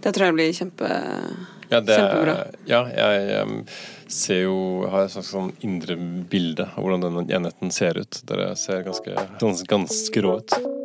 Det 0.00 0.12
tror 0.14 0.28
jeg 0.28 0.34
blir 0.38 0.52
kjempe, 0.54 0.88
Ja, 1.70 1.80
det, 1.84 1.96
kjempebra. 1.98 2.34
ja 2.70 2.82
jeg 2.88 3.64
ser 4.08 4.42
jo 4.46 4.86
har 4.88 5.04
et 5.04 5.12
slags 5.12 5.32
sånn 5.34 5.50
indre 5.66 5.96
bilde 6.30 6.64
av 6.70 6.80
hvordan 6.84 7.02
den 7.04 7.30
enheten 7.40 7.70
ser 7.74 7.98
ut. 7.98 8.22
Dere 8.24 8.54
ser 8.56 8.84
ganske, 8.86 9.12
ganske, 9.40 9.66
ganske 9.68 10.22
rå 10.24 10.38
ut. 10.38 10.77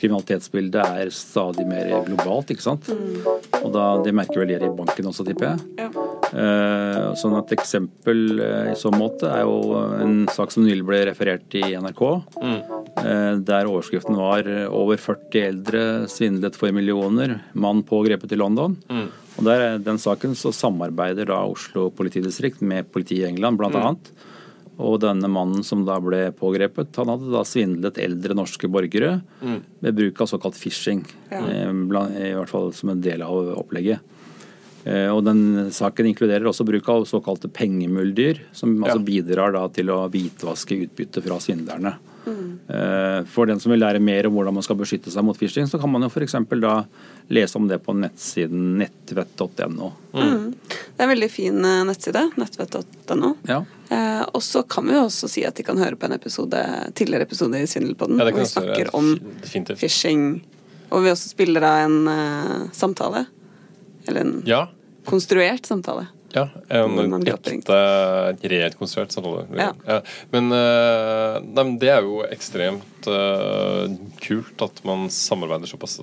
Kriminalitetsbildet 0.00 0.80
er 0.80 1.10
stadig 1.14 1.66
mer 1.68 1.90
globalt, 2.06 2.50
ikke 2.54 2.64
sant. 2.64 2.88
Og 3.60 3.68
da, 3.74 3.84
Det 4.02 4.14
merker 4.16 4.40
vel 4.42 4.48
dere 4.54 4.70
i 4.70 4.74
banken 4.76 5.10
også, 5.10 5.26
tipper 5.28 5.52
jeg. 5.52 5.60
Ja. 5.78 5.90
Eh, 6.30 7.06
sånn 7.18 7.36
Et 7.40 7.54
eksempel 7.56 8.40
eh, 8.40 8.72
i 8.72 8.76
så 8.78 8.92
måte 8.94 9.26
er 9.28 9.42
jo 9.42 9.74
en 10.00 10.28
sak 10.30 10.52
som 10.54 10.64
nylig 10.64 10.86
ble 10.86 11.00
referert 11.10 11.56
i 11.58 11.64
NRK. 11.74 12.02
eh, 13.04 13.34
Der 13.50 13.66
overskriften 13.66 14.16
var 14.16 14.42
'Over 14.70 14.96
40 14.96 15.42
eldre 15.48 15.82
svindlet 16.08 16.54
for 16.56 16.70
millioner. 16.72 17.40
Mann 17.54 17.82
pågrepet 17.82 18.32
i 18.32 18.36
London'. 18.36 18.76
Og 19.38 19.44
der, 19.44 19.78
Den 19.78 19.96
saken 19.98 20.34
så 20.36 20.52
samarbeider 20.52 21.26
da 21.26 21.44
Oslo 21.44 21.90
politidistrikt 21.90 22.60
med 22.62 22.90
politiet 22.92 23.24
i 23.26 23.28
England, 23.32 23.58
blant 23.58 23.74
annet. 23.74 24.10
Og 24.80 24.96
denne 25.02 25.28
mannen 25.28 25.64
som 25.66 25.82
da 25.84 25.98
ble 26.00 26.30
pågrepet, 26.36 26.96
han 26.96 27.10
hadde 27.12 27.28
da 27.34 27.42
svindlet 27.44 27.98
eldre 28.00 28.36
norske 28.38 28.68
borgere 28.72 29.18
ved 29.84 29.96
bruk 29.98 30.22
av 30.24 30.30
såkalt 30.32 30.56
phishing. 30.56 31.04
Ja. 31.30 31.42
eh, 31.44 31.68
I 31.70 32.32
hvert 32.38 32.48
fall 32.52 32.72
som 32.76 32.94
en 32.94 33.02
del 33.04 33.22
av 33.26 33.52
opplegget. 33.60 34.00
Eh, 34.84 35.08
Og 35.12 35.24
den 35.26 35.68
saken 35.76 36.08
inkluderer 36.08 36.48
også 36.48 36.64
bruk 36.64 36.88
av 36.88 37.04
såkalte 37.04 37.50
pengemuldyr, 37.52 38.40
som 38.56 38.78
altså 38.82 39.02
bidrar 39.04 39.52
da 39.52 39.66
til 39.68 39.92
å 39.92 40.08
hvitvaske 40.08 40.78
utbytte 40.86 41.22
fra 41.22 41.36
svindlerne. 41.44 41.98
Eh, 42.26 42.39
For 43.34 43.46
den 43.50 43.58
som 43.60 43.72
vil 43.72 43.80
lære 43.82 43.98
mer 43.98 44.26
om 44.28 44.34
hvordan 44.36 44.54
man 44.54 44.62
skal 44.62 44.76
beskytte 44.78 45.10
seg 45.10 45.24
mot 45.26 45.36
phishing, 45.38 45.66
så 45.66 45.78
kan 45.80 45.90
man 45.90 46.02
jo 46.04 46.08
f.eks. 46.12 46.36
da 46.62 46.84
lese 47.28 47.56
om 47.58 47.66
det 47.66 47.80
på 47.82 47.94
nettsiden 47.98 48.76
nettvett.no. 48.78 49.88
Mm. 50.14 50.52
Det 50.60 50.98
er 50.98 51.06
en 51.06 51.10
veldig 51.10 51.30
fin 51.30 51.58
eh, 51.64 51.80
nettside, 51.88 52.22
nettvett.no. 52.38 53.32
Ja. 53.48 53.60
Eh, 53.90 54.22
og 54.34 54.42
så 54.46 54.62
kan 54.70 54.86
vi 54.86 54.94
jo 54.94 55.04
også 55.08 55.28
si 55.30 55.42
at 55.46 55.58
de 55.58 55.66
kan 55.66 55.78
høre 55.82 55.98
på 55.98 56.06
en 56.06 56.14
episode, 56.14 56.62
tidligere 56.98 57.26
episode 57.26 57.58
i 57.58 57.66
Svindelpodden, 57.70 58.18
Ja, 58.22 58.28
hvor 58.30 58.38
vi 58.42 58.46
snakker 58.52 58.92
om 58.98 59.12
Definitivt. 59.42 59.78
phishing. 59.82 60.24
Og 60.90 61.04
vi 61.04 61.10
også 61.12 61.30
spiller 61.34 61.62
av 61.66 61.84
en 61.88 61.98
uh, 62.10 62.68
samtale. 62.74 63.26
Eller 64.08 64.20
en 64.26 64.42
Ja. 64.46 64.64
konstruert 65.06 65.66
samtale. 65.66 66.06
Ja, 66.34 66.44
en 66.68 67.16
ekte 67.26 67.78
rekonstruert 68.52 69.10
samtale. 69.14 69.46
Ja. 69.58 69.72
Men, 70.30 70.52
eh, 70.54 71.40
nei, 71.42 71.64
men 71.64 71.78
det 71.82 71.90
er 71.90 72.06
jo 72.06 72.20
ekstremt 72.30 73.08
uh, 73.10 73.88
kult 74.22 74.62
at 74.62 74.82
man 74.86 75.08
samarbeider 75.10 75.66
såpass 75.70 75.98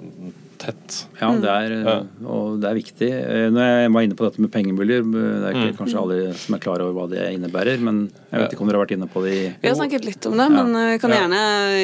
tett. 0.57 0.97
Ja, 1.21 1.29
det 1.37 1.49
er, 1.53 1.75
Ja. 1.85 1.95
og 2.25 2.59
det 2.61 2.69
er 2.69 2.75
viktig. 2.79 3.09
Eh, 3.13 3.47
Når 3.53 3.61
jeg 3.67 3.91
var 3.93 4.01
inne 4.07 4.17
på 4.17 4.25
dette 4.25 4.41
med 4.41 4.51
pengemuljer, 4.51 5.05
det 5.05 5.51
er 5.51 5.59
ikke 5.61 5.77
kanskje 5.77 6.01
alle 6.01 6.33
som 6.33 6.55
er 6.57 6.63
klar 6.63 6.81
over 6.81 6.95
hva 6.97 7.05
det 7.11 7.27
innebærer, 7.37 7.79
men 7.79 8.07
jeg 8.31 8.41
vet 8.41 8.55
ikke 8.55 8.65
om 8.65 8.71
dere 8.71 8.79
har 8.81 8.85
vært 8.87 8.95
inne 8.97 9.07
på 9.13 9.23
det 9.23 9.33
i 9.37 9.55
Vi 9.61 9.69
har 9.69 9.77
snakket 9.77 10.05
litt 10.09 10.25
om 10.25 10.37
det, 10.41 10.49
men 10.51 10.75
eh, 10.75 10.91
vi 10.95 10.99
kan 11.03 11.13
Ja. 11.13 11.21
gjerne 11.21 11.41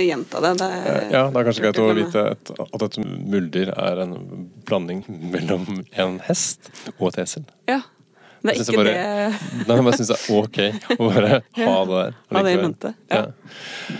gjenta 0.10 0.42
det. 0.42 0.54
det 0.58 0.70
er, 0.72 1.12
Ja, 1.14 1.24
det 1.30 1.38
er 1.38 1.50
kanskje 1.50 1.66
greit 1.68 1.82
å 1.84 1.96
vite 1.96 2.26
et, 2.34 2.52
at 2.74 2.82
et 2.90 2.98
muldyr 3.06 3.74
er 3.78 4.02
en 4.08 4.18
blanding 4.66 5.04
mellom 5.08 5.84
en 5.96 6.20
hest 6.28 6.72
og 7.00 7.14
et 7.14 7.24
esel. 7.28 7.46
Ja. 7.70 7.82
Det 8.44 8.52
er 8.52 8.60
ikke 8.60 8.80
bare, 8.82 8.94
det 8.94 9.70
Nei, 9.70 9.76
men 9.78 9.88
jeg 9.88 10.00
syns 10.02 10.10
det 10.10 10.18
er 10.18 10.40
ok 10.42 10.58
å 10.98 11.08
bare 11.08 11.38
ha 11.64 11.76
det 11.88 12.00
der. 12.00 12.18
Ha 12.36 12.42
det 12.44 12.52
i 12.52 12.58
mente. 12.60 12.90
Ja. 13.08 13.22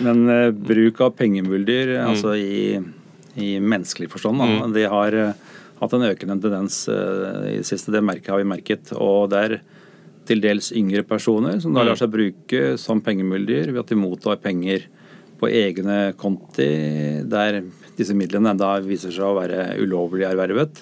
Men 0.04 0.24
uh, 0.28 0.50
bruk 0.52 1.00
av 1.06 1.14
pengemuldyr, 1.16 1.94
altså 2.02 2.34
i, 2.36 2.76
i 3.40 3.54
menneskelig 3.64 4.10
forstand, 4.12 4.42
da, 4.42 4.68
det 4.74 4.84
har 4.92 5.16
uh, 5.16 5.54
hatt 5.80 5.96
en 5.96 6.04
økende 6.10 6.36
tendens 6.44 6.82
uh, 6.92 7.46
i 7.48 7.56
det 7.62 7.68
siste. 7.70 7.94
Det 7.94 8.04
merket 8.04 8.34
har 8.34 8.42
vi 8.42 8.50
merket. 8.52 8.92
Og 8.98 9.30
det 9.32 9.40
er 9.46 9.56
til 10.28 10.44
dels 10.44 10.70
yngre 10.76 11.04
personer 11.08 11.58
som 11.60 11.72
da 11.76 11.84
lar 11.84 11.98
seg 12.00 12.12
bruke 12.12 12.74
som 12.80 13.00
pengemuldyr 13.04 13.72
ved 13.72 13.82
at 13.82 13.92
de 13.92 13.98
mottar 14.00 14.40
penger 14.44 14.86
på 15.44 15.50
egne 15.52 15.98
konti, 16.18 16.68
der 17.30 17.60
disse 17.94 18.14
midlene 18.18 18.56
da 18.58 18.72
viser 18.82 19.12
seg 19.14 19.26
å 19.28 19.36
være 19.38 19.76
ulovlig 19.84 20.24
ervervet. 20.26 20.80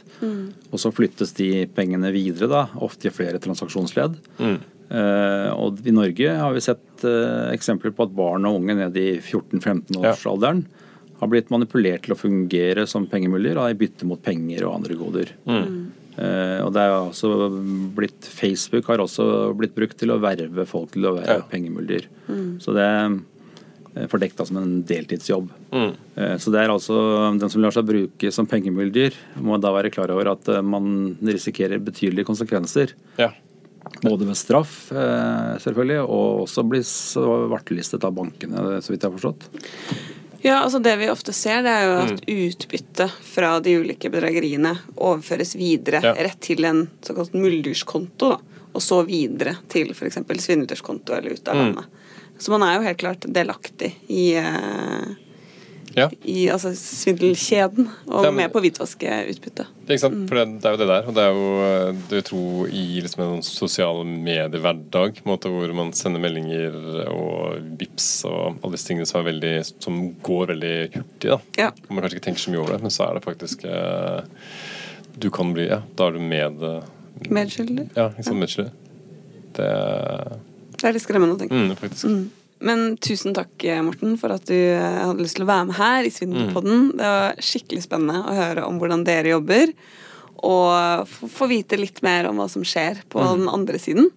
Og 0.72 0.78
så 0.80 0.92
flyttes 0.94 1.34
de 1.36 1.66
pengene 1.76 2.12
videre, 2.14 2.48
da, 2.48 2.62
ofte 2.80 3.10
i 3.10 3.14
flere 3.14 3.40
transaksjonsledd. 3.42 4.16
Eh, 4.92 5.50
og 5.56 5.80
i 5.88 5.92
Norge 5.94 6.34
har 6.36 6.52
vi 6.52 6.60
sett 6.60 7.04
uh, 7.08 7.48
eksempler 7.54 7.94
på 7.96 8.04
at 8.04 8.12
barn 8.12 8.44
og 8.44 8.58
unge 8.60 8.74
ned 8.76 8.96
i 9.00 9.06
14-15-årsalderen 9.24 10.66
har 11.22 11.30
blitt 11.32 11.52
manipulert 11.54 12.04
til 12.04 12.12
å 12.12 12.18
fungere 12.18 12.84
som 12.90 13.06
pengemuller 13.08 13.56
da, 13.56 13.68
i 13.70 13.78
bytte 13.78 14.04
mot 14.10 14.20
penger 14.24 14.66
og 14.66 14.74
andre 14.80 14.96
goder. 14.98 15.32
Eh, 15.48 16.58
og 16.60 16.72
det 16.74 16.82
er 16.82 16.92
også 16.92 17.28
blitt, 17.96 18.26
Facebook 18.28 18.90
har 18.90 19.00
også 19.00 19.24
blitt 19.56 19.72
brukt 19.76 19.96
til 20.02 20.12
å 20.12 20.18
verve 20.20 20.66
folk 20.68 20.92
til 20.92 21.06
å 21.08 21.14
være 21.16 21.38
Ja. 21.38 21.46
pengemuldyr. 21.48 22.08
Så 22.60 22.74
det 22.76 22.88
fordekt 24.08 24.36
da 24.40 24.44
som 24.48 24.56
en 24.56 24.82
deltidsjobb. 24.88 25.50
Mm. 25.72 25.92
Eh, 26.16 26.36
Så 26.38 26.50
det 26.52 26.60
er 26.62 26.72
altså 26.72 27.38
Den 27.38 27.50
som 27.50 27.60
lar 27.62 27.70
seg 27.74 27.84
bruke 27.88 28.32
som 28.32 28.46
pengemuldyr, 28.46 29.12
må 29.36 29.58
da 29.60 29.72
være 29.72 29.90
klar 29.92 30.10
over 30.14 30.32
at 30.32 30.48
eh, 30.48 30.62
man 30.62 31.16
risikerer 31.22 31.78
betydelige 31.78 32.24
konsekvenser. 32.28 32.94
Ja. 33.18 33.30
Både 34.02 34.24
ved 34.26 34.36
straff, 34.38 34.90
eh, 34.92 35.58
selvfølgelig, 35.60 36.00
og 36.06 36.44
også 36.46 36.64
bli 36.68 36.80
svartelistet 36.86 38.04
av 38.06 38.14
bankene, 38.16 38.80
så 38.82 38.92
vidt 38.94 39.02
jeg 39.04 39.10
har 39.10 39.18
forstått. 39.18 39.48
Ja, 40.42 40.56
altså 40.64 40.80
Det 40.82 40.96
vi 40.98 41.06
ofte 41.10 41.32
ser, 41.32 41.62
det 41.62 41.70
er 41.70 41.84
jo 41.86 41.98
at 42.02 42.24
utbytte 42.26 43.06
fra 43.22 43.60
de 43.62 43.76
ulike 43.78 44.10
bedrageriene 44.10 44.72
overføres 44.96 45.54
videre 45.54 46.00
Ja. 46.02 46.14
rett 46.14 46.40
til 46.40 46.64
en 46.64 46.88
såkalt 47.02 47.32
muldyrskonto, 47.34 48.30
da, 48.30 48.38
og 48.74 48.80
så 48.82 49.04
videre 49.06 49.56
til 49.68 49.90
f.eks. 49.92 50.18
svindlerskonto 50.42 51.14
eller 51.14 51.36
ut 51.36 51.48
av 51.48 51.56
landet. 51.60 51.84
Så 52.42 52.50
man 52.50 52.64
er 52.66 52.78
jo 52.80 52.86
helt 52.88 52.98
klart 52.98 53.26
delaktig 53.30 53.92
i, 54.10 54.32
eh, 54.34 55.12
Ja. 55.94 56.06
i 56.24 56.48
altså, 56.48 56.70
svindelkjeden 56.74 57.84
og 58.08 58.24
Ja, 58.24 58.30
men- 58.30 58.36
med 58.36 58.52
på 58.54 58.60
hvitvaskeutbytte. 58.64 59.66
Det. 59.86 59.92
Ikke 59.92 60.00
sant? 60.00 60.28
For 60.28 60.34
det, 60.40 60.60
det 60.62 60.64
er 60.64 60.72
jo 60.72 60.80
det 60.80 60.88
der. 60.88 61.06
Og 61.06 61.14
det 61.14 61.22
er 61.22 61.32
jo 61.36 61.48
eh, 61.62 61.92
det 62.08 62.16
jeg 62.22 62.24
tror 62.30 62.68
i 62.72 63.00
liksom 63.04 63.22
en 63.36 63.42
sosial 63.42 64.02
måte, 65.28 65.48
hvor 65.52 65.74
man 65.74 65.92
sender 65.92 66.18
meldinger 66.18 66.74
og 67.12 67.60
vips 67.78 68.24
og 68.24 68.56
alle 68.64 68.72
disse 68.72 68.88
tingene 68.88 69.06
som, 69.06 69.22
veldig, 69.24 69.54
som 69.84 70.00
går 70.22 70.46
veldig 70.54 70.74
hurtig. 70.96 71.28
da. 71.28 71.38
Ja. 71.58 71.70
Man 71.90 72.02
kanskje 72.02 72.18
ikke 72.18 72.24
tenker 72.30 72.40
så 72.40 72.50
mye 72.50 72.62
over 72.64 72.72
det, 72.72 72.80
men 72.82 72.90
så 72.90 73.08
er 73.10 73.14
det 73.14 73.24
faktisk 73.28 73.64
eh, 73.64 74.22
Du 75.18 75.30
kan 75.30 75.52
bli 75.52 75.68
Ja, 75.68 75.82
da 75.94 76.06
er 76.08 76.12
du 76.12 76.20
med 76.20 76.58
Medskyldig. 77.28 77.90
Ja, 77.94 78.08
ikke 78.08 78.24
sant, 78.24 78.40
medskyldig. 78.40 78.72
Det 79.52 80.40
Er 80.82 80.96
litt 80.96 81.04
skremmende 81.04 81.36
å 81.36 81.40
tenke. 81.40 81.54
mm, 81.54 81.74
faktisk. 81.78 82.30
Men 82.62 82.96
tusen 83.02 83.34
takk, 83.34 83.64
Morten, 83.82 84.14
for 84.20 84.30
at 84.36 84.44
du 84.46 84.54
eh, 84.54 85.00
hadde 85.02 85.22
lyst 85.24 85.34
til 85.38 85.42
å 85.46 85.50
være 85.50 85.66
med 85.66 85.76
her 85.80 86.06
i 86.06 86.12
Svindelpodden. 86.14 86.92
Det 86.98 87.08
var 87.10 87.40
skikkelig 87.42 87.82
spennende 87.88 88.22
å 88.22 88.36
høre 88.38 88.66
om 88.68 88.78
hvordan 88.78 89.02
dere 89.06 89.32
jobber, 89.34 89.72
og 90.42 91.06
få 91.30 91.46
vite 91.50 91.78
litt 91.78 92.00
mer 92.02 92.26
om 92.30 92.38
hva 92.42 92.48
som 92.50 92.62
skjer 92.66 93.02
på 93.10 93.22
den 93.38 93.48
andre 93.50 93.78
siden. 93.82 94.10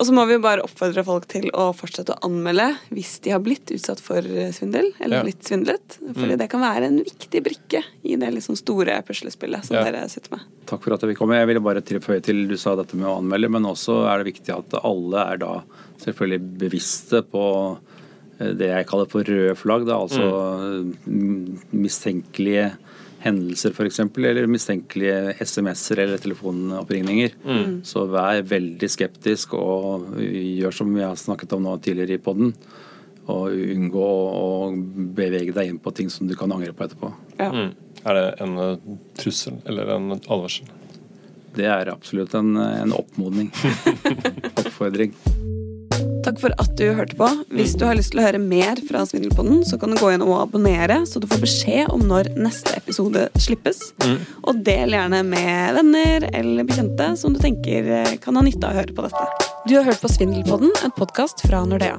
Og 0.00 0.06
så 0.08 0.14
må 0.16 0.22
vi 0.24 0.38
jo 0.38 0.40
bare 0.40 0.62
oppfordre 0.64 1.02
folk 1.04 1.26
til 1.28 1.50
å 1.52 1.66
fortsette 1.76 2.14
å 2.14 2.22
anmelde 2.24 2.70
hvis 2.88 3.18
de 3.20 3.34
har 3.34 3.42
blitt 3.44 3.68
utsatt 3.74 4.00
for 4.00 4.24
eh, 4.24 4.48
svindel, 4.56 4.88
eller 4.96 5.20
Ja. 5.20 5.24
blitt 5.26 5.44
svindlet. 5.44 5.98
Fordi 6.16 6.38
det 6.40 6.46
kan 6.48 6.62
være 6.64 6.88
en 6.88 7.02
viktig 7.04 7.42
brikke 7.44 7.82
i 8.08 8.16
det 8.16 8.30
liksom 8.32 8.56
store 8.56 8.96
puslespillet 9.04 9.68
som 9.68 9.76
Ja. 9.76 9.84
dere 9.84 10.08
sitter 10.08 10.38
med. 10.38 10.46
Takk 10.64 10.82
for 10.82 10.94
at 10.94 11.04
jeg 11.04 11.12
fikk 11.12 11.20
komme. 11.20 11.36
Jeg 11.36 11.50
ville 11.52 11.60
bare 11.60 11.84
tilføye 11.84 12.22
til 12.24 12.46
du 12.48 12.56
sa 12.56 12.74
dette 12.76 12.96
med 12.96 13.10
å 13.10 13.18
anmelde, 13.20 13.50
men 13.52 13.68
også 13.68 14.06
er 14.08 14.24
det 14.24 14.32
viktig 14.32 14.56
at 14.56 14.80
alle 14.82 15.26
er 15.34 15.36
da 15.36 15.62
selvfølgelig 16.00 16.58
bevisste 16.64 17.20
på 17.28 17.44
eh, 18.40 18.54
det 18.56 18.72
jeg 18.72 18.86
kaller 18.88 19.10
for 19.12 19.22
røde 19.22 19.52
flagg. 19.54 19.84
Da, 19.84 20.00
altså 20.00 20.88
mm. 21.04 21.60
mistenkelige 21.76 22.70
hendelser 23.20 23.74
f.eks., 23.74 24.00
eller 24.00 24.48
mistenkelige 24.50 25.34
SMS-er 25.44 26.04
eller 26.06 26.22
telefonoppringninger. 26.22 27.36
Så 27.86 28.06
vær 28.10 28.42
veldig 28.48 28.90
skeptisk 28.90 29.54
og 29.58 30.14
gjør 30.20 30.74
som 30.80 30.94
vi 30.94 31.04
har 31.04 31.18
snakket 31.20 31.56
om 31.56 31.66
nå 31.66 31.76
tidligere 31.84 32.16
i 32.16 32.24
poden. 32.24 32.54
Og 33.30 33.52
unngå 33.52 34.06
å 34.40 34.48
bevege 35.14 35.54
deg 35.54 35.70
inn 35.70 35.78
på 35.82 35.92
ting 35.94 36.08
som 36.10 36.26
du 36.26 36.34
kan 36.38 36.50
angre 36.52 36.72
på 36.74 36.86
etterpå. 36.88 37.12
Ja. 37.38 37.52
Mm. 37.52 37.70
Er 38.00 38.16
det 38.16 38.26
en 38.40 38.58
eh, 38.58 38.92
trussel 39.20 39.60
eller 39.68 39.92
en 39.94 40.14
advarsel? 40.16 40.70
Det 41.54 41.66
er 41.68 41.90
absolutt 41.92 42.34
en, 42.38 42.54
en 42.56 42.94
oppmodning. 42.96 43.50
Oppfordring. 44.60 45.12
Takk 46.30 46.44
for 46.44 46.52
at 46.62 46.76
du 46.78 46.84
hørte 46.94 47.16
på. 47.18 47.26
Hvis 47.50 47.72
du 47.74 47.82
har 47.88 47.96
lyst 47.98 48.12
til 48.12 48.20
å 48.20 48.26
høre 48.28 48.38
mer 48.38 48.78
fra 48.86 49.00
Svindelpodden, 49.08 49.64
så 49.66 49.80
kan 49.82 49.90
du 49.90 49.98
gå 49.98 50.12
inn 50.14 50.22
og 50.22 50.36
abonnere, 50.44 51.00
så 51.10 51.18
du 51.18 51.26
får 51.26 51.42
beskjed 51.42 51.90
om 51.90 52.04
når 52.06 52.30
neste 52.38 52.76
episode 52.78 53.26
slippes. 53.34 53.82
Og 54.46 54.62
del 54.62 54.94
gjerne 54.94 55.24
med 55.26 55.74
venner 55.80 56.30
eller 56.30 56.70
bekjente 56.70 57.16
som 57.18 57.34
du 57.34 57.42
tenker 57.42 57.90
eh, 57.98 58.16
kan 58.22 58.38
ha 58.38 58.46
nytte 58.46 58.62
av 58.62 58.76
å 58.76 58.84
høre 58.84 58.94
på 58.94 59.08
dette. 59.08 59.50
Du 59.66 59.74
har 59.74 59.90
hørt 59.90 60.04
på 60.04 60.14
Svindelpodden, 60.14 60.70
en 60.86 60.94
podkast 60.94 61.42
fra 61.48 61.66
Nordea. 61.66 61.98